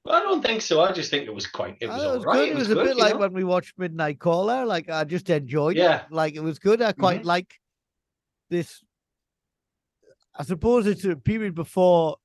But 0.04 0.14
I 0.16 0.20
don't 0.20 0.44
think 0.46 0.62
so. 0.62 0.82
I 0.82 0.92
just 0.92 1.10
think 1.10 1.26
it 1.26 1.34
was 1.34 1.48
quite. 1.48 1.78
It 1.82 1.90
I 1.90 1.98
was 1.98 2.24
it 2.24 2.28
right. 2.28 2.38
good. 2.38 2.50
It 2.50 2.56
was, 2.56 2.70
a 2.70 2.74
good, 2.76 2.86
bit 2.86 2.98
like 2.98 3.14
know? 3.14 3.20
when 3.22 3.34
we 3.34 3.44
watched 3.44 3.74
Midnight 3.80 4.20
Caller. 4.20 4.64
Like 4.64 4.90
I 4.90 5.04
just 5.04 5.30
enjoyed 5.32 5.78
Yeah. 5.78 6.02
it. 6.02 6.12
Like 6.12 6.36
it 6.36 6.44
was 6.44 6.60
good. 6.60 6.82
I 6.82 6.92
quite 6.92 7.24
Mhm. 7.24 7.26
like 7.26 7.60
this. 8.50 8.84
I 10.38 10.44
suppose 10.44 10.86
it's 10.86 11.06
a 11.06 11.16
period 11.16 11.56
before 11.56 12.18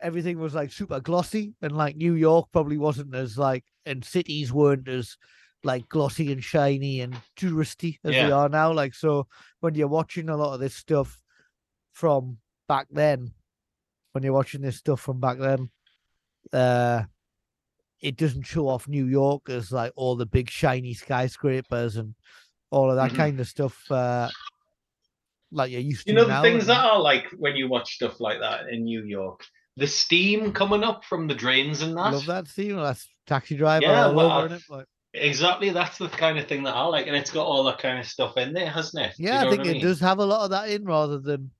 everything 0.00 0.38
was 0.38 0.54
like 0.54 0.72
super 0.72 1.00
glossy, 1.00 1.54
and 1.62 1.76
like 1.76 1.96
New 1.96 2.14
York 2.14 2.48
probably 2.52 2.78
wasn't 2.78 3.14
as 3.14 3.38
like, 3.38 3.64
and 3.86 4.04
cities 4.04 4.52
weren't 4.52 4.88
as 4.88 5.16
like 5.62 5.88
glossy 5.88 6.30
and 6.30 6.44
shiny 6.44 7.00
and 7.00 7.16
touristy 7.36 7.98
as 8.04 8.14
they 8.16 8.30
are 8.30 8.48
now. 8.48 8.72
Like 8.72 8.94
so, 8.94 9.26
when 9.60 9.74
you're 9.74 9.88
watching 9.88 10.28
a 10.28 10.36
lot 10.36 10.54
of 10.54 10.60
this 10.60 10.74
stuff 10.74 11.22
from 11.92 12.38
back 12.68 12.86
then, 12.90 13.32
when 14.12 14.22
you're 14.24 14.32
watching 14.34 14.60
this 14.60 14.76
stuff 14.76 15.00
from 15.00 15.20
back 15.20 15.38
then, 15.38 15.70
uh, 16.52 17.04
it 18.00 18.16
doesn't 18.16 18.42
show 18.42 18.68
off 18.68 18.86
New 18.88 19.06
York 19.06 19.48
as 19.48 19.72
like 19.72 19.92
all 19.96 20.16
the 20.16 20.26
big 20.26 20.50
shiny 20.50 20.92
skyscrapers 20.92 21.96
and 21.96 22.14
all 22.70 22.90
of 22.90 22.96
that 22.96 23.12
Mhm. 23.12 23.16
kind 23.16 23.40
of 23.40 23.48
stuff. 23.48 23.90
Uh, 23.90 24.28
like 25.50 25.70
you're 25.70 25.80
used 25.80 26.06
You 26.06 26.14
to 26.14 26.20
know 26.20 26.24
the 26.26 26.40
things 26.42 26.66
that 26.66 26.84
are 26.84 27.00
like 27.00 27.26
when 27.38 27.56
you 27.56 27.68
watch 27.68 27.94
stuff 27.94 28.20
like 28.20 28.40
that 28.40 28.68
in 28.68 28.84
New 28.84 29.04
York, 29.04 29.44
the 29.76 29.86
steam 29.86 30.52
coming 30.52 30.84
up 30.84 31.04
from 31.04 31.26
the 31.26 31.34
drains 31.34 31.82
and 31.82 31.96
that. 31.96 32.12
love 32.12 32.26
that 32.26 32.48
scene. 32.48 32.76
That's 32.76 33.08
taxi 33.26 33.56
driver 33.56 33.84
Yeah, 33.86 34.06
all 34.06 34.14
well, 34.14 34.32
over 34.32 34.54
I- 34.54 34.56
it. 34.56 34.62
Like, 34.68 34.86
Exactly, 35.16 35.70
that's 35.70 35.96
the 35.98 36.08
kind 36.08 36.38
of 36.40 36.48
thing 36.48 36.64
that 36.64 36.74
I 36.74 36.84
like, 36.86 37.06
and 37.06 37.14
it's 37.14 37.30
got 37.30 37.46
all 37.46 37.62
that 37.64 37.78
kind 37.78 38.00
of 38.00 38.06
stuff 38.06 38.36
in 38.36 38.52
there, 38.52 38.68
hasn't 38.68 39.00
it? 39.06 39.16
Do 39.16 39.22
you 39.22 39.28
yeah, 39.28 39.40
I 39.40 39.44
know 39.44 39.50
think 39.50 39.64
what 39.64 39.76
it 39.76 39.80
does 39.80 40.00
have 40.00 40.18
a 40.18 40.24
lot 40.26 40.40
of 40.42 40.50
that 40.50 40.68
in 40.70 40.84
rather 40.84 41.20
than 41.20 41.52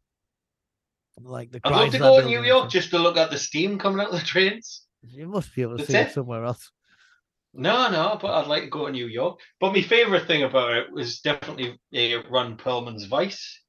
like 1.22 1.52
the. 1.52 1.60
I'd 1.62 1.70
love 1.70 1.92
to 1.92 1.98
go 1.98 2.20
to 2.20 2.26
New 2.26 2.42
York 2.42 2.68
just 2.68 2.90
to 2.90 2.98
look 2.98 3.16
at 3.16 3.30
the 3.30 3.38
steam 3.38 3.78
coming 3.78 4.00
out 4.00 4.12
of 4.12 4.18
the 4.18 4.26
drains. 4.26 4.82
You 5.06 5.28
must 5.28 5.54
be 5.54 5.62
able 5.62 5.72
to 5.76 5.78
That's 5.78 5.90
see 5.92 5.98
it 5.98 6.08
it. 6.08 6.14
somewhere 6.14 6.44
else. 6.44 6.70
No, 7.52 7.88
no, 7.90 8.18
but 8.20 8.32
I'd 8.32 8.48
like 8.48 8.64
to 8.64 8.70
go 8.70 8.86
to 8.86 8.92
New 8.92 9.06
York. 9.06 9.38
But 9.60 9.72
my 9.72 9.82
favorite 9.82 10.26
thing 10.26 10.42
about 10.42 10.72
it 10.72 10.90
was 10.92 11.20
definitely 11.20 11.78
uh, 11.94 12.22
Ron 12.28 12.56
Perlman's 12.56 13.04
voice. 13.04 13.60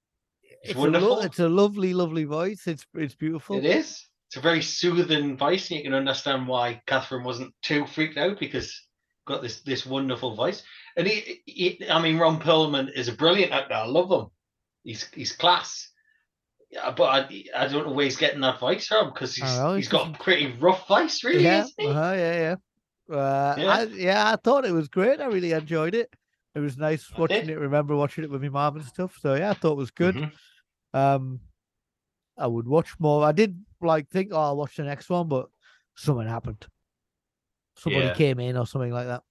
It's, 0.42 0.72
It's 0.72 0.76
a, 0.78 0.80
wonderful. 0.80 1.10
lo- 1.10 1.20
it's 1.22 1.40
a 1.40 1.48
lovely, 1.50 1.94
lovely 1.94 2.24
voice. 2.24 2.66
It's 2.66 2.88
it's 2.96 3.14
beautiful. 3.14 3.58
It 3.58 3.66
is. 3.66 4.04
It's 4.36 4.42
a 4.42 4.50
very 4.50 4.62
soothing 4.62 5.38
voice, 5.38 5.70
and 5.70 5.78
you 5.78 5.84
can 5.86 5.94
understand 5.94 6.46
why 6.46 6.82
Catherine 6.88 7.24
wasn't 7.24 7.54
too 7.62 7.88
freaked 7.88 8.18
out 8.18 8.38
because 8.38 8.86
got 9.26 9.42
this 9.42 9.62
this 9.62 9.86
wonderful 9.86 10.36
voice. 10.36 10.62
And 10.98 11.08
he, 11.08 11.42
he 11.46 11.90
I 11.90 12.02
mean, 12.02 12.18
Ron 12.18 12.42
Perlman 12.42 12.92
is 12.94 13.08
a 13.08 13.14
brilliant 13.14 13.54
actor. 13.54 13.76
I 13.76 13.86
love 13.86 14.12
him. 14.12 14.28
He's 14.84 15.06
he's 15.14 15.32
class. 15.32 15.90
Yeah, 16.70 16.92
but 16.92 17.04
I, 17.06 17.44
I 17.56 17.68
don't 17.70 17.88
know 17.88 17.94
where 17.94 18.04
he's 18.04 18.18
getting 18.18 18.42
that 18.42 18.60
voice 18.60 18.88
from 18.88 19.14
because 19.14 19.34
he's, 19.36 19.46
know, 19.46 19.76
he's 19.76 19.88
got 19.88 20.14
a 20.14 20.20
pretty 20.22 20.52
rough 20.60 20.86
voice, 20.86 21.24
really, 21.24 21.46
yeah, 21.46 21.62
isn't 21.62 21.74
he? 21.78 21.88
uh-huh, 21.88 22.14
yeah, 22.18 22.56
yeah. 23.10 23.16
Uh, 23.16 23.56
Yeah. 23.58 23.70
I, 23.70 23.84
yeah, 23.84 24.32
I 24.34 24.36
thought 24.36 24.66
it 24.66 24.74
was 24.74 24.90
great. 24.90 25.22
I 25.22 25.28
really 25.28 25.54
enjoyed 25.54 25.96
it. 25.96 26.14
It 26.56 26.60
was 26.60 26.78
nice 26.78 27.10
watching 27.18 27.50
it. 27.50 27.58
Remember 27.58 27.96
watching 27.96 28.26
it 28.26 28.30
with 28.30 28.42
my 28.42 28.50
mom 28.50 28.76
and 28.76 28.86
stuff. 28.86 29.18
So 29.22 29.36
yeah, 29.36 29.52
I 29.52 29.54
thought 29.54 29.74
it 29.74 29.78
was 29.78 29.92
good. 29.92 30.16
Mhm. 30.16 30.32
Um, 30.94 31.40
I 32.38 32.48
would 32.48 32.68
watch 32.68 32.92
more. 33.00 33.24
I 33.26 33.32
did 33.32 33.64
like 33.82 34.10
think, 34.10 34.30
oh, 34.34 34.38
I'll 34.40 34.58
watch 34.58 34.76
the 34.76 34.84
next 34.84 35.10
one, 35.10 35.28
but 35.28 35.48
something 35.96 36.28
happened. 36.28 36.66
Somebody 37.78 38.08
Yeah. 38.08 38.14
came 38.14 38.40
in 38.40 38.58
or 38.58 38.66
something 38.66 38.92
like 38.92 39.08
that. 39.08 39.24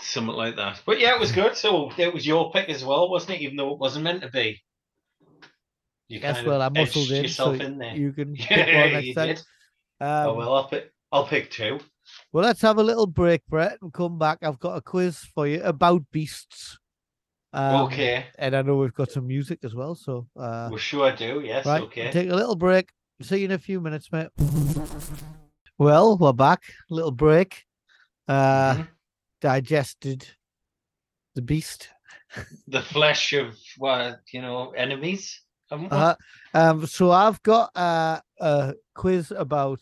Something 0.00 0.34
like 0.34 0.56
that. 0.56 0.82
But 0.84 1.00
yeah, 1.00 1.14
it 1.14 1.20
was 1.20 1.32
good. 1.32 1.56
So 1.56 1.90
it 1.96 2.12
was 2.12 2.26
your 2.26 2.50
pick 2.52 2.68
as 2.68 2.84
well, 2.84 3.10
wasn't 3.10 3.38
it? 3.38 3.42
Even 3.42 3.56
though 3.56 3.72
it 3.72 3.78
wasn't 3.78 4.04
meant 4.04 4.22
to 4.22 4.28
be. 4.28 4.60
You 6.08 6.20
Yes, 6.20 6.34
kind 6.34 6.46
well, 6.48 6.62
I 6.62 6.68
muscled 6.68 7.10
in, 7.10 7.22
yourself 7.22 7.60
so 7.60 7.64
in 7.64 7.78
there. 7.78 7.94
you 7.96 8.12
can 8.12 8.34
pick 8.36 8.50
Yeah, 8.50 8.80
one 8.80 8.92
next 8.92 9.06
you 9.06 9.14
time. 9.14 9.26
did. 9.28 9.38
Um, 10.00 10.28
oh 10.28 10.34
well, 10.34 10.54
I'll 10.54 10.68
pick. 10.68 10.92
I'll 11.12 11.26
pick 11.26 11.50
two. 11.50 11.78
Well, 12.32 12.44
let's 12.44 12.60
have 12.62 12.78
a 12.78 12.82
little 12.82 13.06
break, 13.06 13.46
Brett, 13.48 13.78
and 13.80 13.92
come 13.92 14.18
back. 14.18 14.38
I've 14.42 14.58
got 14.58 14.76
a 14.76 14.80
quiz 14.82 15.18
for 15.18 15.46
you 15.46 15.62
about 15.62 16.02
beasts. 16.10 16.78
Um, 17.54 17.84
okay. 17.84 18.26
And 18.36 18.56
I 18.56 18.62
know 18.62 18.76
we've 18.76 18.92
got 18.94 19.10
some 19.12 19.26
music 19.28 19.60
as 19.62 19.74
well. 19.74 19.94
So, 19.94 20.26
uh, 20.36 20.68
Well, 20.70 20.76
sure 20.76 21.06
I 21.06 21.14
do. 21.14 21.40
Yes. 21.44 21.64
right, 21.64 21.82
okay. 21.82 22.10
take 22.10 22.28
a 22.28 22.34
little 22.34 22.56
break. 22.56 22.90
See 23.22 23.38
you 23.38 23.44
in 23.44 23.52
a 23.52 23.58
few 23.58 23.80
minutes, 23.80 24.10
mate. 24.10 24.28
Well, 25.78 26.18
we're 26.18 26.32
back. 26.32 26.62
Little 26.90 27.12
break. 27.12 27.64
Uh, 28.26 28.74
Mhm. 28.74 28.88
digested 29.40 30.26
the 31.34 31.42
beast. 31.42 31.90
The 32.68 32.82
flesh 32.82 33.32
of 33.34 33.56
what 33.78 34.20
you 34.32 34.42
know 34.42 34.70
enemies. 34.70 35.40
Uh, 35.70 36.14
um, 36.54 36.86
so 36.86 37.10
I've 37.10 37.40
got 37.42 37.70
uh, 37.76 38.20
a 38.40 38.74
quiz 38.94 39.30
about 39.30 39.80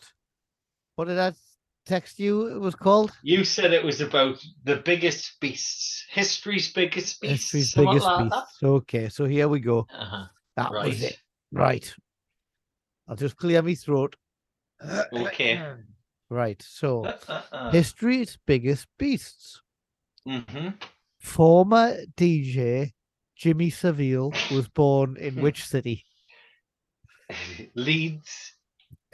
what 0.95 1.05
did 1.07 1.17
I 1.19 1.33
text 1.85 2.19
you? 2.19 2.47
It 2.47 2.59
was 2.59 2.75
called 2.75 3.11
You 3.23 3.43
said 3.43 3.73
it 3.73 3.83
was 3.83 4.01
about 4.01 4.43
the 4.63 4.77
biggest 4.77 5.39
beasts, 5.39 6.05
history's 6.09 6.71
biggest 6.71 7.21
beasts, 7.21 7.51
history's 7.51 7.73
biggest 7.73 8.05
like 8.05 8.29
beast. 8.31 8.63
Okay, 8.63 9.09
so 9.09 9.25
here 9.25 9.47
we 9.47 9.59
go. 9.59 9.87
that. 9.89 9.97
Uh-huh. 10.01 10.25
That 10.57 10.71
Right. 10.71 10.87
was 10.87 11.03
it. 11.03 11.17
Right. 11.51 11.93
I'll 13.07 13.15
just 13.15 13.37
clear 13.37 13.61
my 13.61 13.75
throat. 13.75 14.15
Okay. 15.13 15.61
Right. 16.29 16.59
So, 16.67 17.05
Uh-uh. 17.05 17.69
history's 17.69 18.39
biggest 18.47 18.87
beasts. 18.97 19.61
hmm 20.25 20.69
Former 21.19 21.95
DJ 22.17 22.93
Jimmy 23.35 23.69
Savile 23.69 24.31
was 24.51 24.67
born 24.67 25.15
in 25.17 25.35
which 25.41 25.63
city? 25.65 26.05
Leeds. 27.75 28.52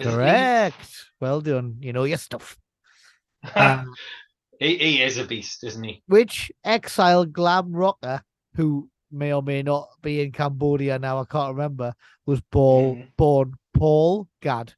Correct. 0.01 0.75
Well 1.19 1.41
done. 1.41 1.77
You 1.81 1.93
know 1.93 2.03
your 2.05 2.17
stuff. 2.17 2.57
Um, 3.55 3.93
he, 4.59 4.77
he 4.77 5.01
is 5.01 5.17
a 5.17 5.23
beast, 5.23 5.63
isn't 5.63 5.83
he? 5.83 6.03
which 6.07 6.51
exiled 6.65 7.31
glam 7.31 7.71
rocker 7.71 8.21
who 8.55 8.89
may 9.11 9.31
or 9.31 9.41
may 9.41 9.63
not 9.63 9.87
be 10.01 10.19
in 10.21 10.33
Cambodia 10.33 10.99
now, 10.99 11.19
I 11.21 11.23
can't 11.25 11.55
remember, 11.55 11.93
was 12.25 12.41
Paul, 12.51 12.95
Mhm. 12.95 13.07
born 13.15 13.53
Paul 13.73 14.27
Gadd. 14.41 14.73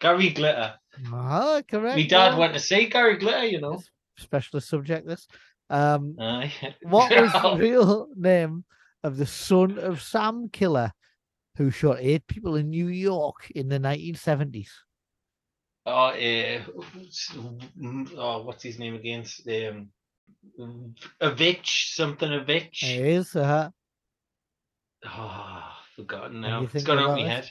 Gary 0.00 0.30
Glitter. 0.30 0.74
Ah, 1.12 1.60
correct. 1.68 1.96
My 1.96 2.02
dad 2.06 2.30
Paul. 2.32 2.40
went 2.40 2.54
to 2.54 2.60
see 2.60 2.86
Gary 2.88 3.16
Glitter, 3.16 3.46
you 3.46 3.60
know. 3.60 3.80
Specialist 4.18 4.68
subject 4.68 5.06
this. 5.06 5.28
Um, 5.70 6.16
Aye. 6.18 6.52
what 6.82 7.10
was 7.10 7.32
the 7.42 7.56
real 7.58 8.08
name 8.16 8.64
of 9.04 9.16
the 9.18 9.26
son 9.26 9.78
of 9.78 10.02
Sam 10.02 10.48
Killer 10.48 10.92
who 11.56 11.70
shot 11.70 11.98
eight 12.00 12.26
people 12.26 12.56
in 12.56 12.70
New 12.70 12.88
York 12.88 13.50
in 13.54 13.68
the 13.68 13.78
1970s? 13.78 14.68
Oh, 15.86 16.08
uh, 16.08 16.62
oh, 18.16 18.42
what's 18.42 18.62
his 18.62 18.78
name 18.78 18.94
again? 18.96 19.24
Um, 20.58 20.94
Avich, 21.22 21.94
something 21.94 22.28
Avich. 22.28 22.82
It 22.82 23.06
is. 23.06 23.36
Uh, 23.36 23.70
Oh, 25.04 25.62
forgotten 25.94 26.40
now. 26.40 26.66
It's 26.72 26.84
gone 26.84 26.98
out 26.98 27.10
of 27.10 27.16
my 27.16 27.22
it. 27.22 27.28
head. 27.28 27.50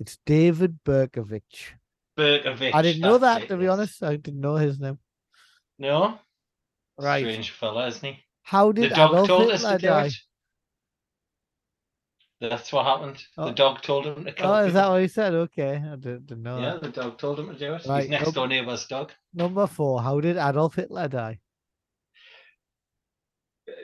it's 0.00 0.18
David 0.26 0.78
Berkowitz. 0.84 1.72
Berkowitz. 2.16 2.74
I 2.74 2.82
didn't 2.82 3.02
know 3.02 3.18
that, 3.18 3.42
it, 3.42 3.48
to 3.48 3.56
be 3.56 3.64
yes. 3.64 3.72
honest. 3.72 4.02
I 4.02 4.16
didn't 4.16 4.40
know 4.40 4.56
his 4.56 4.80
name. 4.80 4.98
No? 5.78 6.18
Right. 6.98 7.24
Strange 7.24 7.50
fella, 7.50 7.86
isn't 7.88 8.04
he? 8.04 8.18
How 8.42 8.72
did 8.72 8.90
The 8.90 8.94
dog 8.94 9.12
Adolf 9.12 9.28
told 9.28 9.50
us 9.50 9.60
Hitler 9.62 9.76
to 9.76 9.78
do 9.78 9.86
die? 9.86 10.10
That's 12.40 12.70
what 12.72 12.84
happened. 12.84 13.24
Oh. 13.38 13.46
The 13.46 13.52
dog 13.52 13.80
told 13.82 14.06
him 14.06 14.24
to 14.24 14.32
kill 14.32 14.50
Oh, 14.50 14.64
is 14.64 14.74
that 14.74 14.88
what 14.90 15.00
he 15.00 15.08
said? 15.08 15.32
Okay, 15.32 15.76
I 15.76 15.96
didn't, 15.96 16.26
didn't 16.26 16.42
know 16.42 16.58
Yeah, 16.60 16.72
that. 16.74 16.82
the 16.82 16.88
dog 16.90 17.18
told 17.18 17.40
him 17.40 17.48
to 17.50 17.58
do 17.58 17.74
it. 17.74 17.86
Right, 17.86 18.02
His 18.02 18.10
next 18.10 18.32
door 18.32 18.46
neighbour's 18.46 18.86
dog. 18.86 19.12
Number 19.32 19.66
four. 19.66 20.02
How 20.02 20.20
did 20.20 20.36
Adolf 20.36 20.74
Hitler 20.74 21.08
die? 21.08 21.38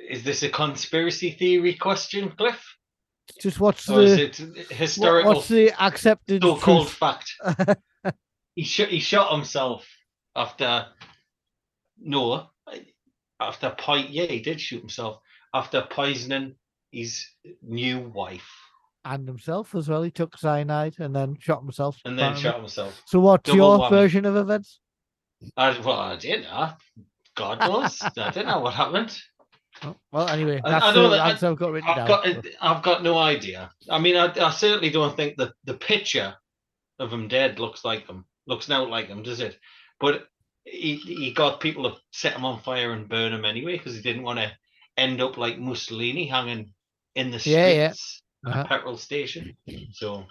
Is 0.08 0.22
this 0.22 0.42
a 0.42 0.48
conspiracy 0.50 1.30
theory 1.30 1.74
question, 1.74 2.30
Cliff? 2.36 2.76
Just 3.40 3.58
what's 3.58 3.88
Or 3.88 4.02
the 4.02 4.24
it 4.24 4.36
historical 4.70 5.34
what's 5.34 5.48
the 5.48 5.72
accepted 5.82 6.42
so-called 6.42 6.90
fact? 6.90 7.32
he 8.54 8.64
shot 8.64 8.88
he 8.88 8.98
shot 9.00 9.32
himself 9.32 9.88
after 10.36 10.86
no 11.98 12.50
after 13.40 13.70
po- 13.78 13.94
yeah 13.94 14.24
he 14.26 14.40
did 14.40 14.60
shoot 14.60 14.80
himself 14.80 15.18
after 15.54 15.86
poisoning 15.88 16.56
his 16.92 17.26
new 17.62 17.98
wife 18.00 18.48
and 19.04 19.26
himself 19.26 19.74
as 19.74 19.88
well. 19.88 20.02
He 20.02 20.10
took 20.10 20.36
cyanide 20.38 20.94
and 21.00 21.14
then 21.16 21.36
shot 21.40 21.60
himself. 21.62 21.98
and 22.04 22.16
then 22.18 22.26
apparently. 22.32 22.42
shot 22.42 22.58
himself. 22.60 23.02
So 23.06 23.18
what's 23.20 23.50
Double 23.50 23.56
your 23.80 23.90
version 23.90 24.24
of 24.26 24.36
events? 24.36 24.78
I, 25.56 25.76
well, 25.80 25.98
I 25.98 26.16
didn't 26.16 26.44
know. 26.44 26.70
God 27.34 27.58
knows. 27.60 28.00
I 28.02 28.30
didn't 28.30 28.46
know 28.46 28.60
what 28.60 28.74
happened. 28.74 29.18
Oh, 29.82 29.96
well, 30.12 30.28
anyway, 30.28 30.60
I- 30.64 30.70
that's 30.70 30.84
I 30.84 30.94
know 30.94 31.02
the 31.04 31.16
that- 31.16 31.20
I- 31.26 31.30
answer 31.30 31.48
I've 31.48 31.56
got 31.56 31.72
written 31.72 31.90
I've 31.90 31.96
down. 31.96 32.06
got 32.06 32.26
I've 32.60 32.82
got 32.82 33.02
no 33.02 33.18
idea. 33.18 33.70
I 33.90 33.98
mean, 33.98 34.16
I, 34.16 34.26
I 34.40 34.50
certainly 34.50 34.90
don't 34.90 35.16
think 35.16 35.36
that 35.38 35.54
the 35.64 35.74
picture 35.74 36.34
of 37.00 37.12
him 37.12 37.26
dead 37.26 37.58
looks 37.58 37.84
like 37.84 38.06
him, 38.06 38.24
looks 38.46 38.70
out 38.70 38.90
like 38.90 39.08
him, 39.08 39.22
does 39.24 39.40
it? 39.40 39.58
But 39.98 40.26
he 40.64 40.96
he 40.96 41.32
got 41.32 41.58
people 41.58 41.90
to 41.90 41.96
set 42.12 42.34
him 42.34 42.44
on 42.44 42.60
fire 42.60 42.92
and 42.92 43.08
burn 43.08 43.32
him 43.32 43.44
anyway 43.44 43.76
because 43.78 43.96
he 43.96 44.02
didn't 44.02 44.22
want 44.22 44.38
to 44.38 44.52
end 44.96 45.20
up 45.20 45.36
like 45.38 45.58
Mussolini 45.58 46.26
hanging 46.26 46.72
in 47.14 47.30
the 47.30 47.38
streets 47.38 47.56
Yeah, 47.56 47.68
yeah. 47.68 47.84
at 47.84 47.96
Uh-huh. 48.52 48.60
a 48.60 48.64
petrol 48.68 48.96
station. 48.96 49.56
So 49.92 50.24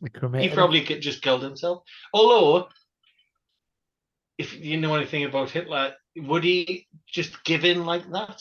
he 0.00 0.08
cremated 0.08 0.50
him. 0.50 0.56
probably 0.56 0.82
could 0.82 1.00
just 1.02 1.22
killed 1.22 1.42
himself. 1.42 1.82
Although, 2.14 2.68
if 4.38 4.54
you 4.54 4.76
know 4.78 4.94
anything 4.94 5.24
about 5.24 5.50
Hitler, 5.50 5.94
would 6.16 6.44
he 6.44 6.86
just 7.06 7.42
give 7.44 7.64
in 7.64 7.84
like 7.84 8.08
that? 8.12 8.38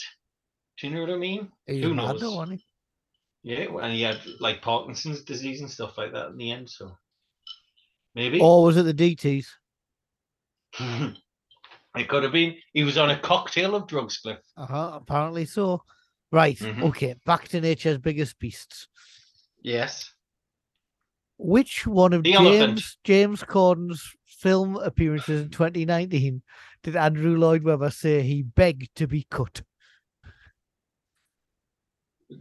Do 0.80 0.88
you 0.88 0.94
know 0.94 1.02
what 1.02 1.10
I 1.10 1.18
mean? 1.18 1.52
He's 1.66 1.84
who 1.84 1.94
mad 1.96 2.08
knows? 2.14 2.22
though, 2.22 2.36
wasn't 2.36 2.60
he? 2.62 2.66
Yeah, 3.54 3.68
and 3.82 3.94
he 3.94 4.02
had 4.02 4.20
like 4.40 4.62
Parkinson's 4.62 5.24
disease 5.24 5.62
and 5.62 5.72
stuff 5.72 5.98
like 5.98 6.12
that 6.14 6.28
in 6.30 6.38
the 6.38 6.52
end. 6.52 6.70
So 6.70 6.96
maybe 8.14 8.40
Or 8.40 8.64
was 8.64 8.78
it 8.78 8.84
the 8.84 8.94
DTs? 8.94 9.48
it 11.96 12.08
could 12.10 12.24
have 12.24 12.32
been. 12.32 12.56
He 12.74 12.84
was 12.84 12.98
on 12.98 13.10
a 13.10 13.18
cocktail 13.20 13.74
of 13.76 13.88
drugs, 13.88 14.18
Cliff. 14.20 14.40
Uh 14.58 14.66
huh. 14.66 14.92
Apparently 15.02 15.46
so. 15.46 15.82
Right. 16.32 16.58
Mhm. 16.58 16.84
Okay. 16.84 17.16
Back 17.26 17.48
to 17.50 17.62
nature's 17.62 17.98
biggest 17.98 18.38
beasts. 18.40 18.88
Yes. 19.62 20.14
Which 21.38 21.86
one 21.88 22.14
of 22.14 22.24
The 22.24 22.34
James 22.34 22.46
elephant. 22.48 22.84
James 23.04 23.44
Corden's 23.44 24.04
film 24.26 24.76
appearances 24.78 25.42
in 25.44 25.50
2019 25.50 26.42
did 26.84 26.96
Andrew 26.96 27.38
Lloyd 27.38 27.64
Webber 27.64 27.90
say 27.92 28.22
he 28.24 28.44
begged 28.44 28.94
to 28.96 29.08
be 29.08 29.26
cut? 29.30 29.62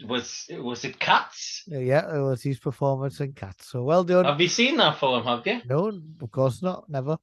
Was 0.05 0.47
was 0.51 0.85
it 0.85 0.99
Cats? 0.99 1.63
Uh, 1.73 1.79
Yeah, 1.79 2.17
it 2.17 2.21
was 2.21 2.43
his 2.43 2.59
performance 2.59 3.21
in 3.21 3.33
Cats. 3.35 3.69
So 3.71 3.85
well 3.85 4.03
done. 4.03 4.25
Have 4.25 4.41
you 4.41 4.49
seen 4.49 4.77
that 4.79 4.99
film? 4.99 5.23
Have 5.25 5.47
you? 5.47 5.61
No, 5.65 5.93
of 6.21 6.31
course 6.33 6.61
not. 6.61 6.89
Never. 6.89 7.19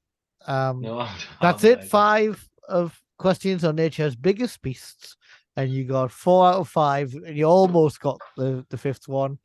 Um, 0.46 0.80
No. 0.80 1.06
That's 1.42 1.62
it. 1.64 1.84
Five 1.84 2.48
of 2.68 2.98
questions 3.18 3.64
on 3.64 3.76
nature's 3.76 4.16
biggest 4.16 4.62
beasts, 4.62 5.16
and 5.56 5.70
you 5.70 5.84
got 5.84 6.10
four 6.10 6.46
out 6.46 6.56
of 6.56 6.68
five, 6.68 7.14
and 7.14 7.36
you 7.36 7.44
almost 7.44 8.00
got 8.00 8.20
the, 8.36 8.64
the 8.70 8.78
fifth 8.78 9.08
one. 9.08 9.38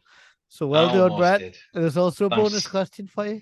So 0.47 0.67
well 0.67 0.89
I 0.89 0.93
done, 0.93 1.17
Brett. 1.17 1.39
did. 1.39 1.57
There's 1.73 1.97
also 1.97 2.25
a 2.25 2.29
bonus 2.29 2.67
question 2.67 3.07
for 3.07 3.27
you 3.27 3.41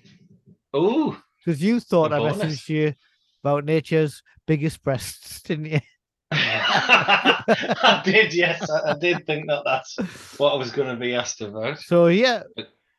Ooh. 0.76 1.16
because 1.38 1.62
you 1.62 1.80
thought 1.80 2.12
I 2.12 2.18
bonus? 2.18 2.36
messaged 2.36 2.68
you 2.68 2.94
about 3.42 3.64
nature's 3.64 4.22
biggest 4.46 4.82
breasts, 4.82 5.40
didn't 5.42 5.66
you? 5.66 5.80
I 6.30 8.02
did, 8.04 8.34
yes. 8.34 8.68
I, 8.70 8.90
I 8.90 8.98
did 8.98 9.24
think 9.24 9.46
that 9.48 9.62
that's 9.64 9.96
what 10.38 10.52
I 10.52 10.56
was 10.56 10.70
going 10.70 10.88
to 10.88 11.00
be 11.00 11.14
asked 11.14 11.40
about. 11.40 11.78
So 11.78 12.08
yeah, 12.08 12.42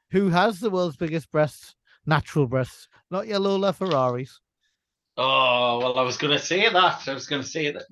who 0.09 0.29
has 0.29 0.59
the 0.59 0.71
world's 0.71 0.97
biggest 0.97 1.31
breasts? 1.31 1.75
Natural 2.05 2.47
breasts, 2.47 2.87
not 3.11 3.27
your 3.27 3.39
Lolo 3.39 3.71
Ferraris. 3.71 4.39
Oh, 5.21 5.79
well, 5.79 5.99
I 5.99 6.03
was 6.03 6.15
going 6.15 6.31
to 6.31 6.39
say 6.43 6.69
that. 6.69 7.05
I 7.05 7.13
was 7.13 7.27
going 7.27 7.41
to 7.41 7.47
say 7.47 7.71
that 7.71 7.83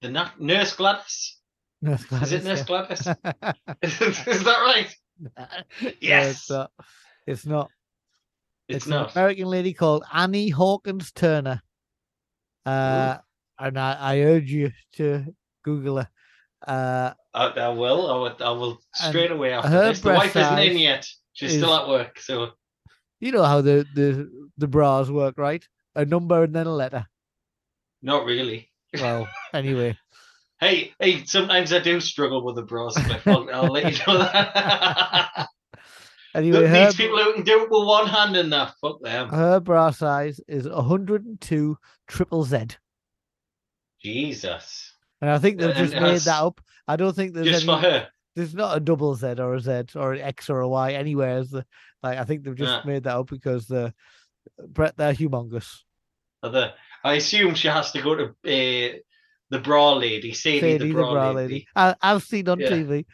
the 0.00 0.08
na- 0.08 0.30
Nurse 0.38 0.74
Gladys. 0.74 1.36
Nurse 1.82 2.10
Is 2.22 2.32
it 2.32 2.44
Nurse 2.44 2.62
Gladys, 2.62 3.02
Gladys? 3.02 3.54
is, 3.82 4.26
is 4.26 4.44
that 4.44 4.58
right? 4.64 4.88
yeah. 5.20 5.62
No, 5.82 5.90
Yes. 6.00 6.50
it's 7.26 7.46
not. 7.46 7.70
It's 8.66 8.86
not. 8.86 9.12
An. 9.12 9.18
American 9.18 9.46
lady 9.48 9.74
called 9.74 10.04
Annie 10.10 10.48
Hawkins 10.48 11.12
Turner. 11.12 11.60
Uh, 12.64 13.18
and 13.58 13.78
I, 13.78 13.92
I 13.92 14.20
urge 14.20 14.50
you 14.50 14.70
to 14.94 15.26
Google 15.64 15.98
her. 15.98 16.08
Uh, 16.66 17.12
I, 17.34 17.46
I 17.48 17.68
will. 17.68 18.10
I 18.10 18.16
will, 18.16 18.36
I 18.40 18.50
will 18.52 18.80
straight 18.94 19.30
away 19.30 19.52
after 19.52 19.68
her 19.68 19.88
this. 19.88 20.00
The 20.00 20.14
wife 20.14 20.34
isn't 20.34 20.58
in 20.60 20.78
yet. 20.78 21.06
She's 21.34 21.56
still 21.56 21.74
at 21.74 21.88
work. 21.88 22.18
So, 22.20 22.52
you 23.20 23.32
know 23.32 23.44
how 23.44 23.60
the, 23.60 23.86
the, 23.94 24.30
the 24.56 24.66
bras 24.66 25.10
work, 25.10 25.36
right? 25.36 25.66
A 25.98 26.04
number 26.04 26.44
and 26.44 26.54
then 26.54 26.66
a 26.68 26.72
letter. 26.72 27.06
not 28.02 28.24
really. 28.24 28.70
Well, 28.94 29.28
anyway. 29.52 29.98
Hey, 30.60 30.92
hey, 31.00 31.24
sometimes 31.24 31.72
I 31.72 31.80
do 31.80 31.98
struggle 32.00 32.44
with 32.44 32.54
the 32.54 32.62
bras, 32.62 32.94
Cliff. 32.94 33.26
I'll, 33.26 33.48
I'll 33.52 33.72
let 33.72 33.92
you 33.92 33.98
know 34.06 34.18
that. 34.18 35.48
Anyway, 36.34 36.58
Look, 36.58 36.66
her, 36.68 36.84
these 36.84 36.94
people 36.94 37.18
who 37.18 37.32
can 37.32 37.42
do 37.42 37.62
it 37.62 37.70
with 37.70 37.86
one 37.86 38.06
hand 38.06 38.36
and 38.36 38.52
that, 38.52 38.74
fuck 38.80 39.02
them. 39.02 39.30
her 39.30 39.58
bra 39.60 39.90
size 39.90 40.40
is 40.46 40.68
102 40.68 41.76
triple 42.06 42.44
Z. 42.44 42.66
Jesus. 44.00 44.92
And 45.20 45.30
I 45.30 45.38
think 45.38 45.58
they've 45.58 45.70
And 45.70 45.78
just 45.88 45.94
made 46.00 46.20
that 46.20 46.42
up. 46.42 46.60
I 46.86 46.96
don't 46.96 47.16
think 47.16 47.32
there's 47.34 47.46
Just 47.48 47.66
any, 47.68 47.72
for 47.72 47.78
her. 47.82 48.08
there's 48.36 48.54
not 48.54 48.76
a 48.76 48.80
double 48.80 49.14
Z 49.16 49.34
or 49.38 49.54
a 49.54 49.60
Z 49.60 49.84
or 49.96 50.12
an 50.12 50.20
X 50.20 50.48
or 50.50 50.60
a 50.60 50.68
Y 50.68 50.92
anywhere. 50.92 51.38
As 51.38 51.50
the, 51.50 51.64
like 52.02 52.18
I 52.18 52.24
think 52.24 52.44
they've 52.44 52.54
just 52.54 52.72
Yeah. 52.72 52.82
made 52.92 53.04
that 53.04 53.16
up 53.16 53.28
because 53.28 53.66
the 53.66 53.92
Brett 54.68 54.96
they're 54.96 55.14
humongous. 55.14 55.78
The, 56.42 56.72
I 57.04 57.14
assume 57.14 57.54
she 57.54 57.68
has 57.68 57.90
to 57.92 58.02
go 58.02 58.14
to 58.14 58.24
uh, 58.24 58.98
the 59.50 59.58
bra 59.58 59.94
lady, 59.94 60.32
Sadie, 60.32 60.60
Sadie, 60.60 60.92
the 60.92 61.04
bra, 61.04 61.30
lady. 61.32 61.66
I, 61.74 61.94
I've 62.00 62.22
seen 62.22 62.48
on 62.48 62.60
Yeah. 62.60 62.70
TV. 62.70 63.06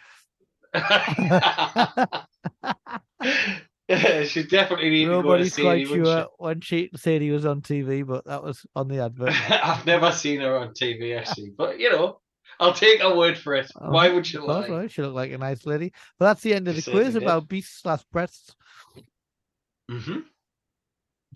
she 4.26 4.42
definitely 4.42 4.90
need 4.90 5.04
to 5.04 5.10
go 5.10 5.22
to 5.22 5.22
Nobody's 5.22 5.54
Sadie, 5.54 5.62
quite 5.62 5.86
sure 5.86 6.26
when 6.38 6.60
she 6.60 6.90
Sadie 6.96 7.30
was 7.30 7.46
on 7.46 7.62
TV, 7.62 8.02
but 8.02 8.24
that 8.26 8.42
was 8.42 8.66
on 8.74 8.88
the 8.88 9.04
advert. 9.04 9.34
I've 9.62 9.86
never 9.86 10.10
seen 10.10 10.40
her 10.40 10.58
on 10.58 10.74
TV 10.74 11.14
actually, 11.14 11.52
but 11.56 11.78
you 11.78 11.90
know, 11.90 12.20
I'll 12.58 12.72
take 12.72 13.02
her 13.02 13.16
word 13.16 13.38
for 13.38 13.54
it. 13.54 13.70
Oh, 13.80 13.92
Why 13.92 14.08
would 14.08 14.30
course, 14.32 14.46
lie? 14.46 14.68
right? 14.68 14.90
She 14.90 15.02
looked 15.02 15.14
like 15.14 15.32
a 15.32 15.38
nice 15.38 15.64
lady. 15.66 15.92
But 16.18 16.26
that's 16.26 16.42
the 16.42 16.54
end 16.54 16.66
of 16.68 16.74
She 16.74 16.80
the 16.82 16.90
quiz 16.90 17.14
did. 17.14 17.22
about 17.22 17.48
beasts 17.48 17.82
slash 17.82 18.02
breasts. 18.12 18.54
hmm 19.88 20.20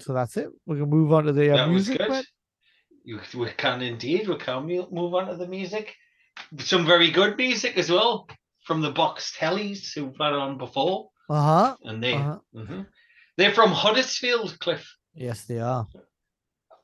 So 0.01 0.13
that's 0.13 0.37
it. 0.37 0.49
We 0.67 0.77
can 0.79 0.89
move 0.91 1.13
on 1.13 1.25
to 1.25 1.33
the 1.33 1.51
uh, 1.53 1.57
That 1.57 1.69
was 1.69 1.89
music. 1.89 2.07
good. 2.09 2.25
You, 3.05 3.21
we 3.37 3.51
can 3.51 3.81
indeed. 3.83 4.29
We 4.29 4.37
can 4.37 4.67
move 4.67 5.15
on 5.15 5.29
to 5.29 5.37
the 5.37 5.47
music. 5.47 5.95
Some 6.59 6.87
very 6.87 7.11
good 7.11 7.37
music 7.37 7.77
as 7.79 7.91
well 7.91 8.29
from 8.65 8.81
the 8.83 8.91
Box 8.91 9.35
Tellies 9.39 9.93
who've 9.95 10.15
had 10.21 10.33
on 10.35 10.59
before, 10.59 11.11
Uh-huh. 11.29 11.77
and 11.85 12.03
they 12.03 12.15
Uh-huh. 12.15 12.39
mhm. 12.55 12.87
they're 13.37 13.53
from 13.55 13.73
Huddersfield, 13.73 14.59
Cliff. 14.61 14.87
Yes, 15.15 15.45
they 15.47 15.59
are. 15.59 15.87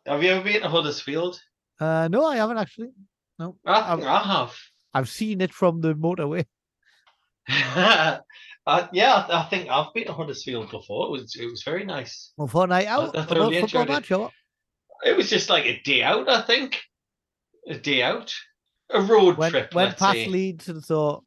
Have 0.06 0.22
you 0.22 0.30
ever 0.30 0.42
been 0.44 0.62
to 0.62 0.68
Huddersfield? 0.68 1.38
Uh, 1.78 2.08
no, 2.08 2.24
I 2.26 2.36
haven't 2.36 2.58
actually. 2.58 2.90
No, 3.38 3.56
I, 3.66 3.92
I've, 3.92 4.02
I 4.04 4.18
have. 4.20 4.54
I've 4.94 5.08
seen 5.08 5.40
it 5.40 5.52
from 5.52 5.80
the 5.80 5.94
motorway. 5.94 6.46
uh, 8.66 8.86
yeah, 8.92 9.26
I 9.28 9.42
think 9.44 9.68
I've 9.70 9.92
been 9.94 10.06
to 10.06 10.12
Huddersfield 10.12 10.70
before. 10.70 11.06
It 11.08 11.10
was 11.10 11.36
it 11.36 11.46
was 11.46 11.62
very 11.62 11.84
nice. 11.84 12.32
Well, 12.36 12.48
for 12.48 12.64
a 12.64 12.66
night 12.66 12.86
out, 12.86 13.16
I 13.16 13.22
a 13.22 13.26
thoroughly 13.26 13.58
enjoyed 13.58 13.88
it. 13.88 13.92
match, 13.92 14.10
or? 14.10 14.30
It 15.04 15.16
was 15.16 15.28
just 15.28 15.50
like 15.50 15.64
a 15.66 15.80
day 15.82 16.02
out, 16.02 16.28
I 16.30 16.42
think. 16.42 16.80
A 17.68 17.74
day 17.78 18.02
out, 18.02 18.32
a 18.90 19.00
road 19.00 19.36
Went, 19.38 19.52
trip. 19.52 19.74
went 19.74 19.96
past 19.96 20.12
say. 20.12 20.26
Leeds 20.28 20.68
and 20.68 20.82
thought 20.84 21.24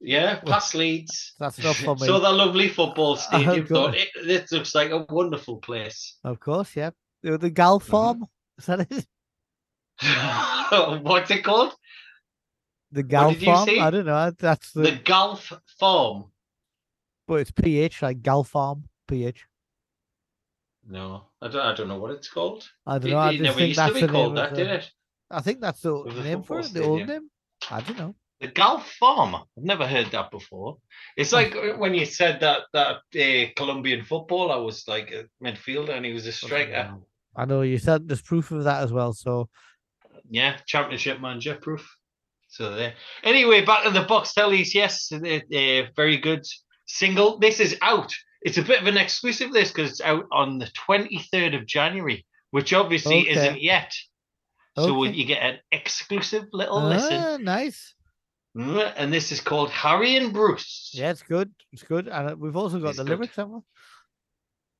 Yeah, 0.00 0.40
past 0.40 0.74
Leeds. 0.74 1.34
that's 1.38 1.58
not 1.62 1.76
for 1.76 1.94
me. 2.00 2.06
Saw 2.06 2.18
the 2.18 2.30
lovely 2.32 2.68
football 2.68 3.16
stadium. 3.26 3.66
God. 3.66 3.68
Thought 3.68 3.94
it, 3.96 4.08
this 4.24 4.52
looks 4.52 4.74
like 4.74 4.90
a 4.90 5.06
wonderful 5.08 5.56
place. 5.58 6.16
Of 6.24 6.40
course, 6.40 6.74
yeah. 6.76 6.90
The, 7.22 7.50
Gal 7.50 7.80
Mm-hmm. 7.80 7.90
Farm. 7.90 8.26
Is 8.58 8.66
that 8.66 8.80
it? 8.90 9.06
What's 11.02 11.30
it 11.30 11.42
called? 11.44 11.74
The 12.92 13.02
Galpharm? 13.02 13.80
I 13.80 13.90
don't 13.90 14.06
know. 14.06 14.30
That's 14.38 14.72
the, 14.72 14.82
The 14.82 15.00
Gulf 15.04 15.52
Farm. 15.80 16.26
But 17.26 17.40
it's 17.40 17.50
PH, 17.50 18.02
like 18.02 18.22
Gal 18.22 18.44
Farm, 18.44 18.84
PH. 19.08 19.46
No, 20.88 21.24
I 21.42 21.48
don't. 21.48 21.62
I 21.62 21.74
don't 21.74 21.88
know 21.88 21.98
what 21.98 22.12
it's 22.12 22.28
called. 22.28 22.68
I 22.86 22.98
don't 22.98 23.10
know. 23.10 23.18
I 23.18 23.30
it 23.30 23.38
just 23.38 23.42
never 23.42 23.58
think 23.58 23.68
used 23.68 23.78
to 23.80 23.84
that's 23.84 23.94
be 23.94 24.00
the 24.02 24.06
name 24.06 24.12
called 24.12 24.36
that, 24.36 24.54
did 24.54 24.68
it? 24.68 24.90
I 25.30 25.40
think 25.40 25.60
that's 25.60 25.80
the 25.80 26.04
name 26.22 26.42
for 26.42 26.60
it, 26.60 26.72
the 26.72 26.84
old 26.84 27.06
name. 27.06 27.28
I 27.70 27.80
don't 27.80 27.98
know. 27.98 28.14
The 28.40 28.48
Gulf 28.48 28.88
Farm. 28.92 29.34
I've 29.34 29.44
never 29.56 29.86
heard 29.86 30.10
that 30.12 30.30
before. 30.30 30.76
It's 31.16 31.32
like 31.32 31.56
uh, 31.56 31.72
when 31.78 31.94
you 31.94 32.04
said 32.04 32.38
that 32.40 32.62
that 32.72 32.98
uh, 33.18 33.50
Colombian 33.56 34.04
football. 34.04 34.52
I 34.52 34.56
was 34.56 34.86
like 34.86 35.10
a 35.10 35.24
midfielder 35.44 35.90
and 35.96 36.04
he 36.04 36.12
was 36.12 36.26
a 36.26 36.32
striker. 36.32 36.94
I 37.34 37.44
know 37.44 37.62
you 37.62 37.78
said 37.78 38.06
there's 38.06 38.22
proof 38.22 38.52
of 38.52 38.64
that 38.64 38.82
as 38.82 38.92
well. 38.92 39.12
So 39.12 39.48
Yeah, 40.30 40.56
championship 40.66 41.20
manager 41.20 41.56
proof. 41.56 41.96
So 42.48 42.74
there. 42.76 42.94
Anyway, 43.24 43.64
back 43.64 43.84
to 43.84 43.90
the 43.90 44.02
box 44.02 44.32
tellies. 44.36 44.72
Yes, 44.72 45.10
uh, 45.12 45.16
uh, 45.16 45.86
very 45.96 46.18
good 46.18 46.44
single. 46.86 47.38
This 47.38 47.60
is 47.60 47.76
out. 47.82 48.12
It's 48.42 48.58
a 48.58 48.62
bit 48.62 48.80
of 48.80 48.86
an 48.86 48.96
exclusive. 48.96 49.50
list 49.50 49.74
because 49.74 49.90
it's 49.90 50.00
out 50.00 50.24
on 50.32 50.58
the 50.58 50.68
twenty 50.74 51.18
third 51.32 51.54
of 51.54 51.66
January, 51.66 52.24
which 52.50 52.72
obviously 52.72 53.20
Okay. 53.22 53.30
isn't 53.32 53.60
yet. 53.60 53.92
So 54.78 55.02
Okay. 55.04 55.12
you 55.12 55.24
get 55.24 55.42
an 55.42 55.58
exclusive 55.72 56.44
little 56.52 56.82
listen. 56.88 57.18
ah, 57.20 57.36
nice. 57.40 57.94
Mm, 58.56 58.92
And 58.96 59.12
this 59.12 59.32
is 59.32 59.40
called 59.40 59.70
Harry 59.70 60.16
and 60.16 60.32
Bruce. 60.32 60.90
Yeah, 60.94 61.10
it's 61.10 61.22
good. 61.22 61.52
It's 61.72 61.82
good. 61.82 62.08
And 62.08 62.30
uh, 62.30 62.36
we've 62.38 62.56
also 62.56 62.78
got 62.78 62.90
It's 62.90 62.98
the 62.98 63.04
good. 63.04 63.10
lyrics, 63.18 63.36
haven't 63.36 63.64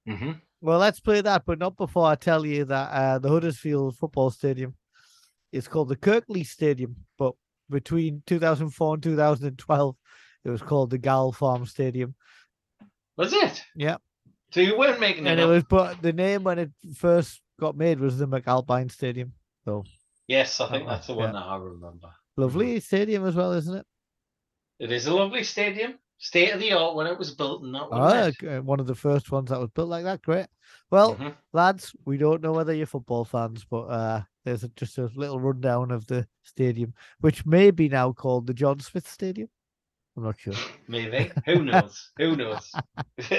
we? 0.07 0.15
hmm 0.15 0.33
Well, 0.61 0.79
let's 0.79 1.01
play 1.01 1.21
that, 1.21 1.45
but 1.47 1.59
not 1.59 1.77
before 1.77 2.07
I 2.07 2.15
tell 2.15 2.47
you 2.47 2.65
that 2.67 2.91
uh, 2.91 3.19
the 3.19 3.29
Huddersfield 3.29 3.97
football 3.97 4.31
stadium 4.31 4.75
is 5.53 5.69
called 5.69 5.89
the 5.89 5.97
Kirklees 5.97 6.47
Stadium, 6.49 6.97
but 7.19 7.35
between 7.71 8.23
2004 8.27 8.95
and 8.95 9.03
2012, 9.03 9.97
it 10.47 10.51
was 10.51 10.63
called 10.63 10.91
the 10.91 10.99
Galpharm 10.99 11.67
Stadium. 11.67 12.15
Was 13.17 13.33
it? 13.33 13.63
Yeah. 13.75 13.97
So 14.53 14.61
you 14.61 14.79
weren't 14.79 15.01
making 15.01 15.27
it 15.27 15.31
And 15.31 15.41
it 15.41 15.45
was, 15.47 15.65
but 15.65 16.01
the 16.03 16.13
name 16.13 16.45
when 16.45 16.59
it 16.59 16.71
first 16.95 17.43
got 17.59 17.77
made 17.77 17.99
was 17.99 18.17
the 18.19 18.29
McAlpine 18.29 18.91
Stadium. 18.91 19.33
So 19.65 19.85
Yes, 20.29 20.61
I 20.61 20.69
think 20.71 20.87
that's 20.89 21.07
the 21.09 21.15
one 21.15 21.29
yeah. 21.35 21.41
that 21.41 21.47
I 21.47 21.57
remember. 21.57 22.09
lovely 22.37 22.81
stadium 22.81 23.27
as 23.27 23.35
well, 23.35 23.53
isn't 23.53 23.75
it? 23.77 23.87
It 24.79 24.93
is 24.93 25.07
a 25.07 25.15
lovely 25.15 25.43
stadium, 25.43 25.95
state 26.19 26.53
of 26.53 26.61
the 26.61 26.73
art 26.73 26.95
when 26.95 27.07
it 27.07 27.19
was 27.19 27.35
built, 27.35 27.63
and 27.63 27.75
that 27.75 27.89
Ah, 27.91 28.27
was 28.27 28.35
uh, 28.47 28.61
one 28.63 28.79
of 28.81 28.87
the 28.87 28.95
first 28.95 29.33
ones 29.33 29.51
that 29.51 29.59
was 29.61 29.71
built 29.71 29.89
like 29.89 30.05
that. 30.05 30.23
Great. 30.23 30.47
Well, 30.91 31.17
Mhm. 31.17 31.35
lads, 31.53 31.95
we 32.05 32.19
don't 32.19 32.43
know 32.43 32.53
whether 32.53 32.75
you're 32.75 32.87
football 32.87 33.25
fans, 33.25 33.65
but 33.69 33.85
uh, 33.85 34.23
there's 34.45 34.65
a, 34.65 34.69
just 34.71 34.99
a 34.99 35.11
little 35.17 35.41
rundown 35.41 35.91
of 35.91 36.07
the 36.07 36.27
stadium, 36.43 36.93
which 37.21 37.47
may 37.47 37.71
be 37.71 37.89
now 37.89 38.13
called 38.13 38.47
the 38.47 38.55
John 38.55 38.79
Smith 38.81 39.09
Stadium. 39.09 39.49
I'm 40.17 40.23
not 40.25 40.39
sure. 40.39 40.55
Maybe. 40.89 41.31
Who 41.45 41.64
knows? 41.64 42.11
Who 42.19 42.37
knows? 42.37 42.73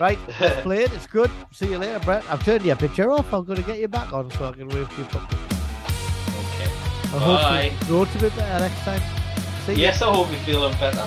Right, 0.00 0.18
let's 0.40 0.62
play 0.62 0.82
it. 0.82 0.92
It's 0.94 1.06
good. 1.06 1.30
See 1.52 1.68
you 1.70 1.78
later, 1.78 2.00
Brett. 2.00 2.24
I've 2.28 2.44
turned 2.44 2.64
your 2.64 2.74
picture 2.74 3.10
off. 3.10 3.32
I'm 3.32 3.44
going 3.44 3.58
to 3.58 3.64
get 3.64 3.78
you 3.78 3.86
back 3.86 4.12
on 4.12 4.30
so 4.32 4.48
I 4.48 4.52
can 4.52 4.68
wave 4.68 4.88
to 4.88 4.96
you 4.96 5.04
properly. 5.04 5.42
okay. 5.44 6.70
I 7.04 7.18
Bye. 7.18 7.68
hope 7.68 7.88
you 7.88 7.94
wrote 7.96 8.14
a 8.14 8.18
bit 8.18 8.34
better 8.34 8.64
next 8.64 8.80
time. 8.80 9.02
See. 9.66 9.74
Yes, 9.74 10.02
I 10.02 10.12
hope 10.12 10.28
you're 10.30 10.40
feeling 10.40 10.72
better. 10.78 11.06